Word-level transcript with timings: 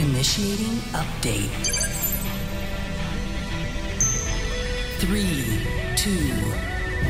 Initiating 0.00 0.78
update. 0.96 1.50
Three, 4.98 5.60
two, 5.94 6.32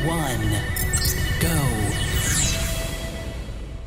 one, 0.04 0.50
go. 1.38 1.89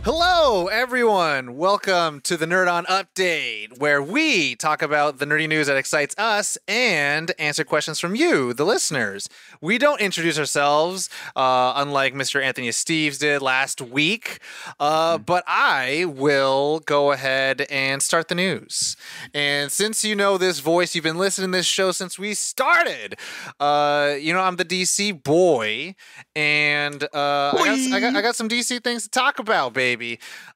Hello, 0.05 0.67
everyone. 0.67 1.55
Welcome 1.55 2.19
to 2.25 2.35
the 2.35 2.45
Nerd 2.45 2.69
On 2.69 2.83
Update, 2.87 3.79
where 3.79 4.03
we 4.03 4.53
talk 4.53 4.81
about 4.81 5.19
the 5.19 5.25
nerdy 5.25 5.47
news 5.47 5.67
that 5.67 5.77
excites 5.77 6.13
us 6.17 6.57
and 6.67 7.31
answer 7.39 7.63
questions 7.63 8.01
from 8.01 8.13
you, 8.13 8.53
the 8.53 8.65
listeners. 8.65 9.29
We 9.61 9.77
don't 9.77 10.01
introduce 10.01 10.37
ourselves, 10.37 11.09
uh, 11.37 11.71
unlike 11.77 12.13
Mr. 12.15 12.43
Anthony 12.43 12.67
Steves 12.67 13.17
did 13.17 13.41
last 13.41 13.81
week, 13.81 14.39
uh, 14.77 15.19
but 15.19 15.45
I 15.47 16.03
will 16.03 16.79
go 16.79 17.13
ahead 17.13 17.65
and 17.69 18.03
start 18.03 18.27
the 18.27 18.35
news. 18.35 18.97
And 19.33 19.71
since 19.71 20.03
you 20.03 20.15
know 20.15 20.37
this 20.37 20.59
voice, 20.59 20.95
you've 20.95 21.05
been 21.05 21.17
listening 21.17 21.53
to 21.53 21.59
this 21.59 21.65
show 21.65 21.93
since 21.93 22.19
we 22.19 22.33
started. 22.33 23.15
Uh, 23.57 24.15
you 24.19 24.33
know, 24.33 24.41
I'm 24.41 24.57
the 24.57 24.65
DC 24.65 25.23
boy, 25.23 25.95
and 26.35 27.01
uh, 27.13 27.53
I, 27.57 27.63
got, 27.63 27.93
I, 27.93 27.99
got, 28.01 28.15
I 28.17 28.21
got 28.21 28.35
some 28.35 28.49
DC 28.49 28.83
things 28.83 29.03
to 29.03 29.09
talk 29.09 29.39
about, 29.39 29.71
baby. 29.71 29.92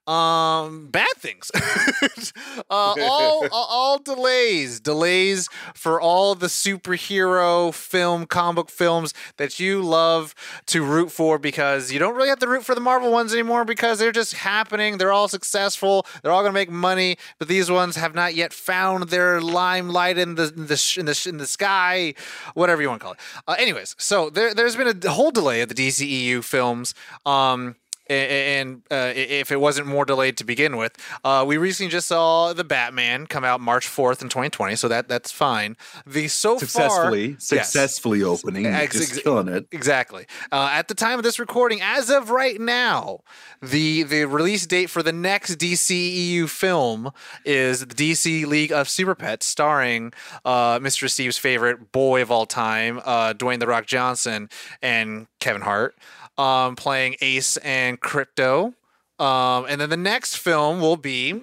Um, 0.08 0.88
bad 0.88 1.16
things. 1.18 1.52
uh, 2.70 2.96
all, 3.02 3.48
all 3.52 4.00
delays, 4.00 4.80
delays 4.80 5.50
for 5.74 6.00
all 6.00 6.36
the 6.36 6.48
superhero 6.48 7.74
film, 7.74 8.26
comic 8.26 8.58
book 8.58 8.70
films 8.72 9.14
that 9.38 9.60
you 9.60 9.82
love 9.82 10.34
to 10.66 10.84
root 10.84 11.12
for 11.12 11.38
because 11.38 11.92
you 11.92 12.00
don't 12.00 12.16
really 12.16 12.30
have 12.30 12.40
to 12.40 12.48
root 12.48 12.66
for 12.66 12.74
the 12.74 12.82
Marvel 12.82 13.12
ones 13.12 13.34
anymore 13.34 13.64
because 13.64 14.00
they're 14.00 14.12
just 14.12 14.34
happening. 14.34 14.98
They're 14.98 15.14
all 15.14 15.28
successful. 15.28 16.06
They're 16.22 16.32
all 16.32 16.42
going 16.42 16.52
to 16.52 16.60
make 16.60 16.72
money, 16.72 17.18
but 17.38 17.48
these 17.48 17.70
ones 17.70 17.96
have 17.96 18.16
not 18.16 18.34
yet 18.34 18.52
found 18.52 19.10
their 19.10 19.40
limelight 19.40 20.18
in 20.18 20.36
the 20.36 20.52
in 20.56 20.68
the 20.68 20.96
in 20.98 21.06
the, 21.06 21.26
in 21.30 21.38
the 21.38 21.48
sky, 21.48 22.16
whatever 22.56 22.82
you 22.82 22.90
want 22.90 23.02
to 23.02 23.04
call 23.04 23.14
it. 23.14 23.20
Uh, 23.48 23.56
anyways, 23.60 23.96
so 24.00 24.30
there, 24.30 24.54
there's 24.54 24.76
been 24.76 25.00
a 25.06 25.10
whole 25.12 25.32
delay 25.32 25.62
of 25.62 25.70
the 25.70 25.76
DCEU 25.76 26.44
films. 26.44 26.96
Um, 27.26 27.76
and 28.10 28.84
uh, 28.92 29.14
if 29.16 29.52
it 29.52 29.60
wasn't 29.60 29.88
more 29.88 30.06
delayed 30.06 30.38
to 30.38 30.44
begin 30.44 30.78
with, 30.78 30.96
uh, 31.24 31.44
we 31.48 31.58
recently 31.58 31.90
just 31.90 32.08
saw 32.08 32.54
the 32.54 32.64
Batman 32.64 33.28
come 33.28 33.44
out 33.44 33.62
March 33.62 33.88
fourth 33.88 34.22
in 34.22 34.30
2020, 34.30 34.76
so 34.76 34.88
that 34.88 35.08
that's 35.08 35.32
fine. 35.32 35.78
The 36.06 36.28
so 36.28 36.58
successfully 36.58 37.34
far, 37.34 37.40
successfully 37.40 38.20
yes. 38.20 38.28
opening, 38.28 38.66
ex- 38.66 38.98
just 38.98 39.24
killing 39.24 39.48
it. 39.48 39.68
Exactly. 39.72 40.26
Uh, 40.52 40.70
at 40.72 40.88
the 40.88 40.96
time 40.96 41.18
of 41.20 41.24
this 41.24 41.40
recording, 41.40 41.82
as 41.82 42.10
of 42.10 42.30
right 42.30 42.60
now, 42.60 43.20
the 43.62 44.04
the 44.04 44.26
release 44.26 44.66
date 44.66 44.90
for 44.90 45.04
the 45.04 45.12
next 45.12 45.56
DCEU 45.56 46.50
film 46.50 47.12
is 47.46 47.86
the 47.86 47.96
DC 47.96 48.46
League 48.46 48.72
of 48.72 48.90
Super 48.90 49.16
Pets, 49.16 49.46
starring 49.46 50.14
uh, 50.46 50.80
Mr. 50.80 51.10
Steve's 51.10 51.38
favorite 51.38 51.92
boy 51.92 52.22
of 52.22 52.32
all 52.32 52.46
time, 52.46 53.02
uh, 53.06 53.34
Dwayne 53.34 53.60
the 53.60 53.68
Rock 53.68 53.86
Johnson, 53.86 54.50
and 54.82 55.28
Kevin 55.40 55.62
Hart 55.62 55.96
um, 56.38 56.76
playing 56.76 57.16
Ace 57.22 57.58
and 57.58 58.00
Krypto. 58.00 58.74
Um, 59.20 59.66
and 59.68 59.82
then 59.82 59.90
the 59.90 59.98
next 59.98 60.38
film 60.38 60.80
will 60.80 60.98
be 60.98 61.42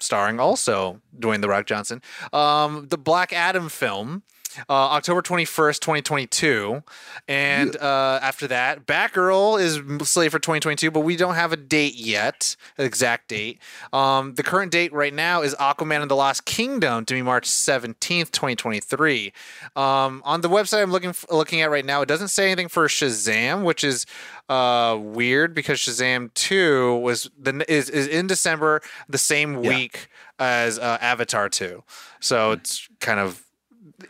starring 0.00 0.38
also 0.38 1.00
Dwayne 1.18 1.40
the 1.40 1.48
Rock 1.48 1.66
Johnson, 1.66 2.02
um, 2.32 2.88
the 2.88 2.98
Black 2.98 3.32
Adam 3.32 3.68
film. 3.68 4.22
Uh, 4.68 4.72
October 4.72 5.22
21st, 5.22 5.80
2022. 5.80 6.82
And 7.26 7.76
uh, 7.76 8.18
after 8.22 8.46
that, 8.48 8.86
Batgirl 8.86 9.60
is 9.60 10.08
slated 10.08 10.32
for 10.32 10.38
2022, 10.38 10.90
but 10.90 11.00
we 11.00 11.16
don't 11.16 11.34
have 11.34 11.52
a 11.52 11.56
date 11.56 11.94
yet, 11.96 12.56
exact 12.78 13.28
date. 13.28 13.58
Um, 13.92 14.34
the 14.34 14.42
current 14.42 14.72
date 14.72 14.92
right 14.92 15.12
now 15.14 15.42
is 15.42 15.54
Aquaman 15.56 16.02
and 16.02 16.10
the 16.10 16.16
Lost 16.16 16.44
Kingdom 16.44 17.04
to 17.06 17.14
be 17.14 17.22
March 17.22 17.48
17th, 17.48 18.30
2023. 18.30 19.32
Um, 19.76 20.22
on 20.24 20.40
the 20.40 20.48
website 20.48 20.82
I'm 20.82 20.90
looking 20.92 21.14
looking 21.30 21.60
at 21.60 21.70
right 21.70 21.84
now, 21.84 22.02
it 22.02 22.06
doesn't 22.08 22.28
say 22.28 22.46
anything 22.46 22.68
for 22.68 22.86
Shazam, 22.88 23.64
which 23.64 23.84
is 23.84 24.06
uh, 24.48 24.96
weird 25.00 25.54
because 25.54 25.78
Shazam 25.78 26.32
2 26.34 26.96
was 26.96 27.30
the 27.38 27.64
is, 27.70 27.90
is 27.90 28.06
in 28.06 28.26
December 28.26 28.80
the 29.08 29.18
same 29.18 29.62
Yeah. 29.62 29.70
week 29.76 30.08
as 30.38 30.78
uh, 30.78 30.98
Avatar 31.00 31.48
2. 31.48 31.82
So 32.20 32.52
it's 32.52 32.88
kind 33.00 33.20
of 33.20 33.42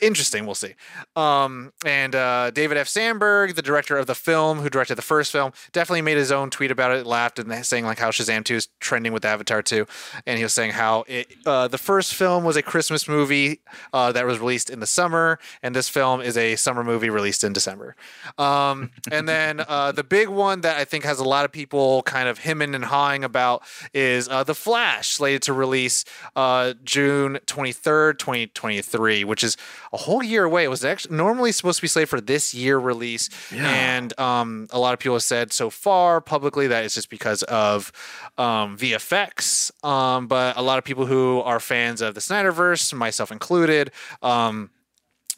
interesting. 0.01 0.47
We'll 0.47 0.55
see. 0.55 0.75
Um, 1.17 1.73
and 1.85 2.15
uh, 2.15 2.51
David 2.51 2.77
F. 2.77 2.89
Sandberg, 2.89 3.55
the 3.55 3.63
director 3.63 3.97
of 3.97 4.07
the 4.07 4.15
film, 4.15 4.59
who 4.59 4.69
directed 4.69 4.97
the 4.97 5.03
first 5.03 5.33
film, 5.33 5.53
definitely 5.73 6.03
made 6.03 6.17
his 6.17 6.31
own 6.31 6.51
tweet 6.51 6.71
about 6.71 6.93
it. 6.93 7.07
Laughed 7.07 7.39
and 7.39 7.65
saying 7.65 7.85
like 7.85 7.99
how 7.99 8.11
Shazam 8.11 8.45
2 8.45 8.55
is 8.55 8.69
trending 8.81 9.13
with 9.13 9.25
Avatar 9.25 9.63
2, 9.63 9.87
and 10.27 10.39
he 10.39 10.45
was 10.45 10.53
saying 10.53 10.73
how 10.73 11.05
it, 11.07 11.33
uh, 11.47 11.69
the 11.69 11.79
first 11.79 12.15
film 12.15 12.45
was 12.45 12.57
a 12.57 12.63
Christmas 12.63 13.09
movie 13.09 13.61
uh, 13.93 14.13
that 14.13 14.27
was 14.27 14.39
released 14.39 14.71
in 14.71 14.81
the 14.81 14.87
summer, 14.87 15.39
and 15.63 15.75
this 15.75 15.89
film 15.89 16.21
is 16.21 16.37
a 16.37 16.57
summer 16.57 16.85
movie 16.85 17.11
released 17.11 17.45
in 17.45 17.53
December. 17.53 17.97
Um, 18.37 18.91
and 19.11 19.29
then 19.29 19.65
uh, 19.67 19.93
the 19.93 20.05
big 20.05 20.29
one 20.29 20.61
that 20.63 20.77
I 20.77 20.85
think 20.85 21.05
has 21.05 21.19
a 21.19 21.25
lot 21.25 21.45
of 21.45 21.53
people 21.53 22.03
kind 22.03 22.29
of 22.29 22.39
hemming 22.39 22.75
and 22.75 22.85
hawing 22.85 23.25
about 23.25 23.63
is 23.95 24.29
uh, 24.29 24.45
the 24.45 24.55
Flash, 24.55 25.09
slated 25.09 25.43
to 25.43 25.53
release 25.53 26.05
uh, 26.37 26.75
June 26.85 27.39
23rd, 27.47 28.19
2023, 28.19 29.25
which 29.25 29.43
is 29.43 29.57
a 29.93 29.97
whole 29.97 30.23
year 30.23 30.45
away. 30.45 30.65
It 30.65 30.69
was 30.69 30.85
actually 30.85 31.17
normally 31.17 31.53
supposed 31.53 31.79
to 31.79 31.83
be 31.83 31.89
slated 31.89 32.09
for 32.09 32.21
this 32.21 32.55
year 32.55 32.79
release, 32.79 33.31
and 33.65 34.19
um, 34.19 34.69
a 34.71 34.79
lot 34.79 34.95
of 34.95 35.01
people 35.01 35.17
have 35.17 35.23
said 35.23 35.53
so 35.53 35.71
far 35.71 36.21
publicly 36.21 36.67
that 36.69 36.85
it's 36.85 36.95
just 36.95 37.11
because 37.11 37.43
of 37.45 37.93
um, 38.37 38.77
VFX. 38.77 39.73
Um, 39.85 40.27
but 40.27 40.57
a 40.57 40.63
lot 40.63 40.79
of 40.79 40.85
people 40.85 41.07
who 41.07 41.41
are 41.41 41.61
fans 41.61 42.01
of 42.01 42.15
the 42.15 42.21
Snyderverse, 42.21 42.93
myself 42.95 43.31
included, 43.31 43.91
um, 44.23 44.71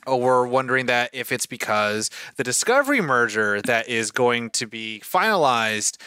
we're 0.06 0.46
wondering 0.46 0.86
that 0.86 1.10
if 1.12 1.30
it's 1.30 1.46
because 1.46 2.10
the 2.36 2.44
Discovery 2.44 3.00
merger 3.00 3.60
that 3.62 3.88
is 3.88 4.10
going 4.10 4.50
to 4.50 4.66
be 4.66 5.00
finalized 5.04 5.98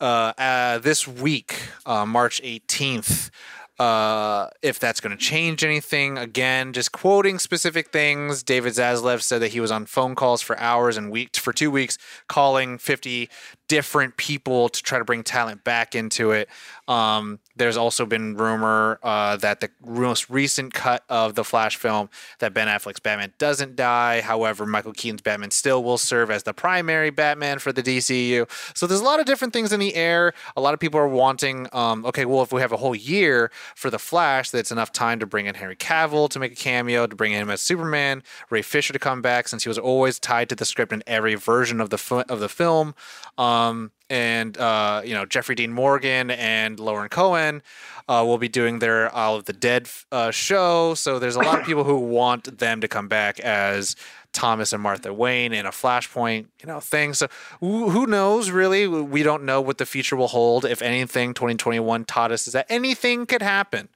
uh, 0.00 0.32
uh, 0.38 0.78
this 0.78 1.06
week, 1.06 1.56
uh, 1.86 2.06
March 2.06 2.42
18th, 2.42 3.30
uh, 3.78 4.48
if 4.60 4.78
that's 4.78 5.00
going 5.00 5.16
to 5.16 5.22
change 5.22 5.64
anything. 5.64 6.18
Again, 6.18 6.72
just 6.72 6.92
quoting 6.92 7.38
specific 7.38 7.90
things. 7.90 8.42
David 8.42 8.74
Zaslav 8.74 9.22
said 9.22 9.40
that 9.40 9.48
he 9.48 9.60
was 9.60 9.70
on 9.70 9.86
phone 9.86 10.14
calls 10.14 10.42
for 10.42 10.58
hours 10.58 10.96
and 10.96 11.10
weeks 11.10 11.38
for 11.38 11.52
two 11.52 11.70
weeks, 11.70 11.98
calling 12.28 12.78
50 12.78 13.28
different 13.68 14.16
people 14.16 14.68
to 14.68 14.82
try 14.82 14.98
to 14.98 15.04
bring 15.04 15.22
talent 15.22 15.64
back 15.64 15.94
into 15.94 16.32
it. 16.32 16.48
Um, 16.86 17.38
there's 17.56 17.76
also 17.76 18.06
been 18.06 18.36
rumor 18.36 18.98
uh, 19.02 19.36
that 19.38 19.60
the 19.60 19.70
most 19.84 20.30
recent 20.30 20.72
cut 20.72 21.04
of 21.08 21.34
the 21.34 21.44
Flash 21.44 21.76
film 21.76 22.08
that 22.38 22.54
Ben 22.54 22.68
Affleck's 22.68 23.00
Batman 23.00 23.32
doesn't 23.38 23.76
die. 23.76 24.20
However, 24.20 24.66
Michael 24.66 24.92
Keaton's 24.92 25.22
Batman 25.22 25.50
still 25.50 25.84
will 25.84 25.98
serve 25.98 26.30
as 26.30 26.44
the 26.44 26.54
primary 26.54 27.10
Batman 27.10 27.58
for 27.58 27.72
the 27.72 27.82
DCU. 27.82 28.48
So 28.76 28.86
there's 28.86 29.00
a 29.00 29.04
lot 29.04 29.20
of 29.20 29.26
different 29.26 29.52
things 29.52 29.72
in 29.72 29.80
the 29.80 29.94
air. 29.94 30.32
A 30.56 30.60
lot 30.60 30.74
of 30.74 30.80
people 30.80 30.98
are 30.98 31.08
wanting, 31.08 31.68
um, 31.72 32.04
okay, 32.06 32.24
well, 32.24 32.42
if 32.42 32.52
we 32.52 32.60
have 32.60 32.72
a 32.72 32.76
whole 32.76 32.94
year 32.94 33.50
for 33.74 33.90
the 33.90 33.98
Flash, 33.98 34.50
that's 34.50 34.72
enough 34.72 34.92
time 34.92 35.18
to 35.20 35.26
bring 35.26 35.46
in 35.46 35.54
Henry 35.54 35.76
Cavill 35.76 36.28
to 36.30 36.38
make 36.38 36.52
a 36.52 36.56
cameo, 36.56 37.06
to 37.06 37.16
bring 37.16 37.32
him 37.32 37.50
as 37.50 37.60
Superman, 37.60 38.22
Ray 38.50 38.62
Fisher 38.62 38.92
to 38.92 38.98
come 38.98 39.22
back, 39.22 39.48
since 39.48 39.64
he 39.64 39.68
was 39.68 39.78
always 39.78 40.18
tied 40.18 40.48
to 40.48 40.54
the 40.54 40.64
script 40.64 40.92
in 40.92 41.02
every 41.06 41.34
version 41.34 41.80
of 41.80 41.90
the 41.90 42.24
of 42.28 42.40
the 42.40 42.48
film. 42.48 42.94
Um, 43.38 43.92
and 44.12 44.58
uh, 44.58 45.00
you 45.04 45.14
know 45.14 45.24
Jeffrey 45.24 45.54
Dean 45.54 45.72
Morgan 45.72 46.30
and 46.30 46.78
Lauren 46.78 47.08
Cohan 47.08 47.62
uh, 48.08 48.22
will 48.26 48.36
be 48.36 48.48
doing 48.48 48.78
their 48.78 49.12
Isle 49.14 49.36
of 49.36 49.46
the 49.46 49.54
Dead 49.54 49.88
uh, 50.12 50.30
show. 50.30 50.92
So 50.94 51.18
there's 51.18 51.34
a 51.34 51.40
lot 51.40 51.60
of 51.60 51.66
people 51.66 51.84
who 51.84 51.96
want 51.96 52.58
them 52.58 52.82
to 52.82 52.88
come 52.88 53.08
back 53.08 53.40
as 53.40 53.96
Thomas 54.32 54.74
and 54.74 54.82
Martha 54.82 55.14
Wayne 55.14 55.54
in 55.54 55.64
a 55.64 55.70
Flashpoint, 55.70 56.46
you 56.60 56.66
know, 56.66 56.78
thing. 56.78 57.14
So 57.14 57.28
who 57.60 57.88
who 57.88 58.06
knows? 58.06 58.50
Really, 58.50 58.86
we 58.86 59.22
don't 59.22 59.44
know 59.44 59.62
what 59.62 59.78
the 59.78 59.86
future 59.86 60.14
will 60.14 60.28
hold. 60.28 60.66
If 60.66 60.82
anything, 60.82 61.32
2021 61.32 62.04
taught 62.04 62.32
us 62.32 62.46
is 62.46 62.52
that 62.52 62.66
anything 62.68 63.24
could 63.24 63.42
happen 63.42 63.88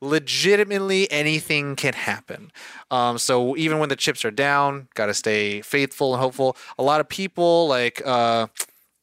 legitimately 0.00 1.10
anything 1.10 1.76
can 1.76 1.94
happen. 1.94 2.52
Um, 2.90 3.16
so 3.16 3.56
even 3.56 3.78
when 3.78 3.88
the 3.88 3.96
chips 3.96 4.24
are 4.24 4.30
down, 4.30 4.88
got 4.94 5.06
to 5.06 5.14
stay 5.14 5.62
faithful 5.62 6.12
and 6.12 6.20
hopeful. 6.20 6.58
A 6.78 6.82
lot 6.82 7.00
of 7.00 7.08
people 7.08 7.66
like 7.68 8.02
uh, 8.04 8.48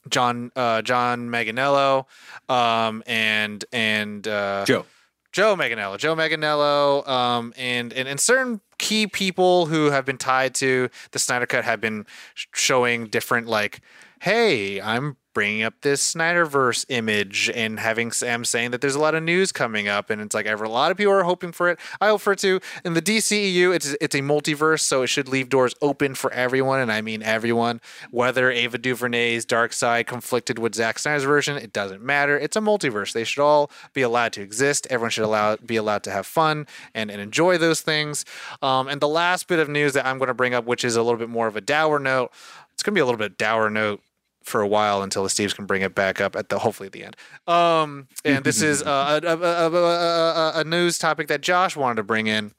John 0.09 0.51
uh, 0.55 0.81
John 0.81 1.29
Maganello 1.29 2.05
um, 2.49 3.03
and 3.05 3.63
and 3.71 4.27
uh, 4.27 4.65
Joe. 4.65 4.85
Joe 5.31 5.55
Manganiello, 5.55 5.97
Joe 5.97 6.13
Manganiello, 6.15 7.07
um, 7.07 7.53
and, 7.55 7.93
and 7.93 8.07
and 8.07 8.19
certain 8.19 8.59
key 8.77 9.07
people 9.07 9.67
who 9.67 9.91
have 9.91 10.05
been 10.05 10.17
tied 10.17 10.53
to 10.55 10.89
the 11.11 11.19
Snyder 11.19 11.45
Cut 11.45 11.63
have 11.63 11.79
been 11.79 12.05
showing 12.53 13.07
different 13.07 13.47
like, 13.47 13.79
hey, 14.19 14.81
I'm 14.81 15.15
bringing 15.33 15.63
up 15.63 15.73
this 15.81 16.13
Snyderverse 16.13 16.85
image 16.89 17.49
and 17.53 17.79
having 17.79 18.11
Sam 18.11 18.45
saying 18.45 18.71
that 18.71 18.81
there's 18.81 18.95
a 18.95 18.99
lot 18.99 19.15
of 19.15 19.23
news 19.23 19.51
coming 19.51 19.87
up, 19.87 20.09
and 20.09 20.21
it's 20.21 20.35
like 20.35 20.45
ever 20.45 20.63
a 20.63 20.69
lot 20.69 20.91
of 20.91 20.97
people 20.97 21.13
are 21.13 21.23
hoping 21.23 21.51
for 21.51 21.69
it. 21.69 21.79
I 21.99 22.07
hope 22.07 22.21
for 22.21 22.33
it 22.33 22.39
too. 22.39 22.59
In 22.83 22.93
the 22.93 23.01
DCEU, 23.01 23.75
it's 23.75 23.95
it's 24.01 24.15
a 24.15 24.19
multiverse, 24.19 24.81
so 24.81 25.03
it 25.03 25.07
should 25.07 25.27
leave 25.27 25.49
doors 25.49 25.73
open 25.81 26.15
for 26.15 26.31
everyone, 26.33 26.79
and 26.79 26.91
I 26.91 27.01
mean 27.01 27.23
everyone. 27.23 27.81
Whether 28.11 28.51
Ava 28.51 28.77
DuVernay's 28.77 29.45
Darkseid 29.45 30.07
conflicted 30.07 30.59
with 30.59 30.75
Zack 30.75 30.99
Snyder's 30.99 31.23
version, 31.23 31.57
it 31.57 31.73
doesn't 31.73 32.01
matter. 32.01 32.37
It's 32.37 32.55
a 32.55 32.61
multiverse. 32.61 33.13
They 33.13 33.23
should 33.23 33.41
all 33.41 33.71
be 33.93 34.01
allowed 34.01 34.33
to 34.33 34.41
exist. 34.41 34.87
Everyone 34.89 35.11
should 35.11 35.25
allow 35.25 35.55
be 35.57 35.75
allowed 35.75 36.03
to 36.03 36.11
have 36.11 36.25
fun 36.25 36.67
and, 36.93 37.09
and 37.11 37.21
enjoy 37.21 37.57
those 37.57 37.81
things. 37.81 38.25
Um, 38.61 38.87
and 38.87 39.01
the 39.01 39.07
last 39.07 39.47
bit 39.47 39.59
of 39.59 39.69
news 39.69 39.93
that 39.93 40.05
I'm 40.05 40.17
going 40.17 40.27
to 40.27 40.33
bring 40.33 40.53
up, 40.53 40.65
which 40.65 40.83
is 40.83 40.95
a 40.95 41.03
little 41.03 41.19
bit 41.19 41.29
more 41.29 41.47
of 41.47 41.55
a 41.55 41.61
dour 41.61 41.99
note, 41.99 42.31
it's 42.73 42.83
going 42.83 42.93
to 42.93 42.97
be 42.97 43.01
a 43.01 43.05
little 43.05 43.19
bit 43.19 43.37
dour 43.37 43.69
note 43.69 44.01
for 44.43 44.61
a 44.61 44.67
while 44.67 45.01
until 45.01 45.23
the 45.23 45.29
Steves 45.29 45.55
can 45.55 45.65
bring 45.65 45.81
it 45.81 45.95
back 45.95 46.19
up 46.19 46.35
at 46.35 46.49
the 46.49 46.59
hopefully 46.59 46.87
at 46.87 46.93
the 46.93 47.03
end. 47.03 47.15
Um, 47.47 48.07
and 48.25 48.43
this 48.43 48.61
is 48.61 48.81
uh, 48.85 49.19
a, 49.23 49.27
a, 49.27 49.37
a, 49.37 49.71
a, 49.71 50.51
a 50.55 50.63
news 50.63 50.97
topic 50.97 51.27
that 51.27 51.41
Josh 51.41 51.75
wanted 51.75 51.95
to 51.95 52.03
bring 52.03 52.27
in. 52.27 52.53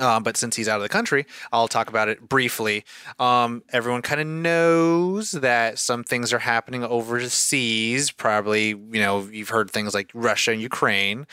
Um, 0.00 0.22
but 0.22 0.38
since 0.38 0.56
he's 0.56 0.68
out 0.68 0.76
of 0.76 0.82
the 0.82 0.88
country, 0.88 1.26
I'll 1.52 1.68
talk 1.68 1.90
about 1.90 2.08
it 2.08 2.26
briefly. 2.26 2.84
Um, 3.18 3.62
everyone 3.72 4.00
kind 4.00 4.22
of 4.22 4.26
knows 4.26 5.32
that 5.32 5.78
some 5.78 6.02
things 6.02 6.32
are 6.32 6.38
happening 6.38 6.82
overseas. 6.82 8.10
Probably, 8.10 8.68
you 8.68 9.00
know, 9.00 9.28
you've 9.30 9.50
heard 9.50 9.70
things 9.70 9.92
like 9.92 10.10
Russia 10.14 10.52
and 10.52 10.62
Ukraine. 10.62 11.26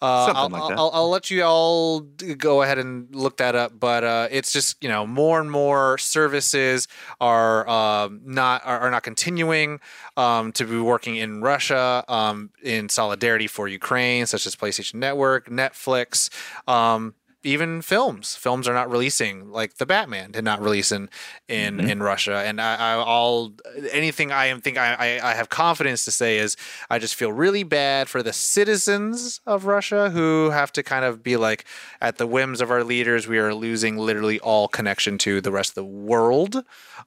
Uh, 0.00 0.32
I'll, 0.34 0.48
like. 0.48 0.62
I'll, 0.78 0.90
I'll 0.94 1.10
let 1.10 1.30
you 1.30 1.42
all 1.42 2.00
go 2.00 2.62
ahead 2.62 2.78
and 2.78 3.12
look 3.14 3.38
that 3.38 3.56
up, 3.56 3.78
but 3.78 4.04
uh, 4.04 4.28
it's 4.30 4.52
just 4.52 4.82
you 4.82 4.88
know 4.88 5.06
more 5.06 5.40
and 5.40 5.50
more 5.50 5.98
services 5.98 6.86
are 7.20 7.68
um, 7.68 8.20
not 8.24 8.64
are, 8.64 8.80
are 8.80 8.90
not 8.92 9.02
continuing 9.02 9.80
um, 10.16 10.52
to 10.52 10.64
be 10.64 10.78
working 10.78 11.16
in 11.16 11.40
Russia 11.40 12.04
um, 12.06 12.50
in 12.62 12.88
solidarity 12.88 13.48
for 13.48 13.66
Ukraine, 13.66 14.26
such 14.26 14.46
as 14.46 14.54
PlayStation 14.54 14.94
Network, 14.94 15.48
Netflix. 15.48 16.30
Um, 16.68 17.14
even 17.44 17.82
films, 17.82 18.34
films 18.34 18.66
are 18.66 18.74
not 18.74 18.90
releasing. 18.90 19.50
Like 19.52 19.74
the 19.76 19.86
Batman 19.86 20.32
did 20.32 20.44
not 20.44 20.60
release 20.60 20.90
in 20.90 21.08
in, 21.48 21.76
Mhm. 21.78 21.88
in 21.88 22.02
Russia, 22.02 22.42
and 22.44 22.60
I, 22.60 22.74
I, 22.74 22.92
I'll 22.96 23.52
anything 23.92 24.32
I 24.32 24.46
am 24.46 24.60
think 24.60 24.76
I, 24.76 24.94
I 24.94 25.30
I 25.30 25.34
have 25.34 25.48
confidence 25.48 26.04
to 26.06 26.10
say 26.10 26.38
is 26.38 26.56
I 26.90 26.98
just 26.98 27.14
feel 27.14 27.32
really 27.32 27.62
bad 27.62 28.08
for 28.08 28.22
the 28.22 28.32
citizens 28.32 29.40
of 29.46 29.64
Russia 29.66 30.10
who 30.10 30.50
have 30.50 30.72
to 30.72 30.82
kind 30.82 31.04
of 31.04 31.22
be 31.22 31.36
like 31.36 31.64
at 32.00 32.18
the 32.18 32.26
whims 32.26 32.60
of 32.60 32.70
our 32.70 32.82
leaders. 32.84 33.26
We 33.28 33.38
are 33.38 33.54
losing 33.54 33.96
literally 33.96 34.40
all 34.40 34.66
connection 34.68 35.16
to 35.18 35.40
the 35.40 35.52
rest 35.52 35.70
of 35.70 35.74
the 35.76 35.84
world. 35.84 36.56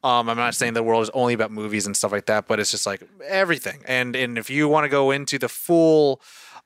Um, 0.03 0.29
I'm 0.29 0.37
not 0.37 0.55
saying 0.55 0.73
the 0.73 0.81
world 0.83 1.03
is 1.03 1.09
only 1.13 1.33
about 1.33 1.51
movies 1.51 1.85
and 1.85 1.95
stuff 1.95 2.11
like 2.13 2.25
that, 2.27 2.47
but 2.47 2.59
it's 2.59 2.71
just 2.71 2.85
like 2.85 3.01
everything. 3.27 3.83
And 3.85 4.15
and 4.15 4.37
if 4.37 4.49
you 4.49 4.67
want 4.69 4.85
to 4.85 4.89
go 4.89 5.11
into 5.11 5.37
the 5.37 5.49
full 5.49 6.21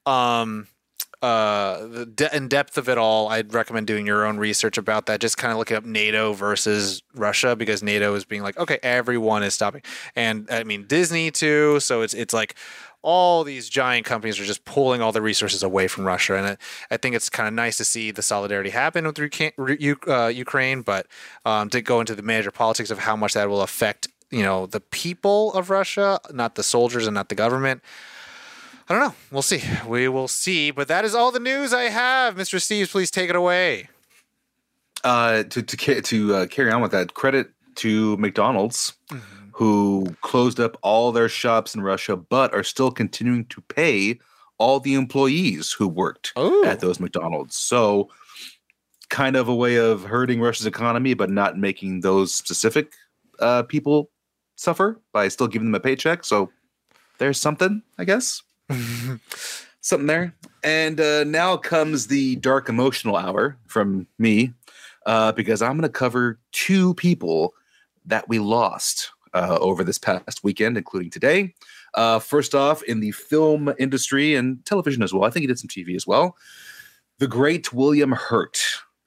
um 0.05 0.67
uh 1.25 1.87
the 1.87 2.05
de- 2.05 2.35
in 2.35 2.47
depth 2.47 2.77
of 2.77 2.87
it 2.87 2.99
all 2.99 3.29
i'd 3.29 3.51
recommend 3.51 3.87
doing 3.87 4.05
your 4.05 4.25
own 4.25 4.37
research 4.37 4.77
about 4.77 5.07
that. 5.07 5.19
Just 5.19 5.37
kind 5.37 5.51
of 5.51 5.57
looking 5.57 5.75
up 5.75 5.83
nato 5.83 6.33
versus 6.33 7.01
russia 7.15 7.55
because 7.55 7.81
nato 7.81 8.13
is 8.13 8.25
being 8.25 8.43
like 8.43 8.57
okay 8.59 8.77
everyone 8.83 9.41
is 9.41 9.53
stopping. 9.55 9.81
And 10.15 10.47
i 10.51 10.63
mean 10.63 10.85
disney 10.85 11.31
too 11.31 11.79
so 11.79 12.01
it's 12.03 12.13
it's 12.13 12.33
like 12.33 12.55
all 13.01 13.43
these 13.43 13.69
giant 13.69 14.05
companies 14.05 14.39
are 14.39 14.45
just 14.45 14.65
pulling 14.65 15.01
all 15.01 15.11
the 15.11 15.21
resources 15.21 15.63
away 15.63 15.87
from 15.87 16.05
russia. 16.05 16.35
And 16.35 16.47
i, 16.47 16.57
I 16.91 16.97
think 16.97 17.15
it's 17.15 17.29
kind 17.29 17.47
of 17.47 17.55
nice 17.55 17.77
to 17.77 17.85
see 17.85 18.11
the 18.11 18.21
solidarity 18.21 18.69
happen 18.69 19.05
with 19.05 19.17
uh, 20.07 20.27
ukraine 20.27 20.83
but 20.83 21.07
um, 21.43 21.69
to 21.71 21.81
go 21.81 21.99
into 22.01 22.13
the 22.13 22.23
major 22.23 22.51
politics 22.51 22.91
of 22.91 22.99
how 22.99 23.15
much 23.15 23.33
that 23.33 23.49
will 23.49 23.61
affect 23.61 24.07
you 24.29 24.43
know 24.43 24.67
the 24.67 24.79
people 24.79 25.53
of 25.53 25.71
russia 25.71 26.19
not 26.31 26.53
the 26.53 26.63
soldiers 26.63 27.07
and 27.07 27.15
not 27.15 27.29
the 27.29 27.35
government 27.35 27.81
I 28.87 28.93
don't 28.93 29.03
know. 29.03 29.15
We'll 29.31 29.41
see. 29.41 29.61
We 29.87 30.07
will 30.07 30.27
see. 30.27 30.69
But 30.71 30.87
that 30.89 31.05
is 31.05 31.15
all 31.15 31.31
the 31.31 31.39
news 31.39 31.73
I 31.73 31.83
have. 31.83 32.35
Mr. 32.35 32.59
Steves, 32.59 32.91
please 32.91 33.09
take 33.09 33.29
it 33.29 33.35
away. 33.35 33.89
uh, 35.03 35.43
to 35.43 35.61
to 35.61 36.01
to 36.01 36.35
uh, 36.35 36.45
carry 36.47 36.71
on 36.71 36.81
with 36.81 36.91
that, 36.91 37.13
credit 37.13 37.49
to 37.75 38.15
McDonald's 38.17 38.93
who 39.53 40.05
closed 40.21 40.59
up 40.59 40.77
all 40.81 41.11
their 41.11 41.29
shops 41.29 41.73
in 41.75 41.81
Russia, 41.81 42.15
but 42.17 42.53
are 42.53 42.63
still 42.63 42.91
continuing 42.91 43.45
to 43.45 43.61
pay 43.61 44.19
all 44.57 44.79
the 44.81 44.93
employees 44.95 45.71
who 45.71 45.87
worked 45.87 46.33
Oh, 46.35 46.65
at 46.65 46.79
those 46.81 46.99
McDonald's. 46.99 47.55
So, 47.55 48.09
kind 49.09 49.35
of 49.37 49.47
a 49.47 49.55
way 49.55 49.77
of 49.77 50.03
hurting 50.03 50.41
Russia's 50.41 50.65
economy, 50.65 51.13
but 51.13 51.29
not 51.29 51.57
making 51.57 52.01
those 52.01 52.33
specific 52.33 52.93
uh, 53.39 53.63
people 53.63 54.09
suffer 54.57 54.99
by 55.13 55.27
still 55.29 55.47
giving 55.47 55.67
them 55.67 55.75
a 55.75 55.79
paycheck. 55.79 56.23
So, 56.25 56.51
there's 57.17 57.39
something, 57.39 57.81
I 57.97 58.03
guess. 58.03 58.41
something 59.81 60.07
there. 60.07 60.33
And 60.63 60.99
uh, 60.99 61.23
now 61.23 61.57
comes 61.57 62.07
the 62.07 62.37
dark 62.37 62.69
emotional 62.69 63.15
hour 63.15 63.57
from 63.67 64.07
me, 64.17 64.53
uh, 65.05 65.31
because 65.33 65.61
I'm 65.61 65.73
going 65.73 65.83
to 65.83 65.89
cover 65.89 66.39
two 66.51 66.93
people 66.95 67.53
that 68.05 68.27
we 68.27 68.39
lost 68.39 69.11
uh, 69.33 69.57
over 69.59 69.83
this 69.83 69.99
past 69.99 70.43
weekend, 70.43 70.77
including 70.77 71.11
today. 71.11 71.53
Uh, 71.93 72.19
first 72.19 72.55
off, 72.55 72.81
in 72.83 72.99
the 72.99 73.11
film 73.11 73.73
industry 73.77 74.35
and 74.35 74.63
television 74.65 75.03
as 75.03 75.13
well, 75.13 75.25
I 75.25 75.29
think 75.29 75.41
he 75.41 75.47
did 75.47 75.59
some 75.59 75.69
TV 75.69 75.95
as 75.95 76.07
well. 76.07 76.35
The 77.19 77.27
great 77.27 77.71
William 77.71 78.11
Hurt 78.11 78.57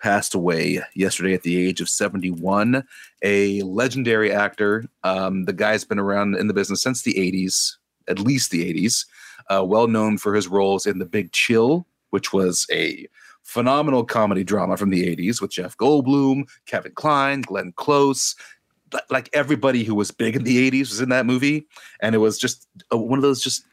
passed 0.00 0.34
away 0.34 0.80
yesterday 0.94 1.34
at 1.34 1.42
the 1.42 1.58
age 1.58 1.80
of 1.80 1.88
71. 1.88 2.84
A 3.22 3.62
legendary 3.62 4.32
actor. 4.32 4.84
Um, 5.02 5.44
the 5.44 5.52
guy's 5.52 5.84
been 5.84 5.98
around 5.98 6.36
in 6.36 6.46
the 6.46 6.54
business 6.54 6.82
since 6.82 7.02
the 7.02 7.14
80s, 7.14 7.76
at 8.06 8.18
least 8.18 8.50
the 8.50 8.72
80s. 8.72 9.04
Uh, 9.50 9.64
well 9.64 9.86
known 9.86 10.18
for 10.18 10.34
his 10.34 10.48
roles 10.48 10.86
in 10.86 10.98
The 10.98 11.06
Big 11.06 11.32
Chill, 11.32 11.86
which 12.10 12.32
was 12.32 12.66
a 12.70 13.06
phenomenal 13.48 14.04
comedy 14.04 14.44
drama 14.44 14.76
from 14.76 14.90
the 14.90 15.16
80s 15.16 15.40
with 15.40 15.50
Jeff 15.50 15.74
Goldblum, 15.78 16.46
Kevin 16.66 16.92
Kline, 16.92 17.40
Glenn 17.40 17.72
Close. 17.76 18.36
Like 19.10 19.30
everybody 19.32 19.84
who 19.84 19.94
was 19.94 20.10
big 20.10 20.36
in 20.36 20.44
the 20.44 20.70
80s 20.70 20.90
was 20.90 21.00
in 21.00 21.08
that 21.08 21.24
movie. 21.24 21.66
And 22.00 22.14
it 22.14 22.18
was 22.18 22.38
just 22.38 22.68
uh, 22.92 22.98
one 22.98 23.18
of 23.18 23.22
those 23.22 23.42
just 23.42 23.64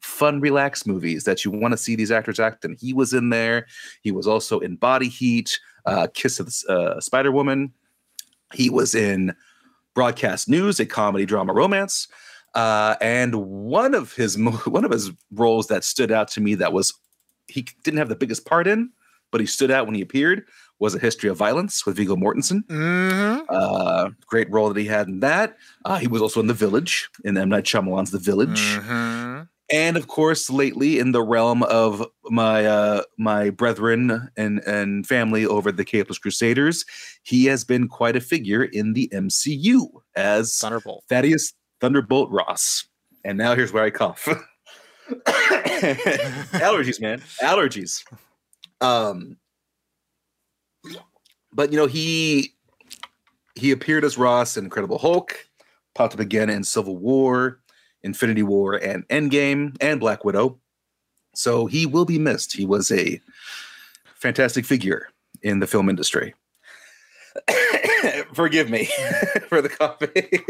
fun, 0.00 0.40
relaxed 0.40 0.86
movies 0.86 1.24
that 1.24 1.44
you 1.44 1.50
want 1.50 1.72
to 1.72 1.78
see 1.78 1.96
these 1.96 2.12
actors 2.12 2.38
act. 2.38 2.64
And 2.64 2.78
he 2.78 2.92
was 2.92 3.12
in 3.12 3.30
there. 3.30 3.66
He 4.02 4.12
was 4.12 4.28
also 4.28 4.60
in 4.60 4.76
Body 4.76 5.08
Heat, 5.08 5.58
uh, 5.84 6.06
Kiss 6.14 6.38
of 6.38 6.46
the 6.46 6.72
uh, 6.72 7.00
Spider 7.00 7.32
Woman. 7.32 7.72
He 8.52 8.70
was 8.70 8.94
in 8.94 9.34
Broadcast 9.94 10.48
News, 10.48 10.78
a 10.78 10.86
comedy 10.86 11.26
drama 11.26 11.52
romance. 11.52 12.06
Uh, 12.54 12.96
and 13.00 13.34
one 13.34 13.94
of 13.94 14.12
his 14.14 14.38
one 14.66 14.84
of 14.84 14.90
his 14.90 15.10
roles 15.32 15.66
that 15.68 15.84
stood 15.84 16.12
out 16.12 16.28
to 16.28 16.40
me 16.40 16.54
that 16.54 16.72
was 16.72 16.92
he 17.48 17.66
didn't 17.82 17.98
have 17.98 18.08
the 18.08 18.16
biggest 18.16 18.46
part 18.46 18.66
in, 18.66 18.90
but 19.30 19.40
he 19.40 19.46
stood 19.46 19.70
out 19.70 19.86
when 19.86 19.94
he 19.94 20.02
appeared 20.02 20.44
was 20.80 20.94
a 20.94 20.98
history 20.98 21.30
of 21.30 21.36
violence 21.36 21.86
with 21.86 21.96
Viggo 21.96 22.16
Mortensen. 22.16 22.64
hmm 22.68 23.42
Uh, 23.48 24.10
great 24.26 24.50
role 24.50 24.68
that 24.68 24.80
he 24.80 24.86
had 24.86 25.06
in 25.08 25.20
that. 25.20 25.56
Uh, 25.84 25.98
he 25.98 26.08
was 26.08 26.20
also 26.20 26.40
in 26.40 26.46
The 26.46 26.54
Village 26.54 27.08
in 27.24 27.36
M 27.36 27.48
Night 27.48 27.64
Shyamalan's 27.64 28.10
The 28.10 28.18
Village, 28.18 28.76
hmm 28.80 29.42
and 29.72 29.96
of 29.96 30.08
course, 30.08 30.50
lately 30.50 30.98
in 30.98 31.12
the 31.12 31.22
realm 31.22 31.62
of 31.64 32.06
my 32.24 32.66
uh, 32.66 33.02
my 33.18 33.50
brethren 33.50 34.28
and 34.36 34.60
and 34.66 35.06
family 35.06 35.46
over 35.46 35.72
the 35.72 35.84
Capeless 35.84 36.18
Crusaders, 36.18 36.84
he 37.22 37.46
has 37.46 37.64
been 37.64 37.88
quite 37.88 38.14
a 38.14 38.20
figure 38.20 38.62
in 38.62 38.92
the 38.92 39.08
MCU 39.12 39.86
as 40.16 40.58
Thunderbolt. 40.58 41.04
Thaddeus 41.08 41.54
Thunderbolt 41.84 42.30
Ross. 42.30 42.86
And 43.26 43.36
now 43.36 43.54
here's 43.54 43.70
where 43.70 43.84
I 43.84 43.90
cough. 43.90 44.24
Allergies, 46.56 46.98
man. 46.98 47.20
Allergies. 47.42 48.02
Um 48.80 49.36
but 51.52 51.70
you 51.70 51.76
know, 51.76 51.84
he 51.84 52.54
he 53.54 53.70
appeared 53.70 54.02
as 54.02 54.16
Ross 54.16 54.56
in 54.56 54.64
Incredible 54.64 54.96
Hulk, 54.96 55.46
popped 55.94 56.14
up 56.14 56.20
again 56.20 56.48
in 56.48 56.64
Civil 56.64 56.96
War, 56.96 57.60
Infinity 58.02 58.42
War, 58.42 58.76
and 58.76 59.06
Endgame, 59.08 59.76
and 59.82 60.00
Black 60.00 60.24
Widow. 60.24 60.58
So 61.34 61.66
he 61.66 61.84
will 61.84 62.06
be 62.06 62.18
missed. 62.18 62.56
He 62.56 62.64
was 62.64 62.90
a 62.92 63.20
fantastic 64.14 64.64
figure 64.64 65.10
in 65.42 65.58
the 65.58 65.66
film 65.66 65.90
industry. 65.90 66.32
Forgive 68.32 68.70
me 68.70 68.88
for 69.50 69.60
the 69.60 69.68
coffee. 69.68 70.40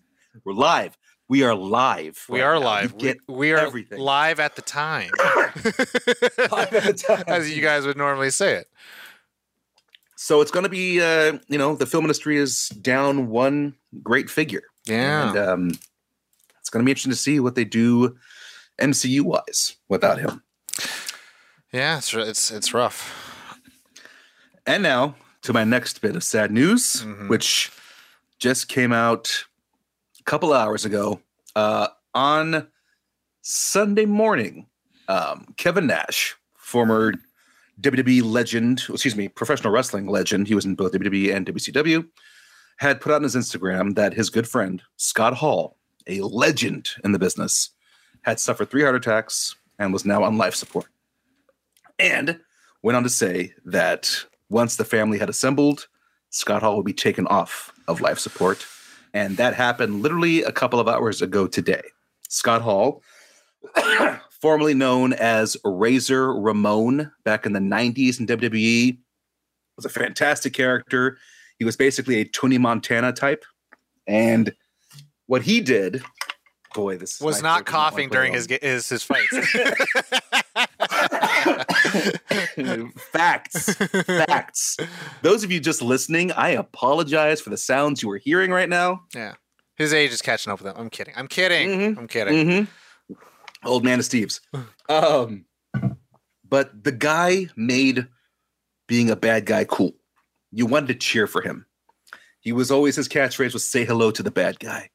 We're 0.44 0.52
live. 0.52 0.96
We 1.28 1.42
are 1.42 1.54
live. 1.54 2.24
We 2.28 2.40
right 2.40 2.46
are 2.46 2.58
now. 2.58 2.64
live. 2.64 2.94
We, 2.94 3.14
we 3.28 3.52
are 3.52 3.58
everything. 3.58 3.98
live 3.98 4.40
at 4.40 4.56
the 4.56 4.62
time. 4.62 5.10
Live 5.18 6.72
at 6.72 6.84
the 6.84 7.04
time. 7.06 7.24
As 7.26 7.54
you 7.54 7.60
guys 7.60 7.84
would 7.86 7.96
normally 7.98 8.30
say 8.30 8.54
it. 8.54 8.66
so 10.16 10.40
it's 10.40 10.50
going 10.50 10.62
to 10.62 10.68
be, 10.70 11.00
uh, 11.02 11.38
you 11.48 11.58
know, 11.58 11.74
the 11.74 11.84
film 11.86 12.04
industry 12.04 12.38
is 12.38 12.68
down 12.80 13.28
one 13.28 13.74
great 14.02 14.30
figure. 14.30 14.62
Yeah. 14.86 15.28
And 15.30 15.38
um, 15.38 15.68
it's 16.60 16.70
going 16.70 16.82
to 16.82 16.84
be 16.86 16.92
interesting 16.92 17.12
to 17.12 17.16
see 17.16 17.40
what 17.40 17.54
they 17.56 17.64
do 17.64 18.16
MCU 18.80 19.22
wise 19.22 19.76
without 19.88 20.18
him. 20.18 20.42
yeah, 21.72 21.98
it's 21.98 22.14
it's 22.14 22.50
it's 22.50 22.72
rough. 22.72 23.12
And 24.66 24.82
now 24.82 25.14
to 25.42 25.52
my 25.52 25.64
next 25.64 26.00
bit 26.00 26.16
of 26.16 26.22
sad 26.24 26.50
news, 26.52 27.02
Mhm. 27.04 27.28
which 27.28 27.70
just 28.38 28.68
came 28.68 28.92
out 28.92 29.44
couple 30.28 30.52
hours 30.52 30.84
ago. 30.84 31.18
Uh, 31.56 31.88
on 32.14 32.68
Sunday 33.40 34.04
morning, 34.04 34.66
um, 35.08 35.46
Kevin 35.56 35.86
Nash, 35.86 36.36
former 36.54 37.14
WWE 37.80 38.22
legend, 38.22 38.84
excuse 38.90 39.16
me, 39.16 39.28
professional 39.28 39.72
wrestling 39.72 40.06
legend, 40.06 40.46
he 40.46 40.54
was 40.54 40.66
in 40.66 40.74
both 40.74 40.92
WWE 40.92 41.34
and 41.34 41.46
WCW, 41.46 42.06
had 42.76 43.00
put 43.00 43.10
out 43.10 43.16
on 43.16 43.22
his 43.22 43.36
Instagram 43.36 43.94
that 43.94 44.12
his 44.12 44.28
good 44.28 44.46
friend, 44.46 44.82
Scott 44.98 45.32
Hall, 45.32 45.78
a 46.06 46.20
legend 46.20 46.90
in 47.02 47.12
the 47.12 47.18
business, 47.18 47.70
had 48.20 48.38
suffered 48.38 48.68
three 48.68 48.82
heart 48.82 48.96
attacks 48.96 49.56
and 49.78 49.94
was 49.94 50.04
now 50.04 50.22
on 50.22 50.36
life 50.36 50.54
support. 50.54 50.88
And 51.98 52.38
went 52.82 52.96
on 52.96 53.02
to 53.02 53.08
say 53.08 53.54
that 53.64 54.24
once 54.50 54.76
the 54.76 54.84
family 54.84 55.18
had 55.18 55.30
assembled, 55.30 55.88
Scott 56.28 56.60
Hall 56.60 56.76
would 56.76 56.84
be 56.84 56.92
taken 56.92 57.26
off 57.28 57.72
of 57.88 58.02
life 58.02 58.18
support. 58.18 58.66
And 59.18 59.36
that 59.36 59.54
happened 59.54 60.00
literally 60.00 60.44
a 60.44 60.52
couple 60.52 60.78
of 60.78 60.86
hours 60.86 61.20
ago 61.20 61.48
today. 61.48 61.82
Scott 62.28 62.62
Hall, 62.62 63.02
formerly 64.40 64.74
known 64.74 65.12
as 65.12 65.56
Razor 65.64 66.32
Ramon 66.34 67.10
back 67.24 67.44
in 67.44 67.52
the 67.52 67.58
90s 67.58 68.20
in 68.20 68.28
WWE, 68.28 68.96
was 69.74 69.84
a 69.84 69.88
fantastic 69.88 70.52
character. 70.52 71.18
He 71.58 71.64
was 71.64 71.76
basically 71.76 72.20
a 72.20 72.24
Tony 72.26 72.58
Montana 72.58 73.12
type. 73.12 73.44
And 74.06 74.54
what 75.26 75.42
he 75.42 75.60
did, 75.62 76.00
boy, 76.72 76.96
this 76.96 77.20
Was 77.20 77.42
not 77.42 77.66
coughing 77.66 78.10
during 78.10 78.34
his 78.34 78.46
his 78.62 78.88
his 78.88 79.02
fights. 79.02 79.32
facts, 83.12 83.74
facts. 83.74 84.76
Those 85.22 85.44
of 85.44 85.52
you 85.52 85.60
just 85.60 85.82
listening, 85.82 86.32
I 86.32 86.50
apologize 86.50 87.40
for 87.40 87.50
the 87.50 87.56
sounds 87.56 88.02
you 88.02 88.10
are 88.10 88.18
hearing 88.18 88.50
right 88.50 88.68
now. 88.68 89.02
yeah, 89.14 89.34
his 89.76 89.92
age 89.92 90.12
is 90.12 90.22
catching 90.22 90.52
up 90.52 90.60
with 90.60 90.68
him. 90.68 90.74
I'm 90.76 90.90
kidding. 90.90 91.14
I'm 91.16 91.28
kidding. 91.28 91.68
Mhm. 91.70 91.98
I'm 91.98 92.08
kidding. 92.08 92.46
Mm-hmm. 92.46 93.14
Old 93.68 93.84
man 93.84 93.98
of 93.98 94.04
Steve's. 94.04 94.40
Um, 94.90 95.44
but 96.48 96.82
the 96.82 96.92
guy 96.92 97.48
made 97.56 98.06
being 98.86 99.10
a 99.10 99.16
bad 99.16 99.44
guy 99.44 99.64
cool. 99.64 99.92
You 100.50 100.64
wanted 100.64 100.86
to 100.88 100.94
cheer 100.94 101.26
for 101.26 101.42
him. 101.42 101.66
He 102.40 102.52
was 102.52 102.70
always 102.70 102.96
his 102.96 103.06
catchphrase 103.06 103.52
was 103.52 103.66
"Say 103.66 103.84
hello 103.84 104.10
to 104.12 104.22
the 104.22 104.30
bad 104.30 104.58
guy." 104.60 104.88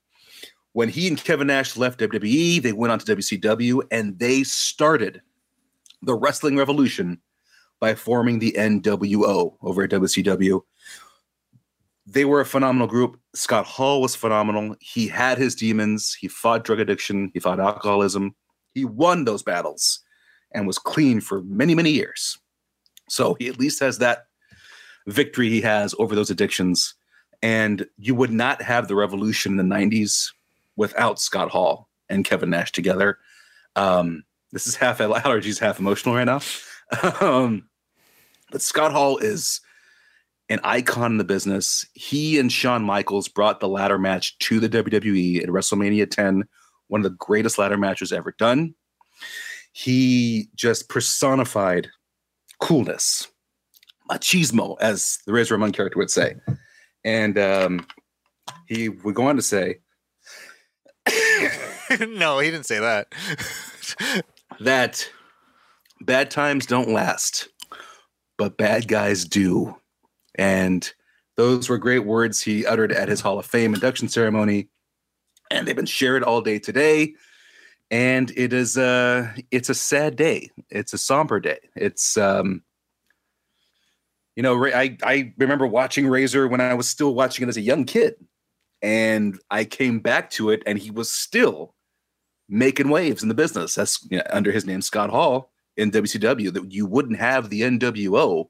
When 0.72 0.90
he 0.90 1.08
and 1.08 1.24
Kevin 1.24 1.46
Nash 1.46 1.78
left 1.78 2.00
WWE, 2.00 2.60
they 2.60 2.72
went 2.74 2.92
on 2.92 2.98
to 2.98 3.16
WCW 3.16 3.84
and 3.92 4.18
they 4.18 4.42
started 4.42 5.22
the 6.04 6.16
wrestling 6.16 6.58
revolution 6.58 7.22
by 7.80 7.96
forming 7.96 8.40
the 8.40 8.54
NWO 8.58 9.56
over 9.62 9.84
at 9.84 9.92
WCW. 9.92 10.62
They 12.06 12.26
were 12.26 12.42
a 12.42 12.46
phenomenal 12.46 12.88
group. 12.88 13.20
Scott 13.34 13.66
Hall 13.66 14.02
was 14.02 14.16
phenomenal. 14.16 14.76
He 14.80 15.08
had 15.08 15.38
his 15.38 15.56
demons. 15.56 16.14
He 16.14 16.28
fought 16.28 16.64
drug 16.64 16.80
addiction. 16.80 17.32
He 17.34 17.40
fought 17.40 17.60
alcoholism. 17.60 18.36
He 18.74 18.86
won 18.86 19.26
those 19.26 19.44
battles 19.44 20.02
and 20.54 20.68
was 20.68 20.78
clean 20.78 21.22
for 21.22 21.42
many, 21.44 21.76
many 21.76 21.92
years. 21.92 22.38
So 23.10 23.36
he 23.36 23.48
at 23.48 23.60
least 23.60 23.80
has 23.80 23.98
that 24.00 24.26
victory 25.08 25.50
he 25.50 25.62
has 25.62 25.96
over 26.00 26.16
those 26.16 26.30
addictions. 26.30 26.96
And 27.42 27.86
you 27.98 28.16
would 28.16 28.32
not 28.32 28.62
have 28.62 28.88
the 28.88 28.96
revolution 28.96 29.58
in 29.58 29.70
the 29.70 29.76
90s 29.76 30.32
without 30.76 31.20
Scott 31.20 31.50
Hall 31.50 31.90
and 32.10 32.26
Kevin 32.26 32.50
Nash 32.50 32.72
together. 32.72 33.18
Um, 33.76 34.24
this 34.54 34.68
is 34.68 34.76
half 34.76 35.00
allergies, 35.00 35.60
half 35.60 35.80
emotional 35.80 36.16
right 36.16 36.26
now. 36.26 36.40
um, 37.20 37.68
but 38.52 38.62
Scott 38.62 38.92
Hall 38.92 39.18
is 39.18 39.60
an 40.48 40.60
icon 40.64 41.14
in 41.14 41.18
the 41.18 41.24
business. 41.24 41.86
He 41.94 42.38
and 42.38 42.52
Shawn 42.52 42.84
Michaels 42.84 43.28
brought 43.28 43.60
the 43.60 43.68
ladder 43.68 43.98
match 43.98 44.38
to 44.40 44.60
the 44.60 44.70
WWE 44.70 45.42
at 45.42 45.50
WrestleMania 45.50 46.10
10, 46.10 46.44
one 46.88 47.02
of 47.02 47.04
the 47.04 47.18
greatest 47.18 47.58
ladder 47.58 47.78
matches 47.78 48.14
ever 48.14 48.36
done. 48.38 48.76
He 49.72 50.50
just 50.56 50.88
personified 50.88 51.90
coolness, 52.60 53.28
machismo, 54.10 54.78
as 54.80 55.18
the 55.26 55.34
Razor 55.34 55.56
Ramon 55.56 55.72
character 55.72 55.98
would 55.98 56.12
say. 56.12 56.36
And 57.04 57.40
um, 57.40 57.88
he 58.68 58.90
would 58.90 59.16
go 59.16 59.26
on 59.28 59.36
to 59.36 59.42
say 59.42 59.80
no, 62.08 62.40
he 62.40 62.50
didn't 62.50 62.66
say 62.66 62.80
that. 62.80 63.08
that 64.60 65.10
bad 66.02 66.32
times 66.32 66.66
don't 66.66 66.90
last, 66.90 67.50
but 68.38 68.58
bad 68.58 68.88
guys 68.88 69.26
do. 69.26 69.76
And 70.36 70.92
those 71.36 71.70
were 71.70 71.78
great 71.78 72.06
words 72.06 72.42
he 72.42 72.66
uttered 72.66 72.92
at 72.92 73.10
his 73.10 73.22
Hall 73.22 73.40
of 73.40 73.46
Fame 73.46 73.74
induction 73.74 74.08
ceremony, 74.08 74.70
and 75.52 75.68
they've 75.68 75.76
been 75.76 75.86
shared 75.86 76.24
all 76.24 76.42
day 76.42 76.60
today. 76.60 77.14
And 77.92 78.32
it 78.36 78.54
is 78.54 78.78
a 78.78 79.34
it's 79.52 79.70
a 79.70 79.76
sad 79.76 80.16
day. 80.16 80.50
It's 80.70 80.94
a 80.94 80.98
somber 80.98 81.40
day. 81.40 81.60
It's 81.76 82.18
um, 82.18 82.64
you 84.36 84.42
know, 84.42 84.66
I 84.66 84.98
I 85.04 85.34
remember 85.38 85.68
watching 85.68 86.08
Razor 86.08 86.48
when 86.48 86.62
I 86.62 86.74
was 86.74 86.90
still 86.90 87.14
watching 87.14 87.44
it 87.44 87.50
as 87.50 87.58
a 87.58 87.62
young 87.62 87.86
kid, 87.86 88.16
and 88.82 89.40
I 89.52 89.66
came 89.66 90.00
back 90.00 90.32
to 90.32 90.50
it, 90.50 90.64
and 90.66 90.80
he 90.80 90.90
was 90.90 91.12
still 91.12 91.76
making 92.50 92.90
waves 92.90 93.24
in 93.24 93.30
the 93.30 93.36
business. 93.36 93.76
That's 93.76 94.06
you 94.10 94.18
know, 94.18 94.24
under 94.30 94.52
his 94.52 94.66
name, 94.66 94.82
Scott 94.82 95.10
Hall 95.10 95.52
in 95.78 95.92
WCW. 95.92 96.54
That 96.54 96.72
you 96.72 96.86
wouldn't 96.86 97.20
have 97.20 97.50
the 97.50 97.62
NWO 97.62 98.50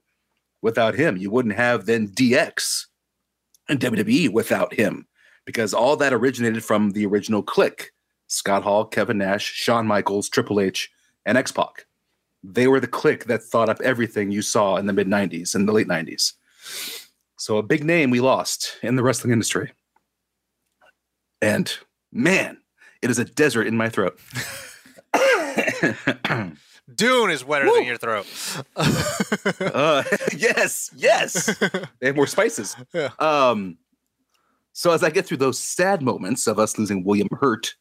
without 0.61 0.95
him. 0.95 1.17
You 1.17 1.31
wouldn't 1.31 1.55
have 1.55 1.85
then 1.85 2.07
DX 2.07 2.85
and 3.69 3.79
WWE 3.79 4.29
without 4.29 4.73
him, 4.73 5.07
because 5.45 5.73
all 5.73 5.95
that 5.97 6.13
originated 6.13 6.63
from 6.63 6.91
the 6.91 7.05
original 7.05 7.43
clique: 7.43 7.91
Scott 8.27 8.63
Hall, 8.63 8.85
Kevin 8.85 9.19
Nash, 9.19 9.45
Shawn 9.45 9.87
Michaels, 9.87 10.29
Triple 10.29 10.59
H, 10.59 10.91
and 11.25 11.37
X 11.37 11.51
Pac. 11.51 11.85
They 12.43 12.67
were 12.67 12.81
the 12.81 12.87
clique 12.87 13.25
that 13.25 13.41
thought 13.41 13.69
up 13.69 13.79
everything 13.81 14.31
you 14.31 14.41
saw 14.41 14.75
in 14.77 14.85
the 14.85 14.93
mid 14.93 15.07
'90s 15.07 15.55
and 15.55 15.67
the 15.67 15.73
late 15.73 15.87
'90s. 15.87 16.33
So 17.37 17.57
a 17.57 17.63
big 17.63 17.83
name 17.83 18.09
we 18.09 18.21
lost 18.21 18.77
in 18.81 18.95
the 18.95 19.03
wrestling 19.03 19.33
industry. 19.33 19.73
And 21.41 21.71
man, 22.11 22.57
it 23.03 23.09
is 23.11 23.19
a 23.19 23.25
desert 23.25 23.67
in 23.67 23.75
my 23.77 23.89
throat. 23.89 24.17
Dune 26.95 27.29
is 27.31 27.45
wetter 27.45 27.65
Woo. 27.65 27.75
than 27.75 27.85
your 27.85 27.97
throat. 27.97 28.25
uh, 28.75 30.03
yes, 30.35 30.89
yes. 30.95 31.57
They 31.99 32.07
have 32.07 32.15
more 32.15 32.27
spices. 32.27 32.75
Yeah. 32.93 33.09
Um, 33.19 33.77
so 34.73 34.91
as 34.91 35.03
I 35.03 35.09
get 35.09 35.25
through 35.25 35.37
those 35.37 35.59
sad 35.59 36.01
moments 36.01 36.45
of 36.47 36.59
us 36.59 36.77
losing 36.77 37.03
William 37.03 37.29
Hurt 37.39 37.75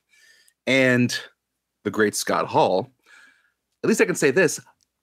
and 0.67 1.19
the 1.85 1.91
great 1.91 2.15
Scott 2.15 2.47
Hall, 2.47 2.91
at 3.83 3.89
least 3.89 4.01
I 4.01 4.05
can 4.05 4.15
say 4.15 4.31
this: 4.31 4.61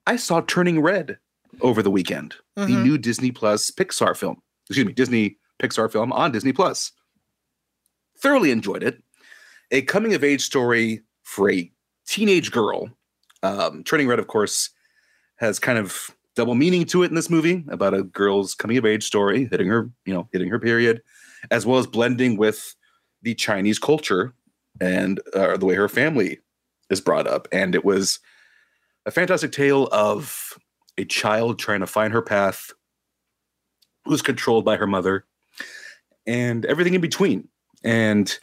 I 0.07 0.15
saw 0.15 0.41
Turning 0.41 0.81
Red 0.81 1.17
over 1.61 1.81
the 1.81 1.91
weekend, 1.91 2.35
the 2.55 2.67
Mhm. 2.67 2.83
new 2.83 2.97
Disney 2.97 3.31
Plus 3.31 3.69
Pixar 3.71 4.15
film. 4.15 4.41
Excuse 4.69 4.85
me, 4.85 4.93
Disney 4.93 5.37
Pixar 5.61 5.91
film 5.91 6.13
on 6.13 6.31
Disney 6.31 6.53
Plus. 6.53 6.91
Thoroughly 8.19 8.51
enjoyed 8.51 8.83
it. 8.83 9.03
A 9.71 9.81
coming 9.83 10.13
of 10.13 10.23
age 10.23 10.41
story 10.41 11.01
for 11.23 11.49
a 11.51 11.71
teenage 12.07 12.51
girl. 12.51 12.89
Um, 13.43 13.83
Turning 13.83 14.07
Red, 14.07 14.19
of 14.19 14.27
course, 14.27 14.69
has 15.37 15.59
kind 15.59 15.77
of 15.77 16.15
double 16.35 16.55
meaning 16.55 16.85
to 16.85 17.03
it 17.03 17.09
in 17.09 17.15
this 17.15 17.29
movie 17.29 17.63
about 17.69 17.93
a 17.93 18.03
girl's 18.03 18.55
coming 18.55 18.77
of 18.77 18.85
age 18.85 19.03
story, 19.03 19.47
hitting 19.49 19.67
her, 19.67 19.89
you 20.05 20.13
know, 20.13 20.27
hitting 20.31 20.49
her 20.49 20.59
period, 20.59 21.01
as 21.51 21.65
well 21.65 21.79
as 21.79 21.87
blending 21.87 22.37
with 22.37 22.75
the 23.21 23.35
Chinese 23.35 23.79
culture 23.79 24.33
and 24.81 25.19
uh, 25.33 25.57
the 25.57 25.65
way 25.65 25.75
her 25.75 25.89
family 25.89 26.39
is 26.89 27.01
brought 27.01 27.27
up. 27.27 27.47
And 27.51 27.75
it 27.75 27.85
was 27.85 28.19
a 29.05 29.11
fantastic 29.11 29.51
tale 29.51 29.87
of 29.91 30.57
a 30.97 31.05
child 31.05 31.59
trying 31.59 31.79
to 31.79 31.87
find 31.87 32.13
her 32.13 32.21
path, 32.21 32.71
who's 34.05 34.21
controlled 34.21 34.65
by 34.65 34.77
her 34.77 34.87
mother, 34.87 35.25
and 36.25 36.65
everything 36.65 36.93
in 36.93 37.01
between. 37.01 37.47
And 37.83 38.37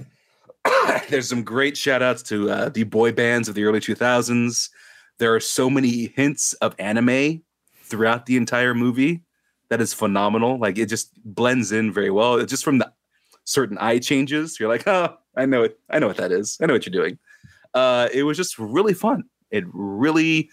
there's 1.08 1.28
some 1.28 1.42
great 1.42 1.76
shout 1.76 2.02
outs 2.02 2.23
to 2.25 2.50
uh, 2.50 2.68
the 2.68 2.85
boy 2.85 3.12
bands 3.12 3.49
of 3.49 3.54
the 3.54 3.64
early 3.64 3.80
2000s. 3.80 4.70
There 5.18 5.35
are 5.35 5.40
so 5.40 5.70
many 5.70 6.12
hints 6.14 6.52
of 6.54 6.75
anime 6.78 7.42
throughout 7.85 8.26
the 8.26 8.37
entire 8.37 8.75
movie 8.75 9.23
that 9.70 9.80
is 9.80 9.94
phenomenal. 9.94 10.58
Like 10.58 10.78
it 10.78 10.87
just 10.87 11.11
blends 11.25 11.73
in 11.73 11.92
very 11.92 12.11
well. 12.11 12.37
It's 12.37 12.50
just 12.50 12.64
from 12.64 12.78
the 12.78 12.92
certain 13.44 13.78
eye 13.78 13.99
changes, 13.99 14.61
you're 14.61 14.68
like, 14.68 14.87
oh, 14.87 15.16
I 15.37 15.46
know 15.46 15.62
it. 15.62 15.78
I 15.88 15.99
know 15.99 16.08
what 16.08 16.16
that 16.18 16.32
is. 16.32 16.58
I 16.61 16.66
know 16.66 16.75
what 16.75 16.85
you're 16.85 17.02
doing. 17.02 17.18
Uh, 17.73 18.08
it 18.12 18.25
was 18.25 18.37
just 18.37 18.58
really 18.58 18.94
fun. 18.94 19.25
It 19.50 19.64
really 19.73 20.50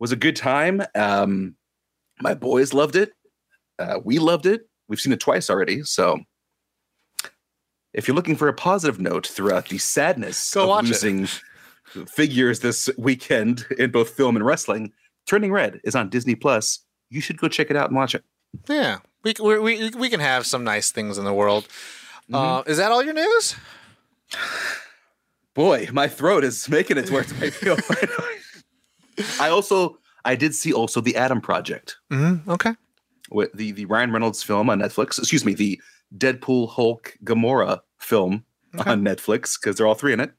was 0.00 0.12
a 0.12 0.16
good 0.16 0.36
time. 0.36 0.82
Um, 0.94 1.54
my 2.20 2.34
boys 2.34 2.72
loved 2.72 2.96
it. 2.96 3.12
Uh, 3.78 4.00
we 4.02 4.18
loved 4.18 4.46
it. 4.46 4.62
We've 4.88 5.00
seen 5.00 5.12
it 5.12 5.20
twice 5.20 5.50
already. 5.50 5.82
So 5.82 6.18
if 7.94 8.06
you're 8.08 8.14
looking 8.14 8.36
for 8.36 8.48
a 8.48 8.52
positive 8.54 9.00
note 9.00 9.26
throughout 9.26 9.68
the 9.68 9.78
sadness 9.78 10.52
Go 10.54 10.62
of 10.62 10.68
watch 10.68 10.84
it. 10.84 10.88
losing 10.88 11.28
figures 12.06 12.60
this 12.60 12.88
weekend 12.96 13.66
in 13.78 13.90
both 13.90 14.10
film 14.10 14.34
and 14.36 14.44
wrestling, 14.46 14.92
Turning 15.26 15.52
Red 15.52 15.80
is 15.84 15.94
on 15.94 16.08
Disney 16.08 16.34
Plus. 16.34 16.80
You 17.10 17.20
should 17.20 17.36
go 17.38 17.48
check 17.48 17.70
it 17.70 17.76
out 17.76 17.88
and 17.90 17.96
watch 17.96 18.14
it. 18.14 18.24
Yeah, 18.68 18.98
we 19.24 19.34
we 19.40 19.58
we, 19.58 19.90
we 19.90 20.08
can 20.08 20.20
have 20.20 20.46
some 20.46 20.64
nice 20.64 20.90
things 20.90 21.18
in 21.18 21.24
the 21.24 21.34
world. 21.34 21.64
Mm-hmm. 22.30 22.34
Uh, 22.34 22.62
is 22.62 22.78
that 22.78 22.90
all 22.92 23.02
your 23.02 23.14
news? 23.14 23.56
Boy, 25.54 25.88
my 25.92 26.08
throat 26.08 26.44
is 26.44 26.68
making 26.68 26.96
it 26.96 27.06
to 27.06 27.12
my 27.12 27.22
feel. 27.22 27.76
I 29.40 29.50
also 29.50 29.98
I 30.24 30.34
did 30.34 30.54
see 30.54 30.72
also 30.72 31.00
the 31.00 31.16
Adam 31.16 31.40
Project, 31.40 31.96
Mm-hmm. 32.10 32.50
Okay. 32.50 32.72
with 33.30 33.52
the 33.52 33.72
the 33.72 33.84
Ryan 33.84 34.12
Reynolds 34.12 34.42
film 34.42 34.70
on 34.70 34.80
Netflix. 34.80 35.18
Excuse 35.18 35.44
me, 35.44 35.52
the 35.54 35.80
Deadpool 36.16 36.68
Hulk 36.70 37.16
Gamora 37.24 37.80
film 37.98 38.44
Okay. 38.78 38.90
on 38.90 39.02
Netflix 39.02 39.60
because 39.60 39.76
they're 39.76 39.86
all 39.86 39.94
three 39.94 40.12
in 40.14 40.20
it, 40.20 40.32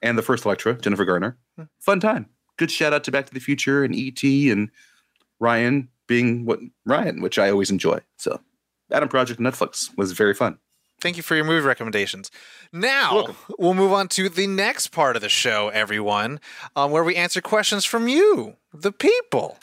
and 0.00 0.16
the 0.16 0.22
first 0.22 0.44
Elektra, 0.44 0.74
Jennifer 0.80 1.04
Garner. 1.04 1.36
Hmm. 1.56 1.64
Fun 1.80 1.98
time. 2.00 2.26
Good 2.56 2.70
shout 2.70 2.92
out 2.92 3.02
to 3.04 3.10
Back 3.10 3.26
to 3.26 3.34
the 3.34 3.40
Future 3.40 3.82
and 3.82 3.94
ET 3.96 4.22
and 4.22 4.70
Ryan 5.40 5.88
being 6.06 6.44
what 6.44 6.60
Ryan, 6.84 7.20
which 7.20 7.38
I 7.38 7.50
always 7.50 7.70
enjoy. 7.70 7.98
So 8.16 8.40
Adam 8.92 9.08
Project 9.08 9.40
Netflix 9.40 9.96
was 9.96 10.12
very 10.12 10.34
fun. 10.34 10.58
Thank 11.00 11.16
you 11.16 11.22
for 11.22 11.34
your 11.34 11.44
movie 11.44 11.66
recommendations. 11.66 12.30
Now 12.72 13.34
we'll 13.58 13.74
move 13.74 13.92
on 13.92 14.06
to 14.08 14.28
the 14.28 14.46
next 14.46 14.88
part 14.88 15.16
of 15.16 15.22
the 15.22 15.28
show, 15.30 15.68
everyone, 15.70 16.40
um, 16.76 16.90
where 16.90 17.02
we 17.02 17.16
answer 17.16 17.40
questions 17.40 17.84
from 17.86 18.06
you, 18.06 18.56
the 18.74 18.92
people. 18.92 19.56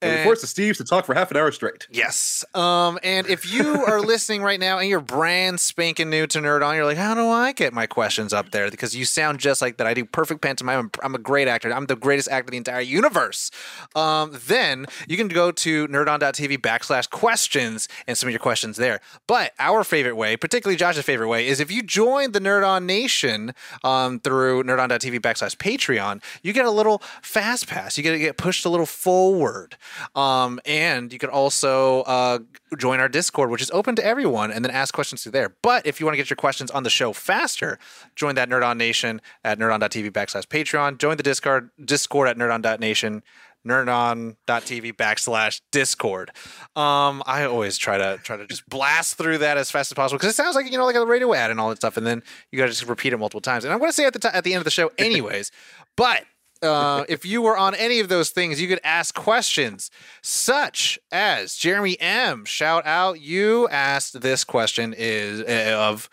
And 0.00 0.10
we 0.12 0.16
And- 0.18 0.24
forced 0.24 0.42
the 0.42 0.46
Steves 0.46 0.76
to 0.76 0.84
talk 0.84 1.06
for 1.06 1.14
half 1.14 1.30
an 1.32 1.36
hour 1.36 1.50
straight. 1.50 1.86
Yes. 1.90 2.44
Um, 2.54 2.98
and 3.02 3.26
if 3.26 3.52
you 3.52 3.84
are 3.84 4.00
listening 4.14 4.42
right 4.42 4.60
now 4.60 4.78
and 4.78 4.88
you're 4.88 5.00
brand 5.00 5.58
spanking 5.58 6.08
new 6.08 6.26
to 6.28 6.38
Nerd 6.38 6.64
On, 6.64 6.76
you're 6.76 6.84
like, 6.84 6.96
how 6.96 7.14
do 7.14 7.28
I 7.28 7.50
get 7.52 7.72
my 7.72 7.86
questions 7.86 8.32
up 8.32 8.50
there? 8.52 8.70
Because 8.70 8.94
you 8.94 9.04
sound 9.04 9.40
just 9.40 9.60
like 9.60 9.76
that. 9.78 9.86
I 9.88 9.94
do 9.94 10.04
perfect 10.04 10.40
pantomime. 10.40 10.78
I'm, 10.78 10.90
I'm 11.02 11.14
a 11.14 11.18
great 11.18 11.48
actor. 11.48 11.72
I'm 11.72 11.86
the 11.86 11.96
greatest 11.96 12.28
actor 12.30 12.48
in 12.48 12.50
the 12.52 12.56
entire 12.58 12.80
universe. 12.80 13.50
Um, 13.96 14.38
then 14.46 14.86
you 15.08 15.16
can 15.16 15.26
go 15.28 15.50
to 15.50 15.88
nerdon.tv 15.88 16.58
backslash 16.58 17.10
questions 17.10 17.88
and 18.06 18.16
submit 18.16 18.34
your 18.34 18.40
questions 18.40 18.76
there. 18.76 19.00
But 19.26 19.52
our 19.58 19.82
favorite 19.82 20.14
way, 20.16 20.36
particularly 20.36 20.76
Josh's 20.76 21.04
favorite 21.04 21.28
way, 21.28 21.48
is 21.48 21.58
if 21.58 21.72
you 21.72 21.82
join 21.82 22.32
the 22.32 22.40
Nerd 22.40 22.64
On 22.66 22.86
Nation 22.86 23.52
um, 23.82 24.20
through 24.20 24.62
nerdon.tv 24.62 25.18
backslash 25.20 25.56
Patreon, 25.56 26.22
you 26.42 26.52
get 26.52 26.66
a 26.66 26.70
little 26.70 27.02
fast 27.20 27.66
pass. 27.66 27.96
You 27.96 28.04
get 28.04 28.12
to 28.12 28.18
get 28.18 28.36
pushed 28.36 28.64
a 28.64 28.68
little 28.68 28.86
forward. 28.86 29.76
Um, 30.14 30.60
and 30.64 31.12
you 31.12 31.18
can 31.18 31.30
also 31.30 32.02
uh, 32.02 32.38
join 32.76 33.00
our 33.00 33.08
Discord, 33.08 33.50
which 33.50 33.62
is 33.62 33.70
open 33.70 33.96
to 33.96 34.04
everyone, 34.04 34.50
and 34.50 34.64
then 34.64 34.72
ask 34.72 34.94
questions 34.94 35.22
through 35.22 35.32
there. 35.32 35.54
But 35.62 35.86
if 35.86 36.00
you 36.00 36.06
want 36.06 36.14
to 36.14 36.18
get 36.18 36.30
your 36.30 36.36
questions 36.36 36.70
on 36.70 36.82
the 36.82 36.90
show 36.90 37.12
faster, 37.12 37.78
join 38.16 38.34
that 38.36 38.48
Nerd 38.48 38.64
On 38.64 38.78
Nation 38.78 39.20
at 39.44 39.58
nerdon.tv 39.58 40.10
backslash 40.10 40.46
Patreon. 40.46 40.98
Join 40.98 41.16
the 41.16 41.22
Discord, 41.22 41.70
Discord 41.84 42.28
at 42.28 42.36
nerdon.nation 42.36 43.22
nerdon.tv 43.66 44.94
backslash 44.94 45.60
discord 45.72 46.30
um 46.76 47.22
i 47.26 47.44
always 47.44 47.76
try 47.76 47.98
to 47.98 48.18
try 48.22 48.36
to 48.36 48.46
just 48.46 48.66
blast 48.68 49.18
through 49.18 49.36
that 49.38 49.58
as 49.58 49.70
fast 49.70 49.90
as 49.90 49.96
possible 49.96 50.16
because 50.16 50.30
it 50.32 50.36
sounds 50.36 50.54
like 50.54 50.70
you 50.70 50.78
know 50.78 50.84
like 50.84 50.94
a 50.94 51.04
radio 51.04 51.34
ad 51.34 51.50
and 51.50 51.58
all 51.58 51.68
that 51.68 51.76
stuff 51.76 51.96
and 51.96 52.06
then 52.06 52.22
you 52.50 52.58
gotta 52.58 52.70
just 52.70 52.86
repeat 52.86 53.12
it 53.12 53.16
multiple 53.16 53.40
times 53.40 53.64
and 53.64 53.74
i'm 53.74 53.80
gonna 53.80 53.92
say 53.92 54.06
at 54.06 54.12
the 54.12 54.18
t- 54.20 54.28
at 54.32 54.44
the 54.44 54.54
end 54.54 54.60
of 54.60 54.64
the 54.64 54.70
show 54.70 54.90
anyways 54.96 55.50
but 55.96 56.24
uh, 56.62 57.04
if 57.08 57.24
you 57.24 57.42
were 57.42 57.56
on 57.56 57.74
any 57.74 58.00
of 58.00 58.08
those 58.08 58.30
things, 58.30 58.60
you 58.60 58.68
could 58.68 58.80
ask 58.84 59.14
questions 59.14 59.90
such 60.22 60.98
as 61.12 61.56
Jeremy 61.56 62.00
M. 62.00 62.44
Shout 62.44 62.86
out, 62.86 63.20
you 63.20 63.68
asked 63.68 64.20
this 64.20 64.44
question 64.44 64.94
is 64.96 65.40
uh, 65.40 65.76
of 65.78 66.08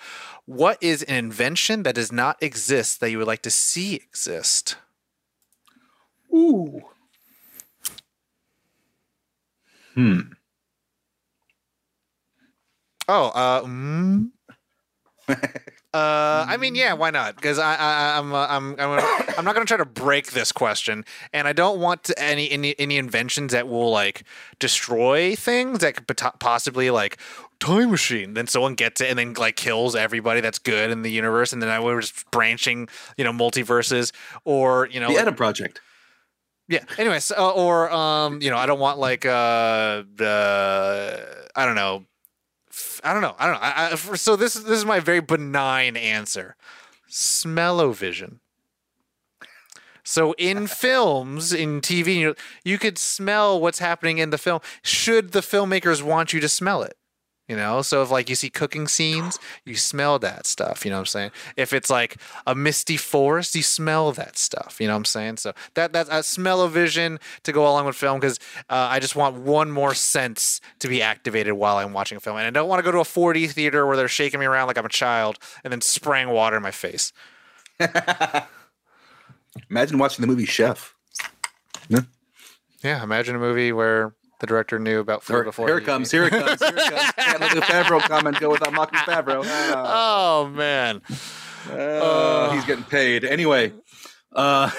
what 0.45 0.77
is 0.81 1.03
an 1.03 1.15
invention 1.15 1.83
that 1.83 1.95
does 1.95 2.11
not 2.11 2.41
exist 2.41 2.99
that 2.99 3.09
you 3.09 3.17
would 3.17 3.27
like 3.27 3.41
to 3.43 3.51
see 3.51 3.95
exist? 3.95 4.77
Ooh. 6.33 6.81
Hmm. 9.95 10.19
Oh, 13.07 13.27
uh, 13.27 13.61
mm, 13.63 14.31
uh, 15.95 16.45
I 16.47 16.57
mean, 16.57 16.75
yeah, 16.75 16.93
why 16.93 17.09
not? 17.09 17.35
Because 17.35 17.57
I, 17.57 17.75
I, 17.75 18.17
I'm, 18.17 18.33
uh, 18.33 18.47
I'm, 18.49 18.71
I'm, 18.71 18.75
gonna, 18.75 19.01
I'm 19.37 19.45
not 19.45 19.55
going 19.55 19.65
to 19.65 19.69
try 19.69 19.77
to 19.77 19.85
break 19.85 20.31
this 20.31 20.51
question, 20.51 21.05
and 21.31 21.47
I 21.47 21.53
don't 21.53 21.79
want 21.79 22.11
any, 22.17 22.51
any, 22.51 22.75
any 22.77 22.97
inventions 22.97 23.53
that 23.53 23.67
will 23.67 23.91
like 23.91 24.23
destroy 24.59 25.35
things 25.35 25.79
that 25.79 25.95
could 25.95 26.17
pot- 26.17 26.39
possibly 26.39 26.89
like 26.91 27.17
time 27.59 27.91
machine. 27.91 28.33
Then 28.33 28.47
someone 28.47 28.75
gets 28.75 28.99
it 28.99 29.09
and 29.09 29.17
then 29.17 29.33
like 29.33 29.55
kills 29.55 29.95
everybody 29.95 30.41
that's 30.41 30.59
good 30.59 30.91
in 30.91 31.01
the 31.01 31.11
universe, 31.11 31.53
and 31.53 31.61
then 31.61 31.69
I 31.69 31.79
we're 31.79 32.01
just 32.01 32.29
branching, 32.29 32.89
you 33.17 33.23
know, 33.23 33.31
multiverses, 33.31 34.11
or 34.43 34.87
you 34.91 34.99
know, 34.99 35.07
The 35.07 35.13
like- 35.13 35.21
Adam 35.21 35.35
Project. 35.35 35.79
yeah. 36.67 36.83
Anyways, 36.97 37.31
uh, 37.31 37.53
or 37.53 37.89
um, 37.93 38.41
you 38.41 38.49
know, 38.49 38.57
I 38.57 38.65
don't 38.65 38.79
want 38.79 38.99
like 38.99 39.25
uh, 39.25 40.03
uh 40.19 41.17
I 41.55 41.65
don't 41.65 41.75
know, 41.75 42.03
I 43.05 43.13
don't 43.13 43.21
know, 43.21 43.35
I 43.37 43.45
don't 43.45 43.53
know. 43.53 43.61
I, 43.61 43.91
I, 43.91 43.95
for, 43.95 44.17
so 44.17 44.35
this 44.35 44.55
is 44.55 44.63
this 44.63 44.79
is 44.79 44.85
my 44.85 44.99
very 44.99 45.19
benign 45.19 45.95
answer. 45.95 46.55
Smell-o-vision. 47.07 48.39
So 50.03 50.33
in 50.39 50.65
films, 50.83 51.53
in 51.53 51.81
TV, 51.81 52.15
you, 52.15 52.35
you 52.63 52.79
could 52.79 52.97
smell 52.97 53.61
what's 53.61 53.77
happening 53.77 54.17
in 54.17 54.31
the 54.31 54.39
film. 54.39 54.59
Should 54.81 55.33
the 55.33 55.41
filmmakers 55.41 56.01
want 56.01 56.33
you 56.33 56.39
to 56.39 56.49
smell 56.49 56.81
it? 56.81 56.97
You 57.47 57.55
know, 57.55 57.83
so 57.83 58.01
if 58.01 58.09
like 58.09 58.27
you 58.27 58.35
see 58.35 58.49
cooking 58.49 58.87
scenes, 58.87 59.37
you 59.65 59.75
smell 59.75 60.17
that 60.19 60.47
stuff. 60.47 60.83
You 60.83 60.89
know 60.89 60.97
what 60.97 61.01
I'm 61.01 61.05
saying? 61.05 61.31
If 61.55 61.73
it's 61.73 61.91
like 61.91 62.17
a 62.47 62.55
misty 62.55 62.97
forest, 62.97 63.55
you 63.55 63.61
smell 63.61 64.11
that 64.13 64.35
stuff. 64.35 64.77
You 64.79 64.87
know 64.87 64.93
what 64.93 64.99
I'm 64.99 65.05
saying? 65.05 65.37
So 65.37 65.53
that 65.75 65.93
that's 65.93 66.09
a 66.09 66.23
smell 66.23 66.61
of 66.61 66.71
vision 66.71 67.19
to 67.43 67.51
go 67.51 67.63
along 67.63 67.85
with 67.85 67.95
film 67.95 68.19
because 68.19 68.39
uh, 68.69 68.87
I 68.89 68.99
just 68.99 69.15
want 69.15 69.35
one 69.35 69.71
more 69.71 69.93
sense 69.93 70.59
to 70.79 70.87
be 70.87 71.03
activated 71.03 71.53
while 71.53 71.77
I'm 71.77 71.93
watching 71.93 72.17
a 72.17 72.19
film, 72.19 72.37
and 72.37 72.47
I 72.47 72.49
don't 72.49 72.67
want 72.67 72.79
to 72.79 72.83
go 72.83 72.91
to 72.91 72.99
a 72.99 73.03
4D 73.03 73.51
theater 73.51 73.85
where 73.85 73.95
they're 73.95 74.07
shaking 74.07 74.39
me 74.39 74.47
around 74.47 74.65
like 74.67 74.79
I'm 74.79 74.85
a 74.85 74.89
child 74.89 75.37
and 75.63 75.71
then 75.71 75.81
spraying 75.81 76.29
water 76.29 76.57
in 76.57 76.63
my 76.63 76.71
face. 76.71 77.13
Imagine 79.69 79.99
watching 79.99 80.21
the 80.21 80.27
movie 80.27 80.45
Chef. 80.45 80.95
Yeah, 82.85 83.01
imagine 83.01 83.35
a 83.35 83.39
movie 83.39 83.71
where 83.71 84.13
the 84.39 84.47
director 84.47 84.79
knew 84.79 84.99
about 84.99 85.23
Here, 85.25 85.43
before. 85.43 85.67
here 85.67 85.77
it 85.77 85.85
comes. 85.85 86.11
Here 86.11 86.25
it 86.25 86.31
comes. 86.31 86.61
Here 86.61 86.73
it 86.75 86.91
comes. 86.91 87.11
Can't 87.11 87.39
let 87.41 87.55
the 87.55 87.61
Favreau 87.61 88.01
comment 88.01 88.39
go 88.39 88.49
without 88.49 88.73
mocking 88.73 88.99
Favreau. 88.99 89.43
Ah. 89.45 90.43
Oh 90.43 90.47
man. 90.49 91.01
Uh, 91.69 92.51
he's 92.51 92.65
getting 92.65 92.83
paid 92.83 93.23
anyway. 93.23 93.73
Uh, 94.31 94.69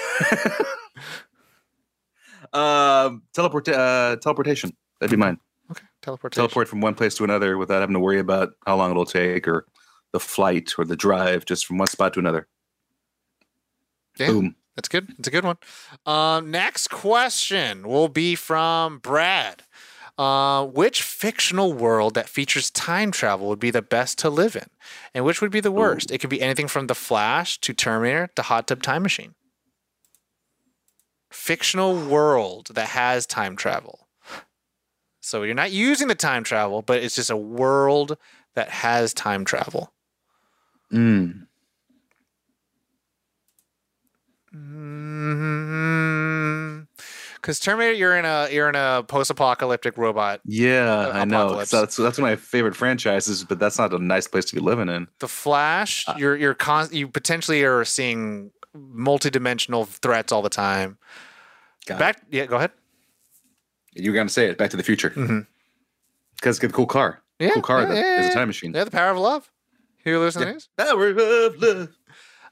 um, 2.53 3.23
teleport, 3.33 3.67
uh, 3.67 4.15
teleportation. 4.21 4.71
That'd 4.99 5.11
be 5.11 5.17
mine. 5.17 5.39
Okay, 5.71 5.83
teleportation. 6.01 6.41
Teleport 6.41 6.67
from 6.67 6.81
one 6.81 6.95
place 6.95 7.15
to 7.15 7.23
another 7.23 7.57
without 7.57 7.81
having 7.81 7.93
to 7.93 7.99
worry 7.99 8.19
about 8.19 8.51
how 8.65 8.77
long 8.77 8.91
it'll 8.91 9.05
take 9.05 9.47
or 9.47 9.65
the 10.13 10.19
flight 10.19 10.73
or 10.77 10.85
the 10.85 10.95
drive, 10.95 11.45
just 11.45 11.65
from 11.65 11.77
one 11.77 11.87
spot 11.87 12.13
to 12.13 12.19
another. 12.19 12.47
Yeah. 14.17 14.27
Boom. 14.27 14.55
That's 14.77 14.87
good. 14.87 15.11
It's 15.17 15.27
a 15.27 15.31
good 15.31 15.43
one. 15.43 15.57
Um, 16.05 16.51
next 16.51 16.89
question 16.89 17.87
will 17.87 18.09
be 18.09 18.35
from 18.35 18.99
Brad. 18.99 19.63
Uh, 20.19 20.65
which 20.65 21.03
fictional 21.03 21.73
world 21.73 22.15
that 22.15 22.27
features 22.27 22.71
time 22.71 23.11
travel 23.11 23.47
would 23.47 23.59
be 23.59 23.69
the 23.69 23.83
best 23.83 24.17
to 24.17 24.31
live 24.31 24.55
in, 24.55 24.65
and 25.13 25.23
which 25.23 25.41
would 25.41 25.51
be 25.51 25.59
the 25.59 25.71
worst? 25.71 26.09
It 26.09 26.17
could 26.17 26.31
be 26.31 26.41
anything 26.41 26.67
from 26.67 26.87
The 26.87 26.95
Flash 26.95 27.59
to 27.59 27.71
Terminator 27.71 28.27
to 28.35 28.41
Hot 28.41 28.65
Tub 28.67 28.81
Time 28.81 29.03
Machine. 29.03 29.35
Fictional 31.31 31.95
world 31.95 32.69
that 32.73 32.87
has 32.89 33.27
time 33.27 33.55
travel. 33.55 34.07
So 35.21 35.43
you're 35.43 35.53
not 35.53 35.71
using 35.71 36.07
the 36.07 36.15
time 36.15 36.43
travel, 36.43 36.81
but 36.81 37.03
it's 37.03 37.15
just 37.15 37.29
a 37.29 37.37
world 37.37 38.17
that 38.55 38.69
has 38.69 39.13
time 39.13 39.45
travel. 39.45 39.93
Mm. 40.91 41.45
Because 47.35 47.59
Terminator, 47.59 47.93
you're 47.93 48.17
in 48.17 48.25
a 48.25 48.49
you're 48.51 48.69
in 48.69 48.75
a 48.75 49.03
post-apocalyptic 49.07 49.97
robot. 49.97 50.41
Yeah, 50.45 50.91
Uh, 50.91 51.11
I 51.13 51.25
know. 51.25 51.55
That's 51.57 51.71
that's 51.71 51.97
one 51.97 52.07
of 52.07 52.19
my 52.19 52.35
favorite 52.35 52.75
franchises, 52.75 53.43
but 53.43 53.59
that's 53.59 53.77
not 53.77 53.93
a 53.93 53.99
nice 53.99 54.27
place 54.27 54.45
to 54.45 54.55
be 54.55 54.61
living 54.61 54.89
in. 54.89 55.07
The 55.19 55.27
Flash, 55.27 56.05
you're 56.17 56.35
you're 56.35 56.53
con- 56.53 56.89
you 56.91 57.07
potentially 57.07 57.63
are 57.63 57.85
seeing 57.85 58.51
multi-dimensional 58.73 59.85
threats 59.85 60.31
all 60.31 60.41
the 60.41 60.49
time. 60.49 60.97
Got 61.85 61.99
Back, 61.99 62.21
yeah, 62.29 62.45
go 62.45 62.57
ahead. 62.57 62.71
You 63.93 64.11
were 64.11 64.15
going 64.15 64.27
to 64.27 64.33
say 64.33 64.47
it. 64.47 64.57
Back 64.57 64.69
to 64.71 64.77
the 64.77 64.83
Future. 64.83 65.09
Because 66.35 66.57
it's 66.57 66.63
a 66.63 66.69
cool 66.69 66.85
car. 66.85 67.21
Yeah, 67.39 67.51
cool 67.51 67.61
car 67.63 67.81
yeah, 67.81 67.87
that 67.87 67.95
yeah, 67.95 68.19
is 68.21 68.27
a 68.29 68.33
time 68.33 68.47
machine. 68.49 68.73
Yeah, 68.73 68.83
the 68.83 68.91
power 68.91 69.11
of 69.11 69.17
love. 69.17 69.49
Here, 70.03 70.17
listen 70.19 70.59
Yeah. 70.77 70.85
Power 70.85 71.09
of 71.09 71.55
love. 71.61 71.89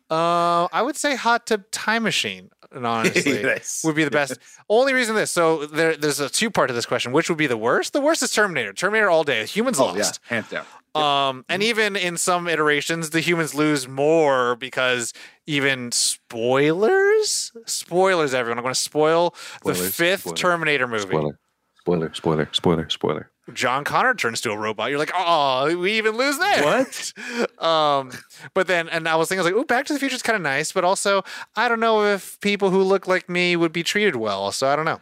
Uh, 0.09 0.67
I 0.71 0.81
would 0.83 0.95
say 0.95 1.15
Hot 1.15 1.47
Tub 1.47 1.63
Time 1.71 2.03
Machine. 2.03 2.49
Honestly, 2.75 3.41
Nice. 3.41 3.81
would 3.85 3.95
be 3.95 4.03
the 4.03 4.11
best. 4.11 4.37
Only 4.69 4.93
reason 4.93 5.15
this. 5.15 5.31
So 5.31 5.65
there, 5.65 5.95
there's 5.95 6.19
a 6.19 6.29
two 6.29 6.49
part 6.51 6.67
to 6.67 6.73
this 6.73 6.85
question. 6.85 7.11
Which 7.13 7.29
would 7.29 7.37
be 7.37 7.47
the 7.47 7.57
worst? 7.57 7.93
The 7.93 8.01
worst 8.01 8.21
is 8.21 8.31
Terminator. 8.31 8.73
Terminator 8.73 9.09
all 9.09 9.23
day. 9.23 9.45
Humans 9.45 9.79
Oh, 9.79 9.87
yeah, 9.93 9.99
lost. 10.03 10.19
hands 10.27 10.49
down. 10.49 10.65
Um, 10.93 11.43
and 11.49 11.61
even 11.63 11.95
in 11.95 12.17
some 12.17 12.47
iterations, 12.47 13.09
the 13.11 13.19
humans 13.19 13.53
lose 13.55 13.87
more 13.87 14.55
because 14.55 15.13
even 15.45 15.91
spoilers, 15.91 17.51
spoilers, 17.65 18.33
everyone. 18.33 18.57
I'm 18.59 18.63
going 18.63 18.73
to 18.73 18.79
spoil 18.79 19.35
the 19.63 19.73
fifth 19.73 20.21
spoiler, 20.21 20.35
Terminator 20.37 20.87
movie. 20.87 21.03
Spoiler. 21.07 21.39
Spoiler, 21.79 22.13
spoiler, 22.13 22.49
spoiler, 22.53 22.89
spoiler. 22.89 23.31
John 23.53 23.83
Connor 23.83 24.15
turns 24.15 24.41
to 24.41 24.51
a 24.51 24.57
robot. 24.57 24.89
You're 24.89 24.99
like, 24.99 25.11
oh, 25.15 25.77
we 25.77 25.93
even 25.97 26.17
lose 26.17 26.37
that. 26.39 26.63
What? 26.63 27.61
um, 27.63 28.11
but 28.53 28.67
then, 28.67 28.89
and 28.89 29.07
I 29.07 29.15
was 29.15 29.29
thinking, 29.29 29.41
I 29.41 29.43
was 29.43 29.51
like, 29.53 29.61
oh, 29.61 29.65
Back 29.65 29.85
to 29.85 29.93
the 29.93 29.99
Future 29.99 30.15
is 30.15 30.23
kind 30.23 30.35
of 30.35 30.41
nice, 30.41 30.71
but 30.71 30.83
also, 30.83 31.23
I 31.55 31.67
don't 31.69 31.79
know 31.79 32.03
if 32.05 32.39
people 32.41 32.71
who 32.71 32.81
look 32.81 33.07
like 33.07 33.29
me 33.29 33.55
would 33.55 33.71
be 33.71 33.83
treated 33.83 34.15
well. 34.15 34.51
So 34.51 34.67
I 34.67 34.75
don't 34.75 34.85
know. 34.85 34.99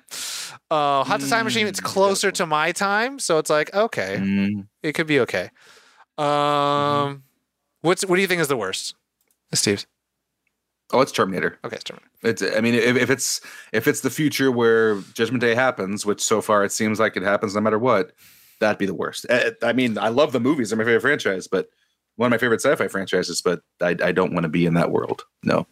Uh, 0.69 1.03
Hot 1.03 1.19
to 1.21 1.29
Time 1.29 1.45
Machine, 1.45 1.67
it's 1.67 1.79
Mm, 1.79 1.83
closer 1.85 2.31
to 2.31 2.45
my 2.45 2.71
time, 2.71 3.19
so 3.19 3.37
it's 3.37 3.49
like, 3.49 3.73
okay, 3.73 4.17
Mm, 4.17 4.67
it 4.81 4.93
could 4.93 5.07
be 5.07 5.19
okay. 5.21 5.49
Um, 6.17 7.23
what's 7.81 8.05
what 8.05 8.15
do 8.15 8.21
you 8.21 8.27
think 8.27 8.41
is 8.41 8.47
the 8.47 8.57
worst, 8.57 8.95
Steve? 9.53 9.85
Oh, 10.93 11.01
it's 11.01 11.11
Terminator. 11.11 11.59
Okay, 11.65 11.75
it's 11.75 11.83
Terminator. 11.83 12.09
It's. 12.23 12.41
I 12.41 12.61
mean, 12.61 12.75
if, 12.75 12.95
if 12.95 13.09
it's 13.09 13.41
if 13.71 13.87
it's 13.87 14.01
the 14.01 14.09
future 14.09 14.51
where 14.51 15.01
Judgment 15.13 15.41
Day 15.41 15.55
happens, 15.55 16.05
which 16.05 16.21
so 16.21 16.41
far 16.41 16.63
it 16.63 16.71
seems 16.71 16.99
like 16.99 17.17
it 17.17 17.23
happens 17.23 17.55
no 17.55 17.61
matter 17.61 17.79
what, 17.79 18.11
that'd 18.59 18.77
be 18.77 18.85
the 18.85 18.93
worst. 18.93 19.25
Uh, 19.29 19.51
I 19.61 19.73
mean, 19.73 19.97
I 19.97 20.09
love 20.09 20.31
the 20.31 20.39
movies; 20.39 20.69
they're 20.69 20.77
my 20.77 20.85
favorite 20.85 21.01
franchise, 21.01 21.47
but 21.47 21.67
one 22.15 22.27
of 22.27 22.31
my 22.31 22.37
favorite 22.37 22.61
sci-fi 22.61 22.87
franchises. 22.87 23.41
But 23.41 23.61
I, 23.81 23.95
I 24.01 24.11
don't 24.11 24.33
want 24.33 24.43
to 24.43 24.49
be 24.49 24.65
in 24.65 24.75
that 24.75 24.91
world. 24.91 25.25
No. 25.43 25.67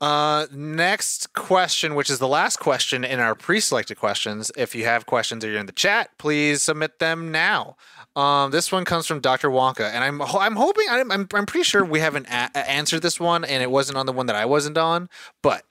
Uh, 0.00 0.46
next 0.50 1.34
question, 1.34 1.94
which 1.94 2.08
is 2.08 2.18
the 2.18 2.28
last 2.28 2.56
question 2.58 3.04
in 3.04 3.20
our 3.20 3.34
pre-selected 3.34 3.98
questions. 3.98 4.50
If 4.56 4.74
you 4.74 4.84
have 4.84 5.04
questions 5.04 5.44
or 5.44 5.50
you're 5.50 5.60
in 5.60 5.66
the 5.66 5.72
chat, 5.72 6.10
please 6.16 6.62
submit 6.62 6.98
them 7.00 7.30
now. 7.30 7.76
Um, 8.16 8.50
this 8.50 8.72
one 8.72 8.84
comes 8.86 9.06
from 9.06 9.20
Dr. 9.20 9.50
Wonka, 9.50 9.88
and 9.92 10.02
I'm 10.02 10.20
I'm 10.22 10.56
hoping 10.56 10.86
I'm 10.90 11.12
I'm, 11.12 11.28
I'm 11.34 11.46
pretty 11.46 11.64
sure 11.64 11.84
we 11.84 12.00
haven't 12.00 12.26
a- 12.28 12.56
answered 12.68 13.02
this 13.02 13.20
one, 13.20 13.44
and 13.44 13.62
it 13.62 13.70
wasn't 13.70 13.98
on 13.98 14.06
the 14.06 14.12
one 14.12 14.26
that 14.26 14.36
I 14.36 14.46
wasn't 14.46 14.78
on. 14.78 15.08
But 15.42 15.64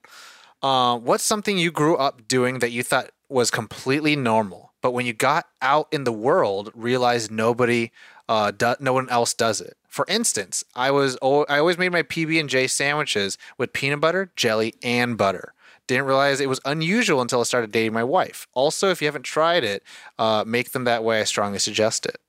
uh, 0.62 0.98
what's 1.00 1.24
something 1.24 1.58
you 1.58 1.72
grew 1.72 1.98
up 1.98 2.28
doing 2.28 2.60
that 2.60 2.72
you 2.72 2.84
thought 2.84 3.10
was 3.30 3.52
completely 3.52 4.16
normal, 4.16 4.74
but 4.82 4.92
when 4.92 5.06
you 5.06 5.14
got 5.14 5.48
out 5.62 5.88
in 5.92 6.04
the 6.04 6.14
world, 6.14 6.72
realized 6.74 7.30
nobody, 7.32 7.92
uh, 8.30 8.52
do- 8.52 8.76
no 8.80 8.94
one 8.94 9.10
else 9.10 9.34
does 9.34 9.60
it? 9.60 9.76
For 9.90 10.06
instance, 10.08 10.64
I 10.76 10.92
was 10.92 11.18
I 11.22 11.58
always 11.58 11.78
made 11.78 11.92
my 11.92 12.04
PB 12.04 12.40
and 12.40 12.48
J 12.48 12.68
sandwiches 12.68 13.38
with 13.58 13.74
peanut 13.74 14.00
butter, 14.00 14.32
jelly, 14.36 14.76
and 14.84 15.18
butter. 15.18 15.54
Didn't 15.88 16.06
realize 16.06 16.40
it 16.40 16.48
was 16.48 16.62
unusual 16.66 17.20
until 17.20 17.40
I 17.40 17.44
started 17.44 17.72
dating 17.72 17.94
my 17.94 18.04
wife. 18.04 18.48
Also, 18.54 18.92
if 18.92 19.02
you 19.02 19.08
haven't 19.08 19.24
tried 19.24 19.64
it, 19.64 19.84
uh, 20.20 20.44
make 20.46 20.72
them 20.72 20.84
that 20.84 21.04
way. 21.04 21.20
I 21.20 21.24
strongly 21.24 21.58
suggest 21.58 22.06
it. 22.06 22.20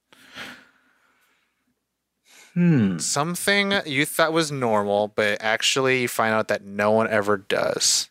Hmm. 2.55 2.99
Something 2.99 3.75
you 3.85 4.07
thought 4.07 4.33
was 4.33 4.51
normal, 4.51 5.09
but 5.09 5.38
actually 5.42 6.03
you 6.03 6.09
find 6.09 6.35
out 6.35 6.49
that 6.49 6.64
no 6.64 6.90
one 6.90 7.09
ever 7.09 7.37
does. 7.37 8.09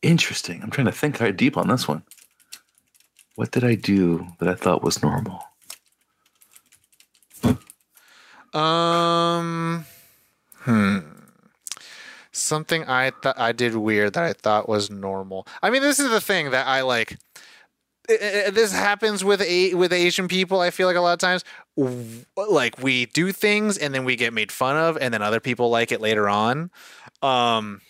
Interesting. 0.00 0.62
I'm 0.62 0.70
trying 0.70 0.86
to 0.86 0.92
think 0.92 1.18
hard 1.18 1.36
deep 1.36 1.56
on 1.56 1.68
this 1.68 1.88
one. 1.88 2.04
What 3.34 3.50
did 3.50 3.64
I 3.64 3.74
do 3.74 4.28
that 4.38 4.48
I 4.48 4.54
thought 4.54 4.84
was 4.84 5.02
normal? 5.02 5.42
Um, 8.54 9.84
hmm. 10.60 10.98
Something 12.32 12.84
I 12.84 13.10
thought 13.10 13.38
I 13.38 13.52
did 13.52 13.76
weird 13.76 14.14
that 14.14 14.24
I 14.24 14.32
thought 14.32 14.68
was 14.68 14.90
normal. 14.90 15.46
I 15.62 15.70
mean, 15.70 15.82
this 15.82 16.00
is 16.00 16.10
the 16.10 16.20
thing 16.20 16.50
that 16.50 16.66
I 16.66 16.80
like. 16.82 17.16
i- 18.10 18.44
i- 18.46 18.50
This 18.50 18.72
happens 18.72 19.24
with 19.24 19.40
a 19.42 19.74
with 19.74 19.92
Asian 19.92 20.28
people. 20.28 20.60
I 20.60 20.70
feel 20.70 20.86
like 20.88 20.96
a 20.96 21.00
lot 21.00 21.12
of 21.14 21.18
times, 21.20 21.44
like 22.36 22.78
we 22.82 23.06
do 23.06 23.32
things 23.32 23.78
and 23.78 23.94
then 23.94 24.04
we 24.04 24.16
get 24.16 24.32
made 24.32 24.50
fun 24.52 24.76
of, 24.76 24.98
and 25.00 25.14
then 25.14 25.22
other 25.22 25.40
people 25.40 25.70
like 25.70 25.92
it 25.92 26.00
later 26.00 26.28
on. 26.28 26.70
Um, 27.22 27.80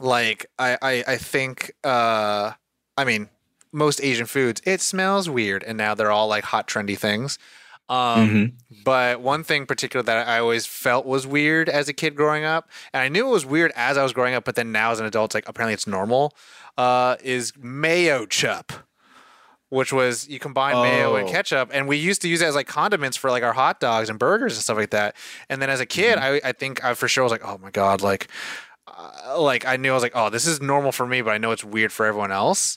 like 0.00 0.46
I 0.58 0.78
I, 0.82 1.04
I 1.06 1.16
think 1.16 1.72
uh, 1.84 2.52
I 2.96 3.04
mean 3.04 3.28
most 3.72 4.00
Asian 4.02 4.26
foods 4.26 4.60
it 4.64 4.80
smells 4.80 5.28
weird, 5.28 5.62
and 5.64 5.76
now 5.78 5.94
they're 5.94 6.10
all 6.12 6.28
like 6.28 6.44
hot 6.44 6.66
trendy 6.66 6.98
things. 6.98 7.38
Um, 7.88 8.28
Mhm. 8.30 8.52
but 8.84 9.20
one 9.20 9.44
thing 9.44 9.66
particular 9.66 10.02
that 10.02 10.26
I 10.26 10.38
always 10.38 10.64
felt 10.66 11.04
was 11.04 11.26
weird 11.26 11.68
as 11.68 11.88
a 11.88 11.92
kid 11.92 12.14
growing 12.16 12.44
up, 12.44 12.68
and 12.92 13.02
I 13.02 13.08
knew 13.08 13.26
it 13.26 13.30
was 13.30 13.44
weird 13.44 13.72
as 13.76 13.98
I 13.98 14.02
was 14.02 14.12
growing 14.12 14.34
up, 14.34 14.44
but 14.44 14.54
then 14.56 14.72
now 14.72 14.90
as 14.90 15.00
an 15.00 15.06
adult, 15.06 15.28
it's 15.30 15.34
like 15.34 15.48
apparently 15.48 15.74
it's 15.74 15.86
normal. 15.86 16.34
Uh, 16.78 17.16
is 17.22 17.52
mayo 17.58 18.24
chup, 18.26 18.72
which 19.68 19.92
was 19.92 20.28
you 20.28 20.38
combine 20.38 20.80
mayo 20.82 21.14
and 21.16 21.28
Oh. 21.28 21.30
ketchup, 21.30 21.70
and 21.72 21.86
we 21.86 21.96
used 21.96 22.22
to 22.22 22.28
use 22.28 22.40
it 22.40 22.46
as 22.46 22.54
like 22.54 22.66
condiments 22.66 23.16
for 23.16 23.30
like 23.30 23.42
our 23.42 23.52
hot 23.52 23.80
dogs 23.80 24.08
and 24.08 24.18
burgers 24.18 24.54
and 24.54 24.62
stuff 24.62 24.76
like 24.78 24.90
that. 24.90 25.14
And 25.50 25.60
then 25.60 25.68
as 25.70 25.80
a 25.80 25.86
kid, 25.86 26.18
I, 26.18 26.40
I 26.44 26.52
think 26.52 26.82
I 26.82 26.94
for 26.94 27.06
sure 27.08 27.22
was 27.24 27.32
like, 27.32 27.44
oh 27.44 27.58
my 27.58 27.70
god, 27.70 28.00
like. 28.02 28.28
Uh, 28.86 29.40
like 29.40 29.66
I 29.66 29.76
knew 29.76 29.90
I 29.90 29.94
was 29.94 30.02
like, 30.02 30.12
oh, 30.14 30.28
this 30.28 30.46
is 30.46 30.60
normal 30.60 30.92
for 30.92 31.06
me, 31.06 31.22
but 31.22 31.30
I 31.30 31.38
know 31.38 31.52
it's 31.52 31.64
weird 31.64 31.90
for 31.90 32.04
everyone 32.04 32.30
else. 32.30 32.76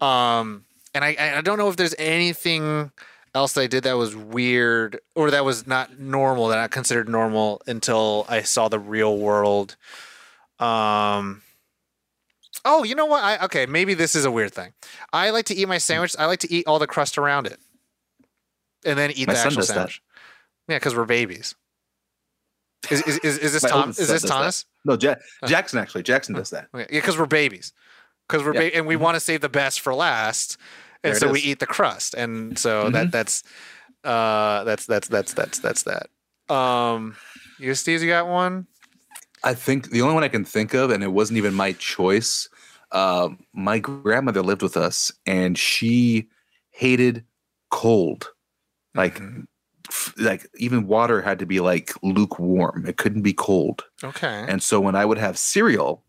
Um, 0.00 0.64
and 0.94 1.04
I, 1.04 1.16
I 1.36 1.40
don't 1.40 1.58
know 1.58 1.68
if 1.68 1.74
there's 1.76 1.96
anything 1.98 2.92
else 3.34 3.52
that 3.54 3.60
I 3.62 3.66
did 3.66 3.84
that 3.84 3.92
was 3.96 4.14
weird 4.16 5.00
or 5.14 5.30
that 5.30 5.44
was 5.44 5.66
not 5.66 5.98
normal 5.98 6.48
that 6.48 6.58
I 6.58 6.68
considered 6.68 7.08
normal 7.08 7.62
until 7.66 8.26
I 8.28 8.42
saw 8.42 8.68
the 8.68 8.78
real 8.78 9.16
world. 9.18 9.76
Um. 10.58 11.42
Oh, 12.64 12.82
you 12.82 12.94
know 12.94 13.06
what? 13.06 13.22
I 13.22 13.44
okay. 13.44 13.66
Maybe 13.66 13.94
this 13.94 14.14
is 14.16 14.24
a 14.24 14.30
weird 14.30 14.52
thing. 14.52 14.72
I 15.12 15.30
like 15.30 15.44
to 15.46 15.54
eat 15.54 15.68
my 15.68 15.78
sandwich. 15.78 16.16
I 16.18 16.26
like 16.26 16.40
to 16.40 16.52
eat 16.52 16.66
all 16.66 16.78
the 16.78 16.86
crust 16.88 17.16
around 17.16 17.46
it, 17.46 17.58
and 18.84 18.98
then 18.98 19.10
eat 19.12 19.26
My 19.28 19.34
the 19.34 19.38
actual 19.38 19.56
does 19.56 19.68
that. 19.68 19.74
sandwich. 19.74 20.02
Yeah, 20.68 20.76
because 20.76 20.96
we're 20.96 21.04
babies. 21.04 21.54
Is, 22.90 23.02
is, 23.02 23.18
is, 23.18 23.38
is 23.38 23.52
this 23.52 23.62
Tom? 23.70 23.90
Is 23.90 23.96
this 23.96 24.08
does 24.08 24.22
that. 24.22 24.28
Thomas? 24.28 24.64
No, 24.84 24.96
ja- 25.00 25.14
Jackson 25.46 25.78
actually. 25.78 26.02
Jackson 26.02 26.34
does 26.34 26.50
that. 26.50 26.68
Okay, 26.74 26.86
yeah, 26.90 26.98
because 27.00 27.16
we're 27.18 27.26
babies. 27.26 27.72
Because 28.28 28.44
we're 28.44 28.54
Yeah. 28.54 28.60
ba- 28.70 28.76
and 28.76 28.86
we 28.86 28.96
want 28.96 29.14
to 29.14 29.20
save 29.20 29.40
the 29.40 29.48
best 29.48 29.80
for 29.80 29.94
last, 29.94 30.56
and 31.04 31.16
so 31.16 31.30
we 31.30 31.40
eat 31.40 31.60
the 31.60 31.66
crust, 31.66 32.14
and 32.14 32.58
so 32.58 32.88
Mhm. 32.88 32.92
that 32.92 33.12
that's 33.12 33.42
uh 34.04 34.64
that's 34.64 34.86
that's 34.86 35.08
that's 35.08 35.32
that's 35.34 35.58
that's 35.58 35.82
that. 35.84 36.08
Um, 36.54 37.16
you 37.58 37.74
Steve, 37.74 38.02
you 38.02 38.08
got 38.08 38.26
one? 38.28 38.66
I 39.44 39.54
think 39.54 39.90
the 39.90 40.02
only 40.02 40.14
one 40.14 40.24
I 40.24 40.28
can 40.28 40.44
think 40.44 40.74
of, 40.74 40.90
and 40.90 41.02
it 41.02 41.12
wasn't 41.12 41.36
even 41.38 41.54
my 41.54 41.72
choice. 41.72 42.48
Uh, 42.90 43.30
my 43.52 43.78
grandmother 43.78 44.42
lived 44.42 44.62
with 44.62 44.76
us, 44.76 45.12
and 45.26 45.56
she 45.58 46.28
hated 46.70 47.24
cold. 47.70 48.30
Like, 48.94 49.20
Mhm. 49.20 49.46
f- 49.88 50.14
like 50.18 50.48
even 50.56 50.86
water 50.86 51.22
had 51.22 51.38
to 51.40 51.46
be 51.46 51.60
like 51.60 51.92
lukewarm. 52.02 52.86
It 52.86 52.96
couldn't 52.96 53.22
be 53.22 53.32
cold. 53.32 53.84
okay, 54.02 54.44
And 54.48 54.62
so 54.62 54.80
when 54.80 54.96
I 54.96 55.04
would 55.04 55.18
have 55.18 55.38
cereal, 55.38 56.04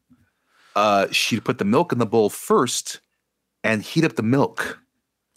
uh, 0.75 1.07
she'd 1.11 1.43
put 1.45 1.57
the 1.57 1.65
milk 1.65 1.91
in 1.91 1.99
the 1.99 2.05
bowl 2.05 2.29
first 2.29 3.01
and 3.63 3.81
heat 3.81 4.03
up 4.03 4.15
the 4.15 4.23
milk, 4.23 4.79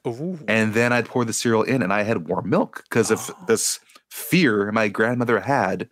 Ooh. 0.07 0.39
and 0.49 0.75
then 0.75 0.93
I'd 0.93 1.07
pour 1.07 1.25
the 1.25 1.33
cereal 1.33 1.63
in, 1.63 1.83
and 1.83 1.93
I 1.93 2.03
had 2.03 2.29
warm 2.29 2.49
milk 2.51 2.85
because 2.89 3.11
of 3.11 3.31
Oh. 3.31 3.45
this 3.47 3.81
fear 4.11 4.71
my 4.73 4.89
grandmother 4.89 5.41
had 5.41 5.89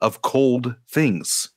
of 0.00 0.20
cold 0.22 0.76
things. 0.88 1.48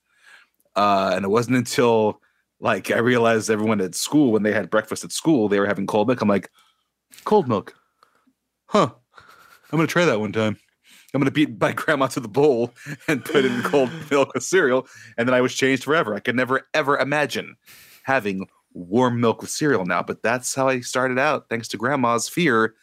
Uh, 0.75 1.11
and 1.15 1.25
it 1.25 1.29
wasn't 1.29 1.57
until 1.57 2.21
like 2.59 2.89
I 2.91 2.99
realized 2.99 3.49
everyone 3.49 3.81
at 3.81 3.95
school 3.95 4.31
when 4.31 4.43
they 4.43 4.53
had 4.53 4.69
breakfast 4.69 5.03
at 5.03 5.11
school 5.11 5.49
they 5.49 5.59
were 5.59 5.67
having 5.67 5.87
cold 5.87 6.07
milk. 6.07 6.21
I'm 6.21 6.29
like, 6.29 6.49
cold 7.25 7.47
milk, 7.47 7.75
huh? 8.67 8.89
I'm 9.71 9.77
gonna 9.77 9.87
try 9.87 10.05
that 10.05 10.19
one 10.19 10.31
time. 10.31 10.57
I'm 11.13 11.21
gonna 11.21 11.31
beat 11.31 11.59
my 11.59 11.71
grandma 11.75 12.07
to 12.07 12.19
the 12.19 12.27
bowl 12.27 12.73
and 13.07 13.23
put 13.23 13.45
in 13.45 13.61
cold 13.63 13.89
milk 14.11 14.33
with 14.33 14.43
cereal, 14.43 14.87
and 15.17 15.27
then 15.27 15.33
I 15.33 15.41
was 15.41 15.53
changed 15.53 15.83
forever. 15.83 16.13
I 16.15 16.19
could 16.19 16.35
never 16.35 16.67
ever 16.73 16.97
imagine 16.97 17.55
having 18.03 18.47
warm 18.75 19.19
milk 19.21 19.41
with 19.41 19.49
cereal 19.49 19.85
now, 19.85 20.03
but 20.03 20.21
that's 20.21 20.53
how 20.53 20.67
I 20.67 20.81
started 20.81 21.17
out, 21.17 21.47
thanks 21.49 21.67
to 21.69 21.77
grandma's 21.77 22.29
fear, 22.29 22.75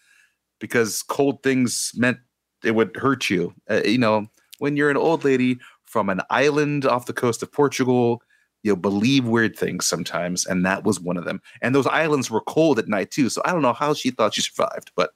because 0.59 1.03
cold 1.03 1.43
things 1.43 1.93
meant 1.95 2.19
it 2.65 2.75
would 2.75 2.97
hurt 2.97 3.29
you. 3.29 3.55
Uh, 3.71 3.83
you 3.85 3.99
know, 3.99 4.27
when 4.59 4.77
you're 4.77 4.91
an 4.91 4.97
old 4.97 5.25
lady 5.25 5.59
from 5.85 6.09
an 6.09 6.23
island 6.31 6.87
off 6.87 7.07
the 7.07 7.13
coast 7.13 7.43
of 7.43 7.53
Portugal, 7.53 8.23
you 8.63 8.75
believe 8.75 9.27
weird 9.27 9.57
things 9.57 9.87
sometimes, 9.87 10.47
and 10.47 10.65
that 10.65 10.85
was 10.85 10.99
one 10.99 11.17
of 11.17 11.25
them. 11.25 11.43
And 11.61 11.75
those 11.75 11.87
islands 11.89 12.31
were 12.31 12.41
cold 12.41 12.79
at 12.79 12.89
night 12.89 13.11
too, 13.11 13.29
so 13.29 13.43
I 13.45 13.53
don't 13.53 13.63
know 13.63 13.73
how 13.73 13.93
she 13.93 14.11
thought 14.11 14.35
she 14.35 14.41
survived, 14.41 14.93
but 14.97 15.11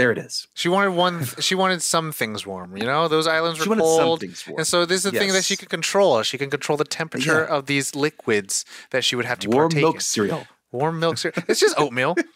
there 0.00 0.10
it 0.10 0.18
is. 0.18 0.48
She 0.54 0.68
wanted 0.70 0.90
one. 0.90 1.24
She 1.40 1.54
wanted 1.54 1.82
some 1.82 2.10
things 2.10 2.46
warm. 2.46 2.76
You 2.76 2.84
know, 2.84 3.06
those 3.06 3.26
islands 3.26 3.58
were 3.58 3.64
She 3.64 3.68
wanted 3.68 3.84
some 3.84 3.98
cold. 4.04 4.22
And 4.58 4.66
so 4.66 4.86
this 4.86 5.04
is 5.04 5.12
the 5.12 5.18
thing 5.18 5.32
that 5.34 5.44
she 5.44 5.56
could 5.56 5.68
control. 5.68 6.22
She 6.22 6.38
can 6.38 6.48
control 6.48 6.78
the 6.78 6.84
temperature 6.84 7.46
Yeah. 7.48 7.54
of 7.56 7.66
these 7.66 7.94
liquids 7.94 8.64
that 8.92 9.04
she 9.04 9.14
would 9.16 9.26
have 9.26 9.38
to 9.40 9.48
Warm 9.50 9.68
partake 9.68 9.82
milk 9.82 9.94
in. 9.96 10.00
cereal. 10.00 10.46
Warm 10.72 10.98
milk 10.98 11.18
cereal. 11.18 11.42
It's 11.48 11.60
just 11.60 11.78
oatmeal. 11.78 12.16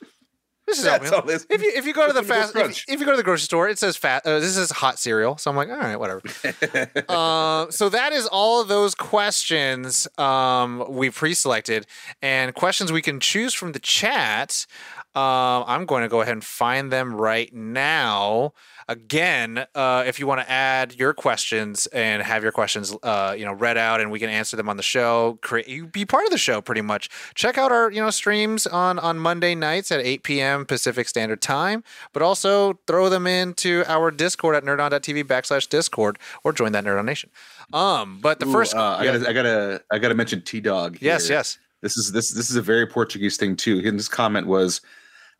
This 0.66 0.79
is 0.79 0.85
That's 0.85 1.05
oatmeal. 1.07 1.20
all 1.20 1.27
this- 1.27 1.46
If 1.50 1.62
you 1.62 1.72
if 1.74 1.87
you 1.87 1.92
go 1.92 2.07
to 2.07 2.12
the 2.12 2.22
fast 2.22 2.57
if, 2.57 2.85
if 2.88 3.00
you 3.00 3.05
go 3.05 3.12
to 3.12 3.16
the 3.16 3.22
grocery 3.22 3.44
store, 3.44 3.68
it 3.68 3.79
says 3.79 3.96
fat. 3.96 4.27
Uh, 4.27 4.40
this 4.40 4.57
is 4.57 4.70
hot 4.70 4.98
cereal. 4.98 5.37
So 5.37 5.50
I'm 5.50 5.57
like, 5.57 5.68
all 5.68 5.77
right, 5.77 5.96
whatever. 5.96 6.22
uh, 7.09 7.70
so 7.70 7.88
that 7.88 8.12
is 8.12 8.27
all 8.27 8.61
of 8.62 8.68
those 8.68 8.94
questions 8.94 10.09
um, 10.18 10.85
we 10.88 11.11
pre-selected 11.11 11.87
and 12.22 12.55
questions 12.55 12.92
we 12.92 13.03
can 13.03 13.20
choose 13.20 13.53
from 13.53 13.72
the 13.72 13.79
chat. 13.79 14.66
Um, 15.14 15.64
I'm 15.68 15.87
going 15.87 16.03
to 16.03 16.09
go 16.09 16.22
ahead 16.22 16.33
and 16.33 16.44
find 16.44 16.90
them 16.90 17.14
right 17.14 17.53
now. 17.55 18.53
Again, 18.88 19.64
uh, 19.74 20.05
if 20.07 20.18
you 20.18 20.27
want 20.27 20.40
to 20.42 20.50
add 20.50 20.94
your 20.96 21.14
questions 21.14 21.87
and 21.87 22.22
have 22.22 22.42
your 22.42 22.53
questions, 22.53 22.94
uh, 23.03 23.35
you 23.38 23.44
know, 23.44 23.53
read 23.53 23.79
out, 23.79 24.00
and 24.00 24.11
we 24.11 24.18
can 24.18 24.29
answer 24.29 24.57
them 24.57 24.68
on 24.68 24.77
the 24.77 24.83
show, 24.83 25.38
create 25.40 25.68
you 25.68 25.87
be 25.87 26.05
part 26.05 26.24
of 26.24 26.31
the 26.31 26.37
show 26.38 26.61
pretty 26.61 26.83
much. 26.83 27.09
Check 27.35 27.57
out 27.57 27.72
our 27.72 27.90
you 27.90 28.03
know 28.03 28.11
streams 28.11 28.66
on 28.66 28.98
on 28.98 29.18
Monday 29.18 29.55
nights 29.55 29.90
at 29.90 30.00
8 30.00 30.22
p.m. 30.22 30.53
Pacific 30.66 31.08
Standard 31.08 31.40
Time, 31.40 31.82
but 32.12 32.22
also 32.22 32.78
throw 32.86 33.08
them 33.08 33.26
into 33.26 33.82
our 33.86 34.10
Discord 34.10 34.56
at 34.56 34.64
nerdon.tv 34.64 35.24
backslash 35.24 35.68
Discord 35.68 36.18
or 36.44 36.52
join 36.52 36.72
that 36.72 36.84
Nerd 36.84 36.98
on 36.98 37.06
Nation. 37.06 37.30
Um, 37.72 38.18
but 38.20 38.40
the 38.40 38.46
Ooh, 38.46 38.52
first, 38.52 38.74
uh, 38.74 38.96
I 38.98 39.04
gotta, 39.04 39.28
I 39.28 39.32
gotta, 39.32 39.82
I 39.90 39.98
gotta 39.98 40.14
mention 40.14 40.42
T 40.42 40.60
Dog. 40.60 40.98
yes, 41.00 41.30
yes. 41.30 41.58
This 41.80 41.96
is 41.96 42.12
this 42.12 42.30
this 42.32 42.50
is 42.50 42.56
a 42.56 42.62
very 42.62 42.86
Portuguese 42.86 43.36
thing 43.36 43.56
too. 43.56 43.78
His 43.80 44.08
comment 44.08 44.46
was, 44.46 44.80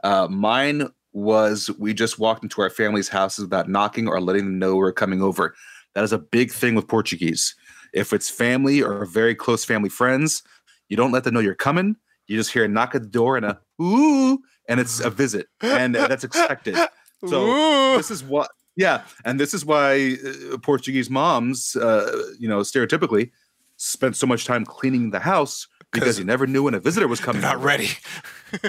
uh, 0.03 0.29
"Mine 0.29 0.88
was 1.14 1.70
we 1.79 1.94
just 1.94 2.18
walked 2.18 2.42
into 2.42 2.61
our 2.61 2.68
family's 2.68 3.09
houses 3.09 3.44
without 3.44 3.68
knocking 3.68 4.09
or 4.09 4.20
letting 4.20 4.44
them 4.44 4.59
know 4.59 4.77
we're 4.77 4.92
coming 4.92 5.22
over. 5.22 5.55
That 5.94 6.05
is 6.05 6.12
a 6.12 6.18
big 6.18 6.53
thing 6.53 6.74
with 6.74 6.88
Portuguese. 6.88 7.55
If 7.94 8.12
it's 8.12 8.29
family 8.29 8.83
or 8.83 9.07
very 9.07 9.35
close 9.35 9.64
family 9.64 9.88
friends, 9.88 10.42
you 10.88 10.96
don't 10.96 11.12
let 11.12 11.24
them 11.24 11.33
know 11.35 11.40
you're 11.40 11.55
coming. 11.55 11.96
You 12.27 12.37
just 12.37 12.53
hear 12.53 12.64
a 12.64 12.68
knock 12.68 12.94
at 12.94 13.03
the 13.03 13.09
door 13.09 13.37
and 13.37 13.46
a 13.46 13.61
ooh, 13.81 14.38
and 14.68 14.81
it's 14.81 15.00
a 15.00 15.11
visit, 15.11 15.46
and 15.61 15.94
that's 16.11 16.24
expected. 16.24 16.79
So 17.24 17.46
Ooh. 17.46 17.96
this 17.96 18.11
is 18.11 18.22
what 18.22 18.50
yeah 18.77 19.05
and 19.24 19.38
this 19.38 19.55
is 19.55 19.64
why 19.64 20.16
uh, 20.53 20.59
portuguese 20.59 21.09
moms 21.09 21.77
uh, 21.77 22.33
you 22.38 22.48
know 22.48 22.61
stereotypically 22.61 23.31
spent 23.77 24.16
so 24.16 24.27
much 24.27 24.44
time 24.44 24.64
cleaning 24.64 25.11
the 25.11 25.20
house 25.20 25.66
because 25.92 26.18
you 26.18 26.24
never 26.24 26.46
knew 26.46 26.64
when 26.64 26.74
a 26.74 26.81
visitor 26.81 27.07
was 27.07 27.20
coming 27.20 27.40
not 27.40 27.62
ready. 27.62 27.88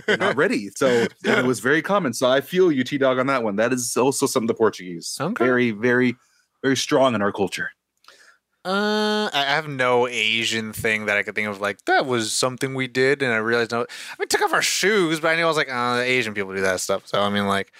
Not 0.07 0.35
ready 0.43 0.69
so 0.75 1.07
it 1.23 1.45
was 1.45 1.59
very 1.59 1.81
common 1.81 2.13
so 2.13 2.29
i 2.29 2.41
feel 2.41 2.71
you 2.71 2.83
t-dog 2.83 3.17
on 3.19 3.27
that 3.27 3.43
one 3.43 3.55
that 3.55 3.73
is 3.73 3.97
also 3.97 4.25
something 4.25 4.47
the 4.47 4.53
portuguese 4.53 5.17
Okay. 5.19 5.43
very 5.43 5.71
very 5.71 6.15
very 6.63 6.77
strong 6.77 7.15
in 7.15 7.21
our 7.21 7.31
culture 7.31 7.69
Uh, 8.65 9.29
I 9.31 9.43
have 9.43 9.67
no 9.67 10.07
Asian 10.07 10.73
thing 10.73 11.05
that 11.05 11.17
I 11.17 11.21
could 11.23 11.35
think 11.35 11.47
of. 11.47 11.61
Like 11.61 11.85
that 11.85 12.07
was 12.07 12.33
something 12.33 12.73
we 12.73 12.87
did, 12.87 13.21
and 13.21 13.31
I 13.31 13.37
realized 13.37 13.71
no. 13.71 13.81
I 13.81 14.15
mean, 14.17 14.27
took 14.27 14.41
off 14.41 14.53
our 14.53 14.61
shoes, 14.63 15.19
but 15.19 15.27
I 15.27 15.35
knew 15.35 15.43
I 15.43 15.47
was 15.47 15.55
like, 15.57 15.69
oh, 15.71 15.97
the 15.97 16.03
Asian 16.03 16.33
people 16.33 16.53
do 16.55 16.61
that 16.61 16.79
stuff. 16.79 17.05
So 17.05 17.21
I 17.21 17.29
mean, 17.29 17.45
like, 17.45 17.71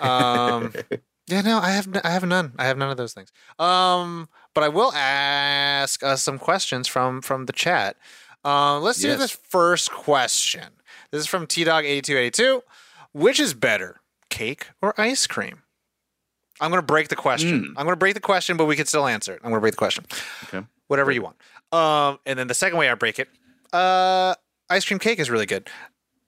um, 0.00 0.72
yeah, 1.26 1.42
no, 1.42 1.58
I 1.58 1.70
have, 1.72 1.86
n- 1.94 2.00
I 2.02 2.10
have 2.10 2.24
none. 2.24 2.54
I 2.58 2.64
have 2.64 2.78
none 2.78 2.90
of 2.90 2.96
those 2.96 3.12
things. 3.12 3.30
Um, 3.58 4.30
but 4.54 4.64
I 4.64 4.68
will 4.68 4.92
ask 4.94 6.02
us 6.02 6.22
some 6.22 6.38
questions 6.38 6.88
from 6.88 7.20
from 7.20 7.44
the 7.44 7.52
chat. 7.52 7.96
Uh, 8.42 8.80
let's 8.80 8.98
do 9.00 9.16
this 9.16 9.32
first 9.32 9.90
question. 9.92 10.68
This 11.10 11.20
is 11.20 11.26
from 11.26 11.46
T 11.46 11.64
Dog 11.64 11.84
eighty 11.84 12.00
two 12.00 12.16
eighty 12.16 12.30
two. 12.30 12.62
Which 13.12 13.38
is 13.40 13.52
better, 13.52 14.00
cake 14.30 14.68
or 14.80 14.98
ice 14.98 15.26
cream? 15.26 15.64
I'm 16.60 16.70
going 16.70 16.80
to 16.80 16.86
break 16.86 17.08
the 17.08 17.16
question. 17.16 17.74
I'm 17.76 17.84
going 17.84 17.88
to 17.88 17.96
break 17.96 18.14
the 18.14 18.20
question, 18.20 18.56
but 18.56 18.66
we 18.66 18.76
can 18.76 18.86
still 18.86 19.06
answer 19.06 19.32
it. 19.32 19.40
I'm 19.42 19.50
going 19.50 19.58
to 19.58 19.62
break 19.62 19.72
the 19.72 19.78
question 19.78 20.04
okay 20.44 20.64
whatever 20.90 21.12
you 21.12 21.22
want. 21.22 21.36
Um, 21.72 22.18
and 22.26 22.36
then 22.36 22.48
the 22.48 22.54
second 22.54 22.76
way 22.76 22.90
I 22.90 22.94
break 22.94 23.20
it, 23.20 23.28
uh, 23.72 24.34
ice 24.68 24.84
cream 24.84 24.98
cake 24.98 25.20
is 25.20 25.30
really 25.30 25.46
good. 25.46 25.68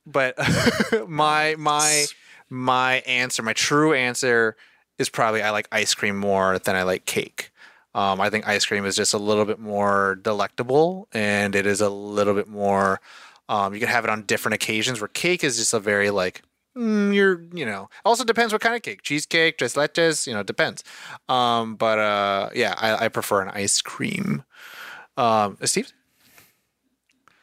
But 0.06 0.36
my 1.08 1.56
my 1.58 2.06
my 2.48 2.94
answer, 3.00 3.42
my 3.42 3.52
true 3.52 3.92
answer 3.92 4.56
is 4.98 5.08
probably 5.08 5.42
I 5.42 5.50
like 5.50 5.66
ice 5.72 5.94
cream 5.94 6.16
more 6.16 6.58
than 6.60 6.76
I 6.76 6.84
like 6.84 7.06
cake. 7.06 7.50
Um, 7.94 8.20
I 8.20 8.30
think 8.30 8.48
ice 8.48 8.64
cream 8.64 8.86
is 8.86 8.96
just 8.96 9.12
a 9.14 9.18
little 9.18 9.44
bit 9.44 9.58
more 9.58 10.14
delectable, 10.22 11.08
and 11.12 11.54
it 11.54 11.66
is 11.66 11.80
a 11.80 11.90
little 11.90 12.34
bit 12.34 12.48
more. 12.48 13.00
Um, 13.48 13.74
you 13.74 13.80
can 13.80 13.88
have 13.88 14.04
it 14.04 14.10
on 14.10 14.22
different 14.22 14.54
occasions. 14.54 15.00
Where 15.00 15.08
cake 15.08 15.42
is 15.42 15.56
just 15.58 15.74
a 15.74 15.80
very 15.80 16.10
like 16.10 16.42
mm, 16.76 17.14
you're 17.14 17.42
you 17.52 17.64
know 17.64 17.88
also 18.04 18.24
depends 18.24 18.52
what 18.52 18.62
kind 18.62 18.74
of 18.74 18.82
cake. 18.82 19.02
Cheesecake 19.02 19.58
tres 19.58 19.74
leches 19.74 20.26
you 20.26 20.32
know 20.32 20.42
depends. 20.42 20.84
Um 21.28 21.76
but 21.76 21.98
uh 21.98 22.50
yeah 22.54 22.74
i, 22.78 23.06
I 23.06 23.08
prefer 23.08 23.42
an 23.42 23.48
ice 23.50 23.80
cream. 23.82 24.44
Um 25.16 25.56
steve? 25.64 25.92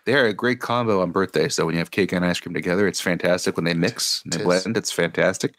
They're 0.06 0.26
a 0.26 0.34
great 0.34 0.60
combo 0.60 1.02
on 1.02 1.12
birthday 1.12 1.50
so 1.50 1.66
when 1.66 1.76
you 1.76 1.80
have 1.80 1.92
cake 1.92 2.12
and 2.12 2.26
ice 2.26 2.40
cream 2.40 2.54
together 2.54 2.88
it's 2.88 3.02
fantastic. 3.02 3.56
When 3.56 3.66
they 3.66 3.74
mix 3.74 4.22
and 4.24 4.34
they 4.34 4.44
blend 4.44 4.78
it's 4.78 4.92
fantastic. 4.92 5.56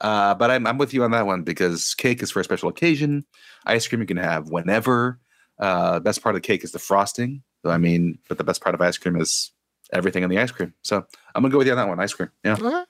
Uh, 0.00 0.34
but 0.34 0.50
I'm, 0.50 0.66
I'm 0.66 0.78
with 0.78 0.94
you 0.94 1.04
on 1.04 1.10
that 1.10 1.26
one 1.26 1.42
because 1.42 1.94
cake 1.94 2.22
is 2.22 2.30
for 2.30 2.40
a 2.40 2.44
special 2.44 2.70
occasion. 2.70 3.22
Ice 3.66 3.86
cream 3.86 4.00
you 4.00 4.06
can 4.06 4.16
have 4.16 4.48
whenever. 4.48 5.20
Uh, 5.58 6.00
best 6.00 6.22
part 6.22 6.34
of 6.34 6.40
the 6.40 6.46
cake 6.46 6.64
is 6.64 6.72
the 6.72 6.78
frosting. 6.78 7.42
So 7.62 7.70
i 7.70 7.76
mean 7.76 8.18
but 8.28 8.38
the 8.38 8.44
best 8.44 8.62
part 8.62 8.74
of 8.74 8.80
ice 8.80 8.96
cream 8.96 9.20
is 9.20 9.52
everything 9.92 10.22
in 10.22 10.30
the 10.30 10.38
ice 10.38 10.50
cream 10.50 10.72
so 10.82 11.04
i'm 11.34 11.42
gonna 11.42 11.50
go 11.52 11.58
with 11.58 11.66
you 11.66 11.72
on 11.72 11.76
that 11.76 11.88
one 11.88 11.98
ice 12.00 12.12
cream 12.14 12.30
yeah 12.44 12.56
Okay. 12.60 12.84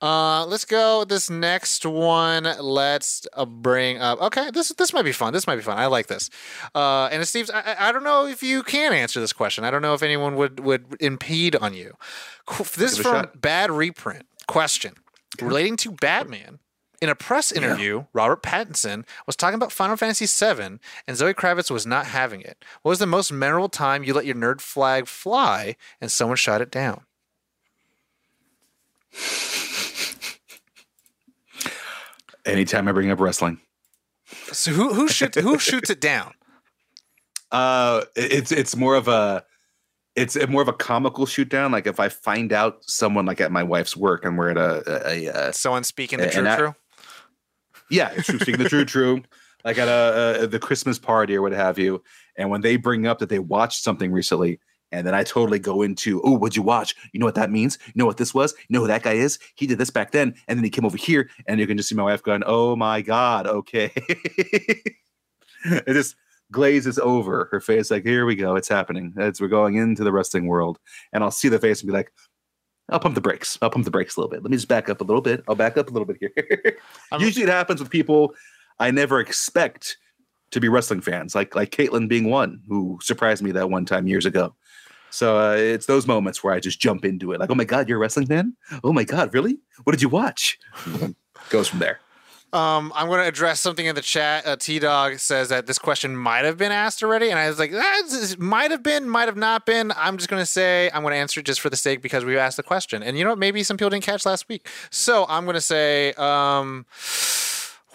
Uh, 0.00 0.44
let's 0.46 0.64
go 0.64 1.04
this 1.04 1.30
next 1.30 1.86
one. 1.86 2.44
Let's 2.60 3.26
uh, 3.34 3.44
bring 3.44 3.98
up. 3.98 4.20
Okay, 4.20 4.50
this 4.50 4.70
this 4.70 4.92
might 4.92 5.04
be 5.04 5.12
fun. 5.12 5.32
This 5.32 5.46
might 5.46 5.56
be 5.56 5.62
fun. 5.62 5.78
I 5.78 5.86
like 5.86 6.08
this. 6.08 6.28
Uh, 6.74 7.08
and 7.12 7.26
Steve, 7.28 7.50
I, 7.54 7.60
I 7.78 7.88
I 7.88 7.92
don't 7.92 8.02
know 8.02 8.26
if 8.26 8.42
you 8.42 8.62
can 8.64 8.92
answer 8.92 9.20
this 9.20 9.32
question. 9.32 9.64
I 9.64 9.70
don't 9.70 9.82
know 9.82 9.94
if 9.94 10.02
anyone 10.02 10.34
would 10.36 10.60
would 10.60 10.96
impede 10.98 11.54
on 11.56 11.74
you. 11.74 11.92
This 12.58 12.76
is 12.76 12.76
Give 12.76 12.88
it 12.92 12.98
a 12.98 13.02
from 13.02 13.22
shot. 13.26 13.40
Bad 13.40 13.70
Reprint. 13.70 14.26
Question 14.48 14.94
relating 15.40 15.76
to 15.78 15.92
Batman. 15.92 16.58
In 17.02 17.08
a 17.08 17.16
press 17.16 17.50
interview, 17.50 18.04
Robert 18.12 18.44
Pattinson 18.44 19.04
was 19.26 19.34
talking 19.34 19.56
about 19.56 19.72
Final 19.72 19.96
Fantasy 19.96 20.24
VII, 20.24 20.78
and 21.08 21.16
Zoe 21.16 21.34
Kravitz 21.34 21.68
was 21.68 21.84
not 21.84 22.06
having 22.06 22.40
it. 22.42 22.64
What 22.82 22.90
was 22.90 23.00
the 23.00 23.06
most 23.06 23.32
memorable 23.32 23.68
time 23.68 24.04
you 24.04 24.14
let 24.14 24.24
your 24.24 24.36
nerd 24.36 24.60
flag 24.60 25.08
fly 25.08 25.74
and 26.00 26.12
someone 26.12 26.36
shot 26.36 26.60
it 26.60 26.70
down? 26.70 27.02
anytime 32.46 32.88
i 32.88 32.92
bring 32.92 33.10
up 33.10 33.20
wrestling 33.20 33.60
So 34.52 34.70
who 34.72 34.94
who 34.94 35.08
shoots 35.08 35.36
who 35.38 35.58
shoots 35.58 35.90
it 35.90 36.00
down? 36.00 36.32
uh 37.50 38.02
it's 38.16 38.50
it's 38.50 38.74
more 38.74 38.94
of 38.94 39.08
a 39.08 39.44
it's 40.16 40.36
more 40.48 40.62
of 40.62 40.68
a 40.68 40.72
comical 40.72 41.26
shoot 41.26 41.48
down 41.48 41.72
like 41.72 41.86
if 41.86 42.00
i 42.00 42.08
find 42.08 42.52
out 42.52 42.78
someone 42.82 43.26
like 43.26 43.40
at 43.40 43.52
my 43.52 43.62
wife's 43.62 43.96
work 43.96 44.24
and 44.24 44.38
we're 44.38 44.50
at 44.50 44.56
a, 44.56 44.82
a, 44.86 45.26
a, 45.26 45.48
a 45.48 45.52
Someone 45.52 45.84
speaking 45.84 46.18
the 46.18 46.24
And 46.24 46.32
true 46.32 46.56
true. 46.56 46.74
Yeah, 47.92 48.10
it's 48.16 48.26
true. 48.26 48.38
Speaking 48.38 48.62
the 48.62 48.68
true, 48.68 48.84
true. 48.84 49.22
Like 49.64 49.78
at 49.78 49.86
a, 49.86 50.44
a 50.44 50.46
the 50.46 50.58
Christmas 50.58 50.98
party 50.98 51.36
or 51.36 51.42
what 51.42 51.52
have 51.52 51.78
you, 51.78 52.02
and 52.36 52.50
when 52.50 52.62
they 52.62 52.76
bring 52.76 53.06
up 53.06 53.18
that 53.20 53.28
they 53.28 53.38
watched 53.38 53.82
something 53.82 54.10
recently, 54.10 54.58
and 54.90 55.06
then 55.06 55.14
I 55.14 55.22
totally 55.22 55.58
go 55.58 55.82
into, 55.82 56.20
oh, 56.22 56.32
what'd 56.32 56.56
you 56.56 56.62
watch? 56.62 56.96
You 57.12 57.20
know 57.20 57.26
what 57.26 57.36
that 57.36 57.50
means? 57.50 57.78
You 57.86 57.92
know 57.96 58.06
what 58.06 58.16
this 58.16 58.34
was? 58.34 58.54
You 58.68 58.74
know 58.74 58.80
who 58.80 58.86
that 58.88 59.02
guy 59.02 59.12
is? 59.12 59.38
He 59.54 59.66
did 59.66 59.78
this 59.78 59.90
back 59.90 60.10
then, 60.10 60.34
and 60.48 60.58
then 60.58 60.64
he 60.64 60.70
came 60.70 60.84
over 60.84 60.96
here, 60.96 61.30
and 61.46 61.60
you 61.60 61.66
can 61.66 61.76
just 61.76 61.90
see 61.90 61.94
my 61.94 62.02
wife 62.02 62.22
going, 62.22 62.42
oh 62.46 62.74
my 62.74 63.02
god, 63.02 63.46
okay. 63.46 63.92
it 63.96 64.96
just 65.86 66.16
glazes 66.50 66.98
over 66.98 67.48
her 67.52 67.60
face, 67.60 67.90
like 67.90 68.04
here 68.04 68.26
we 68.26 68.34
go, 68.34 68.56
it's 68.56 68.68
happening. 68.68 69.12
It's 69.16 69.40
we're 69.40 69.48
going 69.48 69.76
into 69.76 70.02
the 70.02 70.12
wrestling 70.12 70.46
world, 70.46 70.78
and 71.12 71.22
I'll 71.22 71.30
see 71.30 71.48
the 71.48 71.58
face 71.58 71.82
and 71.82 71.88
be 71.88 71.92
like. 71.92 72.10
I'll 72.88 73.00
pump 73.00 73.14
the 73.14 73.20
brakes. 73.20 73.58
I'll 73.62 73.70
pump 73.70 73.84
the 73.84 73.90
brakes 73.90 74.16
a 74.16 74.20
little 74.20 74.30
bit. 74.30 74.42
Let 74.42 74.50
me 74.50 74.56
just 74.56 74.68
back 74.68 74.88
up 74.88 75.00
a 75.00 75.04
little 75.04 75.22
bit. 75.22 75.42
I'll 75.48 75.54
back 75.54 75.76
up 75.76 75.88
a 75.88 75.92
little 75.92 76.06
bit 76.06 76.18
here. 76.20 76.76
Usually 77.18 77.44
it 77.44 77.48
happens 77.48 77.80
with 77.80 77.90
people 77.90 78.34
I 78.78 78.90
never 78.90 79.20
expect 79.20 79.96
to 80.50 80.60
be 80.60 80.68
wrestling 80.68 81.00
fans, 81.00 81.34
like 81.34 81.54
like 81.54 81.70
Caitlyn 81.70 82.08
being 82.08 82.28
one 82.28 82.60
who 82.68 82.98
surprised 83.02 83.42
me 83.42 83.52
that 83.52 83.70
one 83.70 83.86
time 83.86 84.06
years 84.06 84.26
ago. 84.26 84.54
So 85.10 85.38
uh, 85.38 85.54
it's 85.54 85.86
those 85.86 86.06
moments 86.06 86.42
where 86.42 86.54
I 86.54 86.60
just 86.60 86.80
jump 86.80 87.04
into 87.04 87.32
it, 87.32 87.40
like, 87.40 87.50
"Oh 87.50 87.54
my 87.54 87.64
god, 87.64 87.88
you're 87.88 87.98
a 87.98 88.00
wrestling 88.00 88.26
fan? 88.26 88.56
Oh 88.82 88.92
my 88.92 89.04
god, 89.04 89.32
really? 89.34 89.58
What 89.84 89.92
did 89.92 90.02
you 90.02 90.08
watch?" 90.08 90.58
Goes 91.50 91.68
from 91.68 91.78
there. 91.80 92.00
Um, 92.52 92.92
I'm 92.94 93.06
going 93.06 93.20
to 93.20 93.26
address 93.26 93.60
something 93.60 93.86
in 93.86 93.94
the 93.94 94.02
chat. 94.02 94.46
Uh, 94.46 94.56
T 94.56 94.78
Dog 94.78 95.18
says 95.18 95.48
that 95.48 95.66
this 95.66 95.78
question 95.78 96.14
might 96.16 96.44
have 96.44 96.58
been 96.58 96.72
asked 96.72 97.02
already, 97.02 97.30
and 97.30 97.38
I 97.38 97.48
was 97.48 97.58
like, 97.58 97.72
that 97.72 98.02
is- 98.06 98.36
might 98.38 98.70
have 98.70 98.82
been, 98.82 99.08
might 99.08 99.26
have 99.28 99.36
not 99.38 99.64
been. 99.64 99.90
I'm 99.96 100.18
just 100.18 100.28
going 100.28 100.42
to 100.42 100.46
say 100.46 100.90
I'm 100.92 101.02
going 101.02 101.12
to 101.12 101.18
answer 101.18 101.40
it 101.40 101.46
just 101.46 101.60
for 101.62 101.70
the 101.70 101.76
sake 101.76 102.02
because 102.02 102.24
we 102.26 102.36
asked 102.36 102.58
the 102.58 102.62
question, 102.62 103.02
and 103.02 103.16
you 103.16 103.24
know 103.24 103.30
what? 103.30 103.38
Maybe 103.38 103.62
some 103.62 103.76
people 103.78 103.88
didn't 103.90 104.04
catch 104.04 104.26
last 104.26 104.48
week, 104.48 104.68
so 104.90 105.24
I'm 105.30 105.44
going 105.44 105.54
to 105.54 105.60
say, 105.62 106.12
um, 106.14 106.84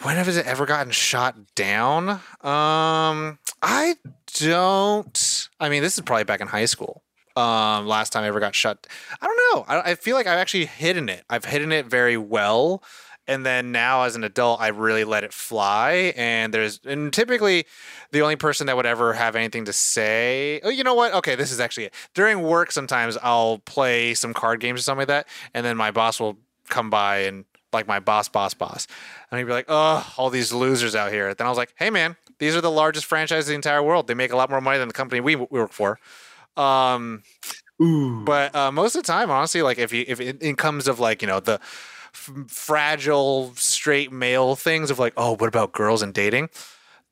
when 0.01 0.15
has 0.15 0.35
it 0.37 0.45
ever 0.47 0.65
gotten 0.65 0.91
shot 0.91 1.35
down? 1.53 2.09
Um, 2.41 3.37
I 3.61 3.95
don't. 4.39 5.49
I 5.59 5.69
mean, 5.69 5.83
this 5.83 5.97
is 5.97 6.03
probably 6.03 6.23
back 6.23 6.41
in 6.41 6.47
high 6.47 6.65
school. 6.65 7.03
Um, 7.35 7.85
last 7.85 8.11
time 8.13 8.23
I 8.23 8.27
ever 8.27 8.39
got 8.39 8.55
shut. 8.55 8.87
I 9.21 9.27
don't 9.27 9.37
know. 9.37 9.65
I, 9.67 9.91
I 9.91 9.95
feel 9.95 10.15
like 10.15 10.25
I've 10.25 10.39
actually 10.39 10.65
hidden 10.65 11.07
it. 11.09 11.23
I've 11.29 11.45
hidden 11.45 11.71
it 11.71 11.85
very 11.85 12.17
well 12.17 12.81
and 13.27 13.45
then 13.45 13.71
now 13.71 14.03
as 14.03 14.15
an 14.15 14.23
adult 14.23 14.59
i 14.61 14.67
really 14.67 15.03
let 15.03 15.23
it 15.23 15.33
fly 15.33 16.13
and 16.15 16.53
there's 16.53 16.79
and 16.85 17.13
typically 17.13 17.65
the 18.11 18.21
only 18.21 18.35
person 18.35 18.67
that 18.67 18.75
would 18.75 18.85
ever 18.85 19.13
have 19.13 19.35
anything 19.35 19.65
to 19.65 19.73
say 19.73 20.59
oh 20.63 20.69
you 20.69 20.83
know 20.83 20.93
what 20.93 21.13
okay 21.13 21.35
this 21.35 21.51
is 21.51 21.59
actually 21.59 21.85
it 21.85 21.93
during 22.13 22.41
work 22.41 22.71
sometimes 22.71 23.17
i'll 23.21 23.59
play 23.59 24.13
some 24.13 24.33
card 24.33 24.59
games 24.59 24.79
or 24.79 24.83
something 24.83 25.01
like 25.01 25.07
that 25.07 25.27
and 25.53 25.65
then 25.65 25.77
my 25.77 25.91
boss 25.91 26.19
will 26.19 26.37
come 26.69 26.89
by 26.89 27.19
and 27.19 27.45
like 27.73 27.87
my 27.87 27.99
boss, 27.99 28.29
boss, 28.29 28.53
boss, 28.53 28.87
and 29.29 29.37
he'd 29.37 29.45
be 29.45 29.51
like, 29.51 29.65
"Oh, 29.67 30.05
all 30.17 30.29
these 30.29 30.53
losers 30.53 30.95
out 30.95 31.11
here." 31.11 31.33
Then 31.33 31.47
I 31.47 31.49
was 31.49 31.57
like, 31.57 31.73
"Hey, 31.77 31.89
man, 31.89 32.15
these 32.39 32.55
are 32.55 32.61
the 32.61 32.71
largest 32.71 33.05
franchise 33.05 33.47
in 33.47 33.51
the 33.51 33.55
entire 33.55 33.83
world. 33.83 34.07
They 34.07 34.13
make 34.13 34.31
a 34.31 34.37
lot 34.37 34.49
more 34.49 34.61
money 34.61 34.77
than 34.77 34.87
the 34.87 34.93
company 34.93 35.21
we, 35.21 35.35
we 35.35 35.45
work 35.59 35.73
for." 35.73 35.99
Um, 36.55 37.23
Ooh. 37.81 38.23
but 38.25 38.55
uh, 38.55 38.71
most 38.71 38.95
of 38.95 39.03
the 39.03 39.07
time, 39.07 39.29
honestly, 39.29 39.61
like 39.61 39.77
if 39.77 39.93
you 39.93 40.05
if 40.07 40.19
it, 40.19 40.37
it 40.41 40.57
comes 40.57 40.87
of 40.87 40.99
like 40.99 41.21
you 41.21 41.27
know 41.27 41.39
the 41.39 41.59
f- 42.17 42.49
fragile 42.49 43.53
straight 43.55 44.11
male 44.11 44.55
things 44.55 44.89
of 44.91 44.99
like, 44.99 45.13
oh, 45.15 45.35
what 45.35 45.47
about 45.47 45.71
girls 45.71 46.01
and 46.01 46.13
dating? 46.13 46.49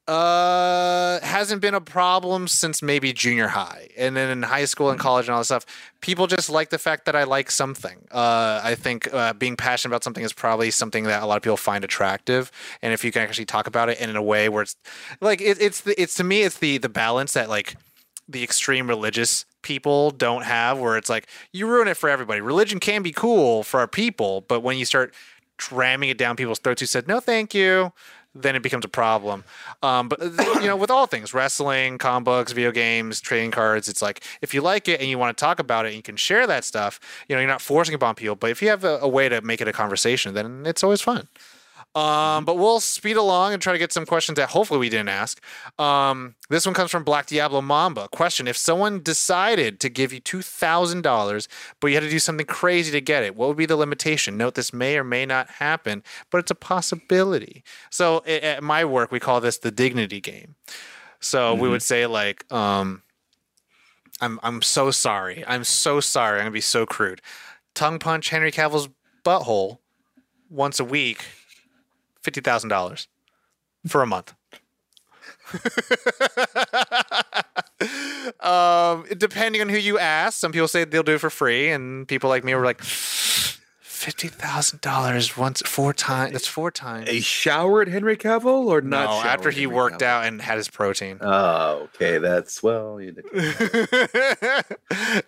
Uh, 0.07 1.19
hasn't 1.21 1.61
been 1.61 1.73
a 1.73 1.81
problem 1.81 2.47
since 2.47 2.83
maybe 2.83 3.11
junior 3.11 3.47
high, 3.47 3.89
and 3.97 4.15
then 4.15 4.29
in 4.29 4.43
high 4.43 4.65
school 4.65 4.91
and 4.91 4.99
college 4.99 5.25
and 5.25 5.33
all 5.33 5.39
that 5.39 5.45
stuff. 5.45 5.65
People 5.99 6.27
just 6.27 6.47
like 6.47 6.69
the 6.69 6.77
fact 6.77 7.05
that 7.05 7.15
I 7.15 7.23
like 7.23 7.49
something. 7.49 8.07
Uh, 8.11 8.61
I 8.63 8.75
think 8.75 9.11
uh, 9.11 9.33
being 9.33 9.55
passionate 9.55 9.93
about 9.93 10.03
something 10.03 10.23
is 10.23 10.31
probably 10.31 10.69
something 10.69 11.05
that 11.05 11.23
a 11.23 11.25
lot 11.25 11.37
of 11.37 11.41
people 11.41 11.57
find 11.57 11.83
attractive, 11.83 12.51
and 12.83 12.93
if 12.93 13.03
you 13.03 13.11
can 13.11 13.23
actually 13.23 13.45
talk 13.45 13.65
about 13.65 13.89
it 13.89 13.99
in 13.99 14.15
a 14.15 14.21
way 14.21 14.47
where 14.47 14.61
it's 14.61 14.75
like 15.21 15.41
it, 15.41 15.59
it's 15.59 15.81
the, 15.81 15.99
it's 15.99 16.13
to 16.15 16.23
me 16.23 16.43
it's 16.43 16.59
the 16.59 16.77
the 16.77 16.89
balance 16.89 17.33
that 17.33 17.49
like 17.49 17.75
the 18.27 18.43
extreme 18.43 18.87
religious 18.87 19.45
people 19.61 20.11
don't 20.11 20.43
have 20.43 20.77
where 20.79 20.97
it's 20.97 21.09
like 21.09 21.27
you 21.51 21.67
ruin 21.67 21.87
it 21.87 21.97
for 21.97 22.09
everybody. 22.09 22.41
Religion 22.41 22.79
can 22.79 23.01
be 23.01 23.11
cool 23.11 23.63
for 23.63 23.79
our 23.79 23.87
people 23.87 24.41
but 24.41 24.61
when 24.61 24.77
you 24.77 24.85
start 24.85 25.13
ramming 25.71 26.09
it 26.09 26.17
down 26.17 26.35
people's 26.35 26.59
throats 26.59 26.81
who 26.81 26.85
said 26.85 27.07
no 27.07 27.19
thank 27.19 27.53
you 27.53 27.91
then 28.35 28.55
it 28.55 28.61
becomes 28.61 28.83
a 28.83 28.89
problem. 28.89 29.45
Um, 29.81 30.09
but 30.09 30.21
you 30.21 30.67
know 30.67 30.75
with 30.75 30.91
all 30.91 31.07
things 31.07 31.33
wrestling 31.33 31.97
comic 31.97 32.25
books 32.25 32.51
video 32.51 32.71
games 32.71 33.21
trading 33.21 33.51
cards 33.51 33.87
it's 33.87 34.01
like 34.01 34.23
if 34.41 34.53
you 34.53 34.61
like 34.61 34.87
it 34.87 34.99
and 34.99 35.09
you 35.09 35.17
want 35.17 35.35
to 35.35 35.41
talk 35.41 35.59
about 35.59 35.85
it 35.85 35.89
and 35.89 35.97
you 35.97 36.03
can 36.03 36.15
share 36.15 36.45
that 36.47 36.63
stuff 36.63 36.99
you 37.27 37.35
know 37.35 37.39
you're 37.39 37.49
not 37.49 37.61
forcing 37.61 37.95
upon 37.95 38.15
people 38.15 38.35
but 38.35 38.49
if 38.49 38.61
you 38.61 38.67
have 38.69 38.83
a, 38.83 38.99
a 39.01 39.07
way 39.07 39.29
to 39.29 39.41
make 39.41 39.61
it 39.61 39.67
a 39.67 39.73
conversation 39.73 40.33
then 40.33 40.63
it's 40.65 40.83
always 40.83 41.01
fun 41.01 41.27
um, 41.95 42.43
but 42.43 42.57
we'll 42.57 42.81
speed 42.81 43.15
along 43.15 43.53
and 43.53 43.61
try 43.61 43.71
to 43.71 43.79
get 43.79 43.93
some 43.93 44.05
questions 44.05 44.35
that 44.35 44.49
hopefully 44.49 44.79
we 44.79 44.89
didn't 44.89 45.07
ask. 45.07 45.41
Um, 45.79 46.35
this 46.49 46.65
one 46.65 46.75
comes 46.75 46.91
from 46.91 47.05
Black 47.05 47.25
Diablo 47.25 47.61
Mamba. 47.61 48.09
Question 48.09 48.49
If 48.49 48.57
someone 48.57 49.01
decided 49.01 49.79
to 49.79 49.87
give 49.87 50.11
you 50.11 50.19
$2,000, 50.19 51.47
but 51.79 51.87
you 51.87 51.93
had 51.93 52.03
to 52.03 52.09
do 52.09 52.19
something 52.19 52.45
crazy 52.45 52.91
to 52.91 52.99
get 52.99 53.23
it, 53.23 53.37
what 53.37 53.47
would 53.47 53.55
be 53.55 53.65
the 53.65 53.77
limitation? 53.77 54.35
Note 54.35 54.55
this 54.55 54.73
may 54.73 54.97
or 54.97 55.05
may 55.05 55.25
not 55.25 55.49
happen, 55.49 56.03
but 56.29 56.39
it's 56.39 56.51
a 56.51 56.55
possibility. 56.55 57.63
So 57.89 58.23
a- 58.27 58.43
at 58.43 58.63
my 58.63 58.83
work, 58.83 59.11
we 59.11 59.21
call 59.21 59.39
this 59.39 59.57
the 59.57 59.71
dignity 59.71 60.19
game. 60.19 60.55
So 61.21 61.55
we 61.55 61.69
would 61.69 61.81
say, 61.81 62.05
like, 62.05 62.51
um, 62.51 63.03
I'm, 64.19 64.37
I'm 64.43 64.61
so 64.61 64.91
sorry. 64.91 65.45
I'm 65.47 65.63
so 65.63 66.01
sorry. 66.01 66.39
I'm 66.39 66.43
going 66.43 66.51
to 66.51 66.51
be 66.51 66.61
so 66.61 66.85
crude. 66.85 67.21
Tongue 67.73 67.99
punch 67.99 68.29
Henry 68.29 68.51
Cavill's 68.51 68.89
butthole 69.23 69.79
once 70.49 70.79
a 70.79 70.85
week 70.85 71.25
fifty 72.25 72.41
thousand 72.41 72.69
dollars 72.69 73.07
for 73.87 74.01
a 74.01 74.07
month. 74.07 74.33
um, 78.39 79.05
depending 79.17 79.61
on 79.61 79.69
who 79.69 79.77
you 79.77 79.99
ask, 79.99 80.39
some 80.39 80.51
people 80.51 80.67
say 80.67 80.85
they'll 80.85 81.03
do 81.03 81.13
it 81.13 81.19
for 81.19 81.29
free, 81.29 81.69
and 81.69 82.07
people 82.07 82.29
like 82.29 82.43
me 82.43 82.55
were 82.55 82.65
like, 82.65 82.81
fifty 84.05 84.27
thousand 84.27 84.81
dollars 84.81 85.35
once 85.35 85.63
four 85.65 85.91
times. 85.91 86.33
That's 86.33 86.45
four 86.47 86.69
times. 86.69 87.09
a 87.09 87.21
shower 87.21 87.81
at 87.81 87.87
Henry 87.87 88.15
Cavill 88.15 88.67
or 88.67 88.81
not? 88.81 89.05
no, 89.05 89.21
after 89.27 89.49
he 89.49 89.61
Henry 89.61 89.75
worked 89.75 90.01
Cavill? 90.01 90.05
out 90.05 90.25
and 90.25 90.41
had 90.43 90.57
his 90.57 90.69
protein. 90.69 91.17
Oh, 91.21 91.89
okay. 91.95 92.19
That's 92.19 92.61
well. 92.61 93.01
You 93.01 93.15
and 93.33 94.63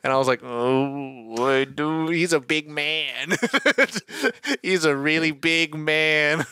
I 0.03 0.15
was 0.15 0.27
like, 0.27 0.41
oh, 0.43 1.65
dude, 1.65 2.13
he's 2.13 2.33
a 2.33 2.39
big 2.39 2.69
man. 2.69 3.35
he's 4.61 4.85
a 4.85 4.95
really 4.95 5.31
big 5.31 5.73
man. 5.75 6.45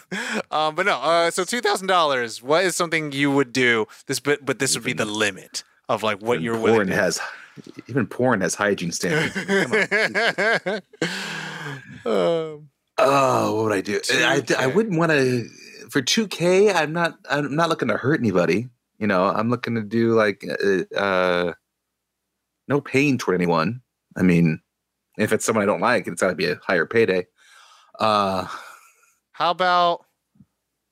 Um, 0.49 0.73
but 0.73 0.87
no, 0.87 0.97
uh, 0.97 1.29
so 1.29 1.43
two 1.43 1.61
thousand 1.61 1.85
dollars. 1.87 2.41
What 2.41 2.65
is 2.65 2.75
something 2.75 3.11
you 3.11 3.31
would 3.31 3.53
do? 3.53 3.85
This, 4.07 4.19
but 4.19 4.43
but 4.43 4.57
this 4.57 4.73
would 4.75 4.83
be 4.83 4.93
the 4.93 5.05
limit 5.05 5.63
of 5.89 6.03
like 6.03 6.21
what 6.21 6.41
you're 6.41 6.57
willing. 6.57 6.75
porn 6.75 6.87
to 6.87 6.95
has 6.95 7.19
even 7.87 8.07
porn 8.07 8.41
has 8.41 8.55
hygiene 8.55 8.91
standards. 8.91 9.35
Um, 12.05 12.69
Oh, 12.97 13.55
what 13.55 13.63
would 13.65 13.73
I 13.73 13.81
do? 13.81 13.99
I, 14.13 14.35
I 14.35 14.41
2K. 14.41 14.75
wouldn't 14.75 14.97
want 14.97 15.11
to 15.11 15.47
for 15.89 16.01
2K. 16.01 16.73
I'm 16.73 16.93
not. 16.93 17.17
I'm 17.29 17.55
not 17.55 17.69
looking 17.69 17.89
to 17.89 17.97
hurt 17.97 18.19
anybody. 18.19 18.69
You 18.99 19.07
know, 19.07 19.25
I'm 19.25 19.49
looking 19.49 19.75
to 19.75 19.81
do 19.81 20.13
like 20.13 20.45
uh, 20.63 20.95
uh 20.95 21.53
no 22.67 22.79
pain 22.79 23.17
toward 23.17 23.35
anyone. 23.35 23.81
I 24.15 24.21
mean, 24.21 24.61
if 25.17 25.33
it's 25.33 25.45
someone 25.45 25.63
I 25.63 25.65
don't 25.65 25.81
like, 25.81 26.07
it's 26.07 26.21
got 26.21 26.29
to 26.29 26.35
be 26.35 26.49
a 26.49 26.59
higher 26.63 26.85
payday. 26.85 27.27
Uh, 27.99 28.47
how 29.33 29.51
about 29.51 30.05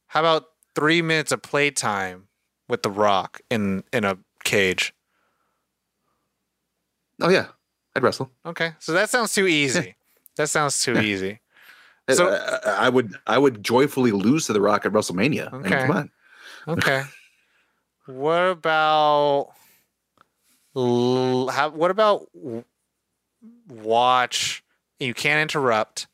how 0.07 0.19
about 0.19 0.45
three 0.75 1.01
minutes 1.01 1.31
of 1.31 1.41
playtime 1.41 2.27
with 2.67 2.83
the 2.83 2.91
Rock 2.91 3.39
in 3.49 3.83
in 3.93 4.03
a 4.03 4.17
cage? 4.43 4.93
oh 7.21 7.29
yeah, 7.29 7.47
I'd 7.95 8.03
wrestle. 8.03 8.31
Okay, 8.45 8.73
so 8.79 8.91
that 8.93 9.09
sounds 9.09 9.33
too 9.33 9.47
easy. 9.47 9.95
that 10.37 10.49
sounds 10.49 10.81
too 10.83 10.97
easy. 10.99 11.39
So- 12.09 12.15
So 12.15 12.29
I, 12.65 12.87
I 12.87 12.89
would. 12.89 13.15
I 13.27 13.37
would 13.37 13.63
joyfully 13.63 14.11
lose 14.11 14.47
to 14.47 14.53
the 14.53 14.59
Rock 14.61 14.85
at 14.85 14.91
WrestleMania. 14.91 15.53
I 15.53 15.57
mean, 15.57 15.65
Okay. 15.73 15.81
come 15.87 15.91
on. 15.97 16.11
Okay. 16.67 17.03
what 18.07 18.43
about 18.49 19.51
how, 20.75 21.69
what 21.73 21.91
about 21.91 22.27
watch 23.69 24.63
you 24.99 25.13
can't 25.13 25.41
interrupt 25.41 26.07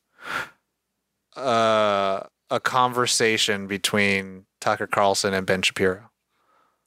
uh, 1.37 2.21
a 2.49 2.59
conversation 2.59 3.67
between 3.67 4.45
Tucker 4.59 4.87
Carlson 4.87 5.33
and 5.33 5.45
Ben 5.47 5.61
Shapiro 5.61 6.08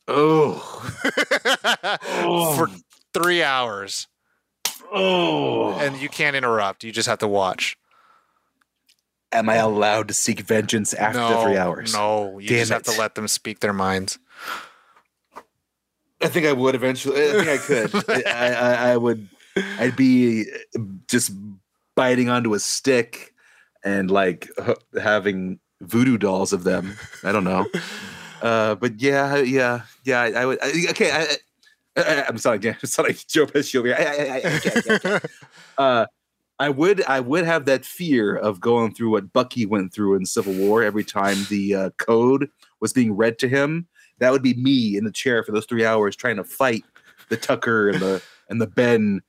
Oh, 0.09 0.55
for 2.57 2.69
3 3.15 3.43
hours 3.43 4.09
oh. 4.93 5.79
and 5.79 5.97
you 5.97 6.09
can't 6.09 6.37
interrupt. 6.37 6.85
You 6.85 6.93
just 6.93 7.09
have 7.09 7.19
to 7.21 7.29
watch. 7.29 7.77
Am 9.33 9.49
I 9.49 9.57
allowed 9.57 10.09
to 10.09 10.15
seek 10.15 10.41
vengeance 10.41 10.93
after 10.93 11.21
no, 11.21 11.29
the 11.31 11.43
three 11.43 11.57
hours? 11.57 11.95
No, 11.95 12.39
you 12.39 12.49
Damn 12.49 12.59
just 12.59 12.73
have 12.73 12.83
to 12.83 12.99
let 12.99 13.15
them 13.15 13.27
speak 13.29 13.61
their 13.61 13.73
minds. 13.73 14.19
I 16.21 16.29
think 16.29 16.47
I 16.47 16.53
would 16.53 16.75
eventually. 16.75 17.23
I 17.23 17.33
think 17.33 17.49
I 17.49 17.57
could. 17.57 18.27
I, 18.27 18.53
I, 18.53 18.93
I 18.93 18.97
would. 18.97 19.27
I'd 19.79 19.97
be 19.97 20.45
just 21.09 21.33
biting 21.97 22.29
onto 22.29 22.53
a 22.53 22.59
stick 22.59 23.33
and 23.83 24.11
like 24.11 24.49
h- 24.61 24.77
having 25.01 25.61
voodoo 25.81 26.19
dolls 26.19 26.53
of 26.53 26.65
them. 26.65 26.97
I 27.25 27.33
don't 27.33 27.45
know. 27.45 27.67
Uh, 28.43 28.75
but 28.75 29.01
yeah, 29.01 29.37
yeah, 29.39 29.83
yeah. 30.05 30.21
I, 30.21 30.31
I 30.33 30.47
would. 30.47 30.59
I, 30.63 30.73
okay, 30.91 31.11
I, 31.13 32.01
I, 32.01 32.25
I'm 32.29 32.39
sorry. 32.39 32.61
I'm 32.67 32.77
sorry, 32.85 33.15
Joe 33.29 33.47
Pesci 33.47 33.77
over 33.77 33.89
here. 33.89 33.97
I, 33.99 34.05
I, 34.05 34.35
I, 34.35 34.55
I, 34.55 34.59
can't, 34.59 35.25
Uh, 35.79 36.07
I 36.59 36.69
would. 36.69 37.05
I 37.05 37.21
would 37.21 37.45
have 37.45 37.65
that 37.67 37.85
fear 37.85 38.37
of 38.37 38.61
going 38.61 38.95
through 38.95 39.11
what 39.11 39.33
Bucky 39.33 39.65
went 39.65 39.95
through 39.95 40.17
in 40.17 40.27
Civil 40.27 40.55
War 40.55 40.83
every 40.83 41.05
time 41.05 41.39
the 41.49 41.75
uh, 41.75 41.91
code 41.99 42.51
was 42.81 42.93
being 42.93 43.17
read 43.17 43.39
to 43.39 43.49
him. 43.49 43.87
That 44.19 44.33
would 44.33 44.43
be 44.43 44.55
me 44.55 44.97
in 44.97 45.05
the 45.05 45.13
chair 45.13 45.43
for 45.43 45.53
those 45.53 45.67
three 45.67 45.85
hours 45.85 46.15
trying 46.17 46.37
to 46.37 46.45
fight 46.45 46.85
the 47.29 47.37
Tucker 47.37 47.89
and 47.89 48.01
the 48.01 48.23
and 48.49 48.61
the 48.61 48.67
Ben 48.67 49.23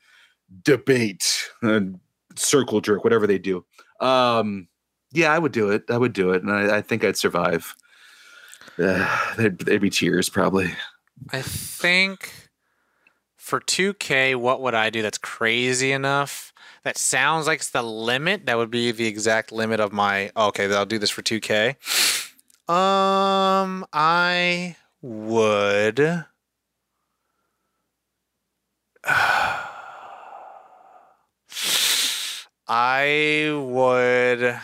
debate 0.64 1.50
and 1.62 2.00
circle 2.36 2.82
jerk, 2.82 3.04
whatever 3.04 3.28
they 3.28 3.38
do. 3.38 3.64
Um, 4.00 4.68
yeah, 5.12 5.32
I 5.32 5.40
would 5.40 5.52
do 5.52 5.70
it. 5.70 5.84
I 5.90 5.98
would 5.98 6.14
do 6.14 6.32
it, 6.32 6.44
and 6.44 6.52
I, 6.52 6.78
I 6.78 6.82
think 6.82 7.04
I'd 7.04 7.18
survive. 7.18 7.76
Uh, 8.80 9.36
there'd, 9.38 9.60
there'd 9.60 9.82
be 9.82 9.90
tears 9.92 10.30
probably. 10.30 10.74
I 11.32 11.44
think 11.44 12.50
for 13.38 13.60
2K, 13.60 14.36
what 14.36 14.62
would 14.62 14.74
I 14.74 14.90
do 14.90 15.04
that's 15.04 15.20
crazy 15.20 15.92
enough? 15.92 16.54
That 16.84 16.98
sounds 16.98 17.46
like 17.46 17.60
it's 17.60 17.70
the 17.70 17.84
limit. 17.84 18.46
That 18.46 18.58
would 18.58 18.72
be 18.72 18.92
the 18.92 19.06
exact 19.06 19.52
limit 19.52 19.80
of 19.80 19.94
my. 19.94 20.32
Okay, 20.36 20.74
I'll 20.74 20.86
do 20.86 20.98
this 20.98 21.10
for 21.10 21.22
2K. 21.22 21.76
Um, 22.70 23.86
I 23.94 24.76
would. 25.02 26.00
I 32.66 33.52
would 33.54 34.60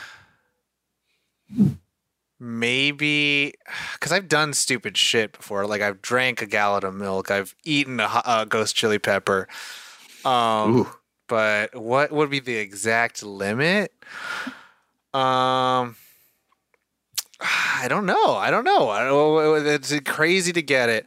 maybe 2.40 3.54
because 3.94 4.12
I've 4.12 4.28
done 4.28 4.54
stupid 4.54 4.98
shit 4.98 5.34
before. 5.34 5.66
Like 5.66 5.82
I've 5.82 6.02
drank 6.02 6.42
a 6.42 6.46
gallon 6.46 6.86
of 6.86 6.96
milk. 6.96 7.32
I've 7.32 7.56
eaten 7.64 8.00
a, 8.00 8.22
a 8.26 8.46
ghost 8.48 8.76
chili 8.76 9.00
pepper. 9.00 9.48
Um, 10.26 10.76
Ooh. 10.78 10.88
but 11.28 11.76
what 11.76 12.12
would 12.12 12.30
be 12.30 12.40
the 12.40 12.56
exact 12.56 13.24
limit? 13.24 13.94
Um, 15.14 15.96
I 17.42 17.86
don't 17.88 18.06
know. 18.06 18.36
I 18.36 18.52
don't 18.52 18.66
know. 18.66 18.90
I 18.90 19.04
don't, 19.04 19.68
it's 19.68 19.98
crazy 20.02 20.52
to 20.54 20.62
get 20.62 20.90
it. 20.90 21.06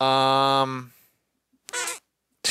Um, 0.00 0.92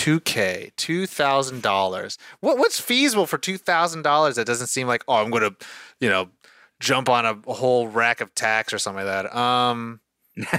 2K, 0.06 0.72
two 0.76 1.08
thousand 1.08 1.64
dollars. 1.64 2.18
What 2.42 2.58
what's 2.58 2.80
feasible 2.80 3.26
for 3.26 3.38
two 3.38 3.58
thousand 3.58 4.02
dollars? 4.02 4.36
That 4.36 4.46
doesn't 4.46 4.68
seem 4.68 4.88
like 4.88 5.04
oh 5.08 5.16
I'm 5.16 5.32
gonna, 5.32 5.52
you 6.00 6.10
know, 6.10 6.30
jump 6.86 7.10
on 7.10 7.26
a, 7.26 7.36
a 7.48 7.54
whole 7.54 7.88
rack 7.88 8.22
of 8.22 8.34
tacks 8.36 8.72
or 8.72 8.78
something 8.80 9.06
like 9.06 9.26
that. 9.26 9.36
Um. 9.36 10.00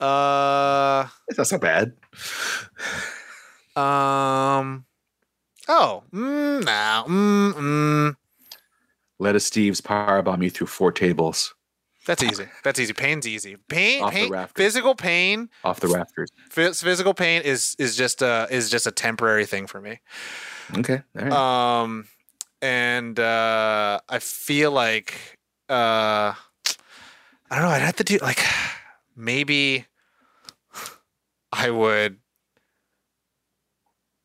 uh. 0.00 1.06
It's 1.28 1.38
not 1.38 1.46
so 1.46 1.58
bad. 1.58 1.92
Um. 3.76 4.84
Oh. 5.68 6.02
Mm, 6.12 6.64
nah. 6.64 7.04
Mm, 7.04 7.52
mm. 7.52 8.16
Let 9.20 9.36
a 9.36 9.40
Steve's 9.40 9.80
powerbomb 9.80 10.42
you 10.42 10.50
through 10.50 10.66
four 10.66 10.90
tables 10.90 11.54
That's 12.06 12.22
easy. 12.22 12.46
That's 12.64 12.80
easy. 12.80 12.92
Pain's 12.92 13.28
easy. 13.28 13.56
Pain. 13.68 14.02
Off 14.02 14.12
pain 14.12 14.46
physical 14.56 14.94
pain. 14.94 15.48
off 15.62 15.78
the 15.78 15.88
rafters. 15.88 16.30
phys- 16.50 16.82
Physical 16.82 17.14
pain 17.14 17.42
is 17.42 17.76
is 17.78 17.94
just 17.96 18.20
a 18.22 18.48
is 18.50 18.68
just 18.68 18.86
a 18.86 18.90
temporary 18.90 19.46
thing 19.46 19.66
for 19.68 19.80
me. 19.80 20.00
Okay. 20.76 21.02
All 21.18 21.24
right. 21.24 21.32
Um, 21.82 22.08
and 22.62 23.18
uh, 23.18 24.00
I 24.08 24.18
feel 24.18 24.72
like 24.72 25.14
uh, 25.68 26.34
I 26.34 26.34
don't 27.50 27.62
know. 27.62 27.68
I'd 27.68 27.82
have 27.82 27.96
to 27.96 28.04
do 28.04 28.18
like 28.18 28.40
maybe 29.16 29.86
I 31.52 31.70
would. 31.70 32.18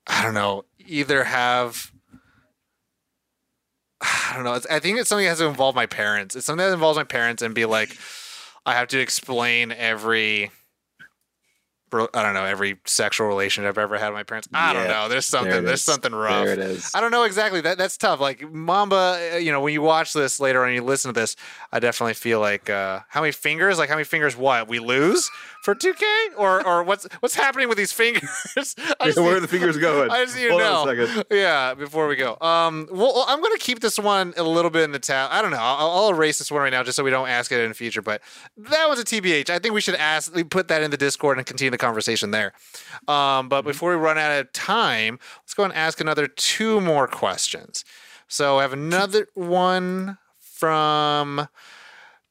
I 0.08 0.24
don't 0.24 0.34
know. 0.34 0.66
Either 0.86 1.24
have. 1.24 1.92
I 4.02 4.34
don't 4.36 4.44
know. 4.44 4.60
I 4.70 4.80
think 4.80 5.00
it's 5.00 5.10
something 5.10 5.26
that 5.26 5.30
has 5.30 5.40
to 5.40 5.48
involve 5.48 5.76
my 5.76 5.86
parents. 5.86 6.36
It's 6.36 6.46
something 6.46 6.66
that 6.66 6.74
involves 6.74 6.98
my 6.98 7.04
parents 7.04 7.42
and 7.42 7.56
be 7.56 7.66
like, 7.66 7.98
I 8.66 8.74
have 8.74 8.88
to 8.90 9.00
explain 9.00 9.72
every. 9.72 10.52
I 11.94 12.24
don't 12.24 12.34
know 12.34 12.46
every 12.46 12.78
sexual 12.86 13.28
relationship 13.28 13.70
I've 13.70 13.78
ever 13.78 13.98
had 13.98 14.10
with 14.10 14.16
my 14.16 14.24
parents. 14.24 14.48
I 14.54 14.74
don't 14.74 14.88
know. 14.88 15.08
There's 15.08 15.26
something. 15.26 15.54
it 15.54 15.62
There's 15.62 15.82
something 15.82 16.14
rough. 16.14 16.46
There 16.46 16.54
it 16.54 16.60
is. 16.60 16.92
I 16.94 17.02
don't 17.02 17.12
know 17.12 17.24
exactly. 17.24 17.62
That 17.62 17.78
that's 17.78 17.98
tough. 17.98 18.20
Like 18.20 18.52
Mamba, 18.52 19.32
uh, 19.34 19.38
you 19.38 19.52
know, 19.52 19.62
when 19.62 19.74
you 19.74 19.82
watch 19.82 20.14
this 20.14 20.40
later 20.40 20.62
on, 20.62 20.70
and 20.70 20.76
you 20.76 20.84
listen 20.84 21.14
to 21.14 21.20
this, 21.20 21.36
I 21.72 21.80
definitely 21.80 22.16
feel 22.16 22.40
like 22.40 22.70
uh, 22.70 23.02
how 23.08 23.22
many 23.22 23.32
fingers? 23.32 23.78
Like 23.78 23.90
how 23.90 23.96
many 23.96 24.06
fingers? 24.06 24.36
What 24.36 24.68
we 24.68 24.80
lose 24.80 25.30
for 25.62 25.76
2K, 25.76 26.04
or 26.38 26.66
or 26.66 26.84
what's 26.84 27.08
what's 27.22 27.36
happening 27.36 27.70
with 27.70 27.78
these 27.78 27.92
fingers? 27.92 28.30
Just 28.56 28.78
Where 29.18 29.38
are 29.38 29.40
the 29.40 29.48
fingers 29.48 29.78
going? 29.78 30.10
I 30.12 30.26
just 30.26 30.36
need 30.36 30.50
to 30.50 30.58
know. 30.58 30.76
on 30.82 30.90
a 30.90 31.08
second. 31.08 31.26
Yeah, 31.32 31.74
before 31.74 32.08
we 32.08 32.16
go. 32.16 32.38
Um, 32.42 32.88
well, 32.92 33.26
I'm 33.28 33.42
gonna 33.42 33.58
keep 33.58 33.80
this 33.80 33.98
one 33.98 34.34
a 34.38 34.44
little 34.44 34.72
bit 34.72 34.84
in 34.84 34.92
the 34.92 35.00
tab. 35.00 35.30
I 35.32 35.42
don't 35.42 35.52
know. 35.52 35.58
I'll, 35.60 35.90
I'll 35.92 36.10
erase 36.10 36.38
this 36.40 36.52
one 36.52 36.62
right 36.62 36.72
now 36.72 36.84
just 36.84 36.96
so 36.96 37.04
we 37.04 37.12
don't 37.12 37.28
ask 37.28 37.52
it 37.52 37.60
in 37.60 37.70
the 37.70 37.76
future. 37.76 38.02
But 38.02 38.22
that 38.58 38.90
was 38.90 39.00
a 39.00 39.04
TBH. 39.04 39.50
I 39.50 39.60
think 39.60 39.74
we 39.74 39.82
should 39.82 39.96
ask, 39.96 40.34
put 40.50 40.68
that 40.70 40.82
in 40.82 40.92
the 40.92 40.98
Discord 40.98 41.38
and 41.38 41.46
continue 41.46 41.72
the 41.76 41.86
conversation 41.86 42.32
there. 42.32 42.54
Um, 43.08 43.50
but 43.50 43.64
before 43.64 43.92
we 43.92 43.96
run 43.98 44.18
out 44.18 44.40
of 44.40 44.52
time, 44.54 45.20
let's 45.44 45.54
go 45.54 45.64
and 45.64 45.74
ask 45.74 46.00
another 46.00 46.28
two 46.28 46.82
more 46.82 47.08
questions. 47.08 47.86
So 48.28 48.58
I 48.60 48.64
have 48.64 48.74
another 48.74 49.28
one 49.34 50.18
from 50.40 51.48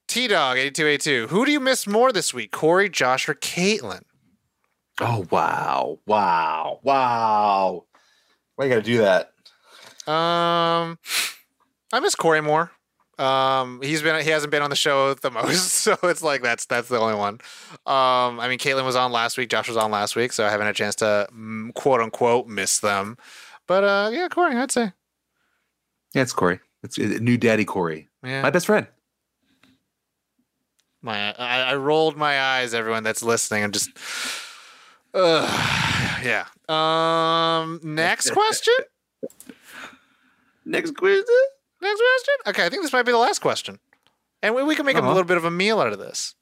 T 0.08 0.26
Dog 0.26 0.58
8282. 0.58 1.28
Who 1.28 1.44
do 1.44 1.52
you 1.52 1.60
miss 1.60 1.86
more 1.86 2.12
this 2.12 2.34
week, 2.34 2.50
Corey, 2.50 2.88
Josh, 2.88 3.28
or 3.28 3.34
Caitlin? 3.34 4.02
Oh 5.00 5.26
wow, 5.30 5.98
wow, 6.06 6.78
wow! 6.82 7.84
Why 8.54 8.64
you 8.64 8.70
gotta 8.70 8.82
do 8.82 8.98
that? 8.98 9.32
Um, 10.10 10.98
I 11.92 12.00
miss 12.00 12.14
Corey 12.14 12.40
more. 12.40 12.70
Um, 13.18 13.80
he's 13.82 14.02
been 14.02 14.22
he 14.24 14.30
hasn't 14.30 14.50
been 14.50 14.62
on 14.62 14.70
the 14.70 14.76
show 14.76 15.14
the 15.22 15.30
most, 15.30 15.68
so 15.68 15.96
it's 16.04 16.22
like 16.22 16.42
that's 16.42 16.66
that's 16.66 16.88
the 16.88 16.98
only 16.98 17.14
one. 17.14 17.34
Um, 17.86 18.40
I 18.40 18.48
mean, 18.48 18.58
Caitlin 18.58 18.84
was 18.84 18.96
on 18.96 19.12
last 19.12 19.38
week, 19.38 19.50
Josh 19.50 19.68
was 19.68 19.76
on 19.76 19.90
last 19.90 20.16
week, 20.16 20.32
so 20.32 20.44
I 20.44 20.50
haven't 20.50 20.66
had 20.66 20.74
a 20.74 20.78
chance 20.78 20.94
to 20.96 21.28
mm, 21.32 21.72
quote 21.74 22.00
unquote 22.00 22.46
miss 22.46 22.78
them. 22.80 23.16
But 23.66 23.84
uh, 23.84 24.10
yeah, 24.12 24.28
Corey, 24.28 24.56
I'd 24.56 24.72
say 24.72 24.92
Yeah, 26.14 26.22
it's 26.22 26.32
Corey. 26.32 26.60
It's 26.82 26.98
uh, 26.98 27.18
new 27.20 27.38
daddy 27.38 27.64
Corey, 27.64 28.08
yeah. 28.22 28.42
my 28.42 28.50
best 28.50 28.66
friend. 28.66 28.86
My 31.00 31.32
I, 31.34 31.70
I 31.70 31.74
rolled 31.76 32.16
my 32.16 32.40
eyes. 32.40 32.74
Everyone 32.74 33.02
that's 33.02 33.22
listening, 33.22 33.62
I'm 33.62 33.72
just, 33.72 33.90
uh, 35.12 36.20
yeah. 36.22 36.46
Um, 36.68 37.80
next 37.82 38.30
question. 38.32 38.74
Next 40.64 40.96
quiz. 40.96 41.24
Next 41.84 42.00
question. 42.00 42.34
Okay, 42.48 42.66
I 42.66 42.68
think 42.70 42.82
this 42.82 42.92
might 42.92 43.02
be 43.04 43.12
the 43.12 43.18
last 43.18 43.40
question, 43.40 43.78
and 44.42 44.54
we, 44.54 44.62
we 44.62 44.74
can 44.74 44.86
make 44.86 44.96
a 44.96 45.00
Uh-huh. 45.00 45.08
little 45.08 45.24
bit 45.24 45.36
of 45.36 45.44
a 45.44 45.50
meal 45.50 45.80
out 45.80 45.92
of 45.92 45.98
this. 45.98 46.34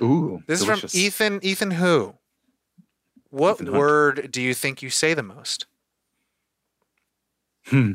Ooh, 0.00 0.42
This 0.46 0.60
delicious. 0.64 0.94
is 0.94 1.14
from 1.14 1.34
Ethan. 1.36 1.40
Ethan, 1.44 1.70
who? 1.72 2.14
What 3.30 3.54
Ethan 3.56 3.66
Hunt. 3.66 3.78
word 3.78 4.28
do 4.32 4.40
you 4.42 4.54
think 4.54 4.82
you 4.82 4.90
say 4.90 5.14
the 5.14 5.22
most? 5.22 5.66
Hmm. 7.66 7.92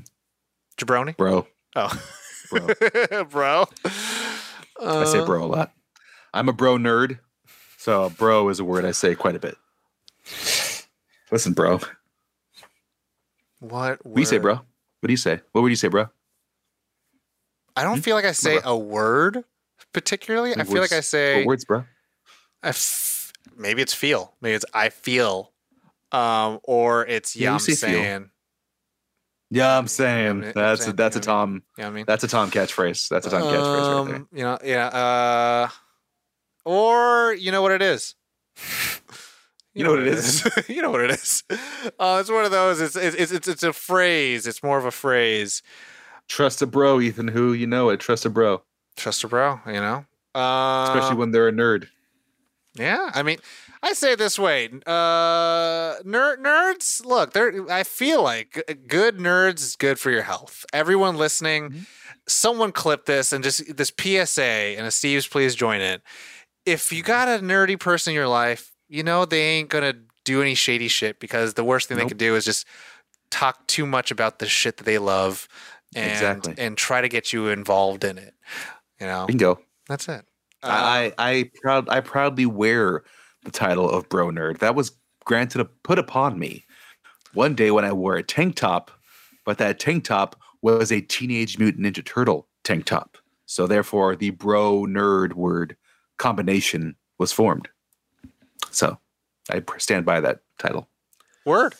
Jabroni. 0.77 1.17
bro. 1.17 1.47
Oh, 1.75 2.01
Bro. 2.49 3.23
bro. 3.29 3.65
I 4.79 5.03
say 5.05 5.19
Uh, 5.19 5.25
bro 5.25 5.43
a 5.43 5.47
lot. 5.47 5.71
I'm 6.33 6.47
a 6.49 6.53
bro 6.53 6.77
nerd, 6.77 7.19
so 7.77 8.09
bro 8.11 8.47
is 8.49 8.59
a 8.59 8.63
word 8.63 8.85
I 8.85 8.91
say 8.91 9.15
quite 9.15 9.35
a 9.35 9.39
bit. 9.39 9.57
Listen, 11.31 11.53
bro. 11.53 11.79
What? 13.59 13.99
Do 14.03 14.19
you 14.19 14.25
say, 14.25 14.37
bro? 14.37 14.55
What 14.55 15.07
do 15.07 15.11
you 15.13 15.17
say? 15.17 15.41
What 15.51 15.61
would 15.61 15.69
you 15.71 15.75
say, 15.75 15.87
bro? 15.87 16.09
I 17.77 17.83
don't 17.83 18.01
feel 18.01 18.15
like 18.15 18.25
I 18.25 18.31
say 18.33 18.59
a 18.63 18.75
word 18.75 19.43
particularly. 19.93 20.55
I 20.55 20.63
feel 20.63 20.81
like 20.81 20.91
I 20.91 20.99
say. 21.01 21.37
What 21.39 21.47
words, 21.47 21.65
bro? 21.65 21.85
I 22.63 22.69
f- 22.69 23.31
maybe 23.55 23.81
it's 23.81 23.93
feel. 23.93 24.33
Maybe 24.41 24.55
it's 24.55 24.65
I 24.73 24.89
feel. 24.89 25.53
Um, 26.11 26.59
or 26.63 27.05
it's 27.05 27.35
Yeah, 27.35 27.49
yeah, 27.49 27.53
I'm 27.53 27.59
say 27.59 27.71
feel. 27.73 27.77
saying. 28.01 28.29
Yeah, 29.49 29.77
I'm 29.77 29.87
saying 29.87 30.27
I'm- 30.27 30.43
I'm 30.43 30.51
that's 30.53 30.81
saying, 30.81 30.93
a 30.93 30.95
that's 30.95 31.15
a 31.15 31.19
you 31.19 31.25
know 31.25 31.33
what 31.33 31.39
I 31.39 31.45
Tom 31.45 31.63
You 31.77 31.83
know 31.83 31.87
I 31.87 31.91
mean? 31.91 32.05
that's 32.07 32.23
a 32.23 32.27
Tom 32.27 32.51
catchphrase. 32.51 33.07
That's 33.09 33.27
a 33.27 33.29
Tom 33.29 33.43
catchphrase 33.43 33.97
right 34.01 34.05
there. 34.07 34.15
Um, 34.17 34.27
You 34.33 34.43
know, 34.43 34.57
yeah. 34.63 34.87
Uh, 34.87 35.69
or 36.65 37.33
you 37.33 37.51
know 37.51 37.61
what 37.61 37.71
it 37.71 37.81
is. 37.81 38.15
You 39.73 39.83
know 39.83 39.91
what 39.91 39.99
it 39.99 40.07
is. 40.07 40.43
you 40.67 40.81
know 40.81 40.89
what 40.89 41.01
it 41.01 41.11
is. 41.11 41.43
Uh, 41.99 42.17
it's 42.19 42.31
one 42.31 42.45
of 42.45 42.49
those. 42.49 42.81
It's, 42.81 42.95
it's 42.95 43.31
it's 43.31 43.47
it's 43.47 43.61
a 43.61 43.71
phrase. 43.71 44.47
It's 44.47 44.63
more 44.63 44.79
of 44.79 44.85
a 44.85 44.91
phrase. 44.91 45.61
Trust 46.27 46.61
a 46.61 46.67
bro, 46.67 46.99
Ethan. 46.99 47.27
Who 47.29 47.53
you 47.53 47.67
know 47.67 47.89
it? 47.89 47.99
Trust 47.99 48.25
a 48.25 48.29
bro, 48.29 48.63
Trust 48.95 49.23
a 49.23 49.27
bro. 49.27 49.59
You 49.65 49.73
know. 49.73 50.05
Uh, 50.35 50.85
especially 50.93 51.15
when 51.17 51.31
they're 51.31 51.47
a 51.47 51.51
nerd. 51.51 51.87
Yeah, 52.75 53.09
I 53.13 53.23
mean, 53.23 53.39
I 53.81 53.93
say 53.93 54.11
it 54.13 54.19
this 54.19 54.37
way: 54.37 54.69
uh, 54.85 55.95
nerd 56.03 56.37
nerds. 56.39 57.03
Look, 57.05 57.33
they're. 57.33 57.69
I 57.71 57.83
feel 57.83 58.21
like 58.21 58.63
good 58.87 59.17
nerds 59.17 59.61
is 59.61 59.75
good 59.75 59.99
for 59.99 60.11
your 60.11 60.21
health. 60.23 60.65
Everyone 60.73 61.15
listening, 61.17 61.69
Mm-hmm. 61.69 61.79
someone 62.27 62.71
clip 62.71 63.05
this 63.05 63.33
and 63.33 63.43
just 63.43 63.75
this 63.77 63.91
PSA 63.99 64.43
and 64.77 64.85
a 64.85 64.91
Steve's, 64.91 65.27
please 65.27 65.55
join 65.55 65.81
it. 65.81 66.01
If 66.65 66.91
you 66.91 67.01
got 67.01 67.27
a 67.27 67.41
nerdy 67.43 67.79
person 67.79 68.11
in 68.11 68.15
your 68.15 68.27
life, 68.27 68.71
you 68.89 69.01
know 69.01 69.25
they 69.25 69.41
ain't 69.41 69.69
gonna 69.69 69.93
do 70.25 70.41
any 70.41 70.53
shady 70.55 70.89
shit 70.89 71.19
because 71.19 71.53
the 71.55 71.63
worst 71.63 71.87
thing 71.87 71.97
they 71.97 72.03
Nope. 72.03 72.09
could 72.09 72.17
do 72.17 72.35
is 72.35 72.43
just 72.45 72.67
talk 73.31 73.65
too 73.67 73.85
much 73.85 74.11
about 74.11 74.39
the 74.39 74.47
shit 74.47 74.77
that 74.77 74.83
they 74.83 74.97
love 74.99 75.47
and 75.97 76.11
Exactly. 76.11 76.53
and 76.57 76.77
try 76.77 77.01
to 77.01 77.09
get 77.09 77.33
you 77.33 77.47
involved 77.47 78.03
in 78.03 78.17
it. 78.17 78.33
You 78.99 79.07
know, 79.07 79.25
Bingo. 79.27 79.59
that's 79.87 80.07
it. 80.07 80.25
Uh, 80.63 80.67
I 80.69 81.13
I 81.17 81.51
proud 81.61 81.89
I 81.89 81.99
proudly 81.99 82.45
wear 82.45 83.03
the 83.43 83.51
title 83.51 83.89
of 83.89 84.07
bro 84.09 84.27
nerd. 84.29 84.59
That 84.59 84.75
was 84.75 84.91
granted 85.25 85.63
put 85.83 85.99
upon 85.99 86.39
me 86.39 86.65
one 87.33 87.53
day 87.55 87.71
when 87.71 87.85
I 87.85 87.91
wore 87.93 88.15
a 88.15 88.23
tank 88.23 88.55
top, 88.55 88.91
but 89.45 89.57
that 89.59 89.79
tank 89.79 90.03
top 90.05 90.35
was 90.61 90.91
a 90.91 91.01
Teenage 91.01 91.57
Mutant 91.59 91.85
Ninja 91.85 92.03
Turtle 92.03 92.47
tank 92.63 92.85
top. 92.85 93.17
So 93.45 93.67
therefore, 93.67 94.15
the 94.15 94.31
bro 94.31 94.83
nerd 94.85 95.33
word 95.33 95.77
combination 96.17 96.95
was 97.19 97.31
formed. 97.31 97.67
So 98.71 98.97
I 99.49 99.61
stand 99.77 100.05
by 100.05 100.19
that 100.21 100.39
title. 100.59 100.87
Word. 101.45 101.75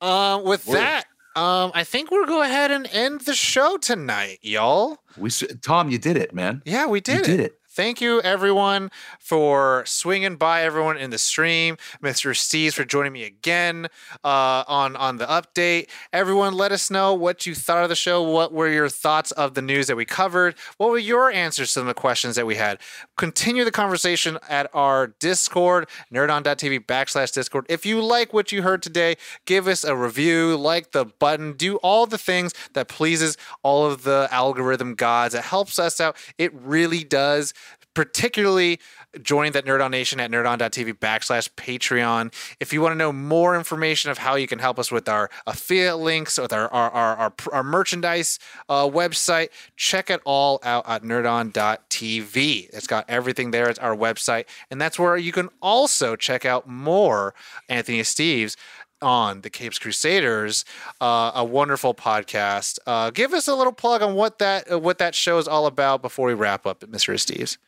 Um, 0.00 0.44
with 0.44 0.66
Word. 0.66 0.78
that, 0.78 1.04
um, 1.34 1.72
I 1.74 1.84
think 1.84 2.10
we'll 2.10 2.26
go 2.26 2.42
ahead 2.42 2.70
and 2.70 2.86
end 2.92 3.22
the 3.22 3.34
show 3.34 3.76
tonight, 3.76 4.38
y'all. 4.42 4.98
We 5.16 5.30
Tom, 5.62 5.90
you 5.90 5.98
did 5.98 6.16
it, 6.16 6.34
man. 6.34 6.62
Yeah, 6.64 6.86
we 6.86 7.00
did 7.00 7.14
you 7.14 7.20
it. 7.22 7.26
did 7.26 7.40
it. 7.40 7.58
Thank 7.74 8.02
you, 8.02 8.20
everyone, 8.20 8.90
for 9.18 9.82
swinging 9.86 10.36
by. 10.36 10.62
Everyone 10.62 10.98
in 10.98 11.08
the 11.08 11.16
stream, 11.16 11.78
Mr. 12.02 12.32
Steves 12.32 12.74
for 12.74 12.84
joining 12.84 13.14
me 13.14 13.24
again 13.24 13.86
uh, 14.22 14.62
on 14.68 14.94
on 14.94 15.16
the 15.16 15.24
update. 15.24 15.88
Everyone, 16.12 16.52
let 16.52 16.70
us 16.70 16.90
know 16.90 17.14
what 17.14 17.46
you 17.46 17.54
thought 17.54 17.82
of 17.82 17.88
the 17.88 17.96
show. 17.96 18.22
What 18.22 18.52
were 18.52 18.68
your 18.68 18.90
thoughts 18.90 19.30
of 19.32 19.54
the 19.54 19.62
news 19.62 19.86
that 19.86 19.96
we 19.96 20.04
covered? 20.04 20.54
What 20.76 20.90
were 20.90 20.98
your 20.98 21.30
answers 21.30 21.72
to 21.72 21.80
the 21.80 21.94
questions 21.94 22.36
that 22.36 22.44
we 22.46 22.56
had? 22.56 22.78
Continue 23.16 23.64
the 23.64 23.70
conversation 23.70 24.38
at 24.50 24.68
our 24.74 25.06
Discord, 25.06 25.88
nerdon.tv 26.12 26.84
backslash 26.84 27.32
Discord. 27.32 27.64
If 27.70 27.86
you 27.86 28.02
like 28.02 28.34
what 28.34 28.52
you 28.52 28.60
heard 28.60 28.82
today, 28.82 29.16
give 29.46 29.66
us 29.66 29.82
a 29.82 29.96
review, 29.96 30.58
like 30.58 30.92
the 30.92 31.06
button, 31.06 31.54
do 31.54 31.76
all 31.76 32.04
the 32.04 32.18
things 32.18 32.52
that 32.74 32.88
pleases 32.88 33.38
all 33.62 33.86
of 33.86 34.02
the 34.02 34.28
algorithm 34.30 34.94
gods. 34.94 35.34
It 35.34 35.44
helps 35.44 35.78
us 35.78 36.02
out. 36.02 36.18
It 36.36 36.52
really 36.52 37.02
does. 37.02 37.54
Particularly 37.94 38.80
joining 39.20 39.52
that 39.52 39.64
Nerd 39.64 39.84
On 39.84 39.90
Nation 39.90 40.20
at 40.20 40.30
nerdon.tv 40.30 40.94
backslash 40.94 41.50
Patreon. 41.50 42.32
If 42.60 42.72
you 42.72 42.80
want 42.80 42.92
to 42.92 42.96
know 42.96 43.12
more 43.12 43.56
information 43.56 44.10
of 44.10 44.18
how 44.18 44.36
you 44.36 44.46
can 44.46 44.58
help 44.58 44.78
us 44.78 44.90
with 44.90 45.08
our 45.08 45.30
affiliate 45.46 45.98
links, 45.98 46.38
with 46.38 46.52
our 46.52 46.72
our, 46.72 46.90
our, 46.90 47.16
our, 47.16 47.32
our 47.52 47.62
merchandise 47.62 48.38
uh, 48.68 48.84
website, 48.88 49.48
check 49.76 50.10
it 50.10 50.20
all 50.24 50.60
out 50.62 50.84
at 50.88 51.02
nerdon.tv. 51.02 52.70
It's 52.72 52.86
got 52.86 53.04
everything 53.08 53.50
there. 53.50 53.68
It's 53.68 53.78
our 53.78 53.96
website. 53.96 54.46
And 54.70 54.80
that's 54.80 54.98
where 54.98 55.16
you 55.16 55.32
can 55.32 55.48
also 55.60 56.16
check 56.16 56.44
out 56.44 56.68
more 56.68 57.34
Anthony 57.68 58.00
Steves 58.00 58.56
on 59.02 59.40
the 59.40 59.50
Capes 59.50 59.78
Crusaders, 59.78 60.64
uh, 61.00 61.32
a 61.34 61.44
wonderful 61.44 61.92
podcast. 61.92 62.78
Uh, 62.86 63.10
give 63.10 63.34
us 63.34 63.48
a 63.48 63.54
little 63.54 63.72
plug 63.72 64.00
on 64.00 64.14
what 64.14 64.38
that 64.38 64.80
what 64.80 64.98
that 64.98 65.14
show 65.14 65.38
is 65.38 65.48
all 65.48 65.66
about 65.66 66.00
before 66.00 66.28
we 66.28 66.34
wrap 66.34 66.66
up, 66.66 66.80
Mr. 66.80 67.14
Steves. 67.14 67.58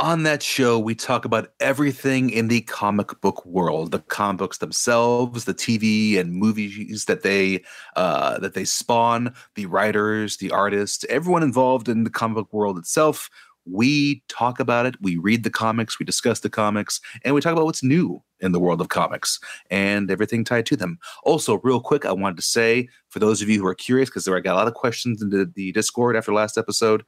On 0.00 0.24
that 0.24 0.42
show, 0.42 0.76
we 0.76 0.96
talk 0.96 1.24
about 1.24 1.52
everything 1.60 2.28
in 2.28 2.48
the 2.48 2.62
comic 2.62 3.20
book 3.20 3.46
world, 3.46 3.92
the 3.92 4.00
comic 4.00 4.38
books 4.38 4.58
themselves, 4.58 5.44
the 5.44 5.54
TV 5.54 6.18
and 6.18 6.32
movies 6.32 7.04
that 7.04 7.22
they 7.22 7.62
uh, 7.94 8.40
that 8.40 8.54
they 8.54 8.64
spawn, 8.64 9.32
the 9.54 9.66
writers, 9.66 10.38
the 10.38 10.50
artists, 10.50 11.04
everyone 11.08 11.44
involved 11.44 11.88
in 11.88 12.02
the 12.02 12.10
comic 12.10 12.34
book 12.34 12.52
world 12.52 12.76
itself. 12.76 13.30
We 13.66 14.24
talk 14.28 14.58
about 14.58 14.84
it. 14.84 14.96
We 15.00 15.16
read 15.16 15.44
the 15.44 15.50
comics. 15.50 16.00
We 16.00 16.04
discuss 16.04 16.40
the 16.40 16.50
comics, 16.50 17.00
and 17.24 17.32
we 17.32 17.40
talk 17.40 17.52
about 17.52 17.64
what's 17.64 17.84
new 17.84 18.20
in 18.40 18.50
the 18.50 18.60
world 18.60 18.80
of 18.80 18.88
comics 18.88 19.38
and 19.70 20.10
everything 20.10 20.42
tied 20.42 20.66
to 20.66 20.76
them. 20.76 20.98
Also, 21.22 21.60
real 21.62 21.80
quick, 21.80 22.04
I 22.04 22.12
wanted 22.12 22.36
to 22.36 22.42
say 22.42 22.88
for 23.10 23.20
those 23.20 23.42
of 23.42 23.48
you 23.48 23.60
who 23.60 23.66
are 23.66 23.76
curious, 23.76 24.10
because 24.10 24.24
there 24.24 24.36
I 24.36 24.40
got 24.40 24.54
a 24.54 24.58
lot 24.58 24.68
of 24.68 24.74
questions 24.74 25.22
in 25.22 25.30
the, 25.30 25.50
the 25.54 25.70
Discord 25.70 26.16
after 26.16 26.34
last 26.34 26.58
episode. 26.58 27.04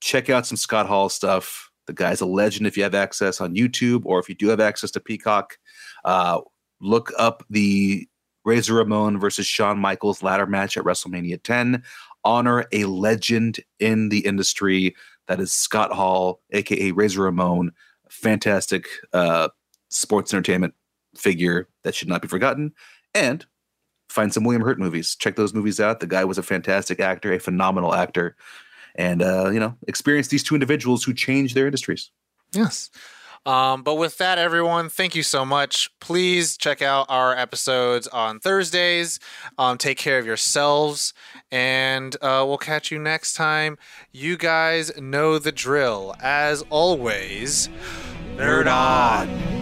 Check 0.00 0.28
out 0.28 0.46
some 0.46 0.58
Scott 0.58 0.86
Hall 0.86 1.08
stuff 1.08 1.70
the 1.86 1.92
guy's 1.92 2.20
a 2.20 2.26
legend 2.26 2.66
if 2.66 2.76
you 2.76 2.82
have 2.82 2.94
access 2.94 3.40
on 3.40 3.54
YouTube 3.54 4.02
or 4.04 4.18
if 4.18 4.28
you 4.28 4.34
do 4.34 4.48
have 4.48 4.60
access 4.60 4.90
to 4.92 5.00
Peacock. 5.00 5.58
Uh, 6.04 6.40
look 6.80 7.12
up 7.18 7.44
the 7.50 8.08
Razor 8.44 8.74
Ramon 8.74 9.18
versus 9.18 9.46
Shawn 9.46 9.78
Michaels 9.78 10.22
ladder 10.22 10.46
match 10.46 10.76
at 10.76 10.84
WrestleMania 10.84 11.42
10. 11.42 11.82
Honor 12.24 12.66
a 12.72 12.84
legend 12.84 13.60
in 13.80 14.08
the 14.08 14.20
industry 14.20 14.94
that 15.26 15.40
is 15.40 15.52
Scott 15.52 15.92
Hall, 15.92 16.40
aka 16.52 16.92
Razor 16.92 17.22
Ramon. 17.22 17.72
Fantastic 18.10 18.86
uh, 19.12 19.48
sports 19.88 20.32
entertainment 20.32 20.74
figure 21.16 21.68
that 21.82 21.94
should 21.94 22.08
not 22.08 22.22
be 22.22 22.28
forgotten. 22.28 22.72
And 23.14 23.46
find 24.08 24.32
some 24.32 24.44
William 24.44 24.62
Hurt 24.62 24.78
movies. 24.78 25.16
Check 25.16 25.36
those 25.36 25.54
movies 25.54 25.80
out. 25.80 26.00
The 26.00 26.06
guy 26.06 26.24
was 26.24 26.38
a 26.38 26.42
fantastic 26.42 27.00
actor, 27.00 27.32
a 27.32 27.40
phenomenal 27.40 27.94
actor 27.94 28.36
and 28.94 29.22
uh, 29.22 29.50
you 29.50 29.60
know 29.60 29.76
experience 29.88 30.28
these 30.28 30.42
two 30.42 30.54
individuals 30.54 31.04
who 31.04 31.12
changed 31.12 31.54
their 31.54 31.66
industries. 31.66 32.10
Yes. 32.52 32.90
Um, 33.46 33.82
but 33.82 33.96
with 33.96 34.16
that, 34.18 34.38
everyone, 34.38 34.88
thank 34.88 35.14
you 35.14 35.22
so 35.22 35.44
much. 35.44 35.90
Please 36.00 36.56
check 36.56 36.80
out 36.80 37.06
our 37.10 37.36
episodes 37.36 38.06
on 38.08 38.40
Thursdays. 38.40 39.20
Um, 39.58 39.76
take 39.76 39.98
care 39.98 40.18
of 40.18 40.24
yourselves, 40.24 41.12
and 41.50 42.16
uh, 42.22 42.44
we'll 42.46 42.56
catch 42.56 42.90
you 42.90 42.98
next 42.98 43.34
time. 43.34 43.76
You 44.12 44.38
guys 44.38 44.96
know 44.98 45.38
the 45.38 45.52
drill. 45.52 46.14
As 46.22 46.62
always, 46.70 47.68
nerd 48.36 48.66
on. 48.66 49.53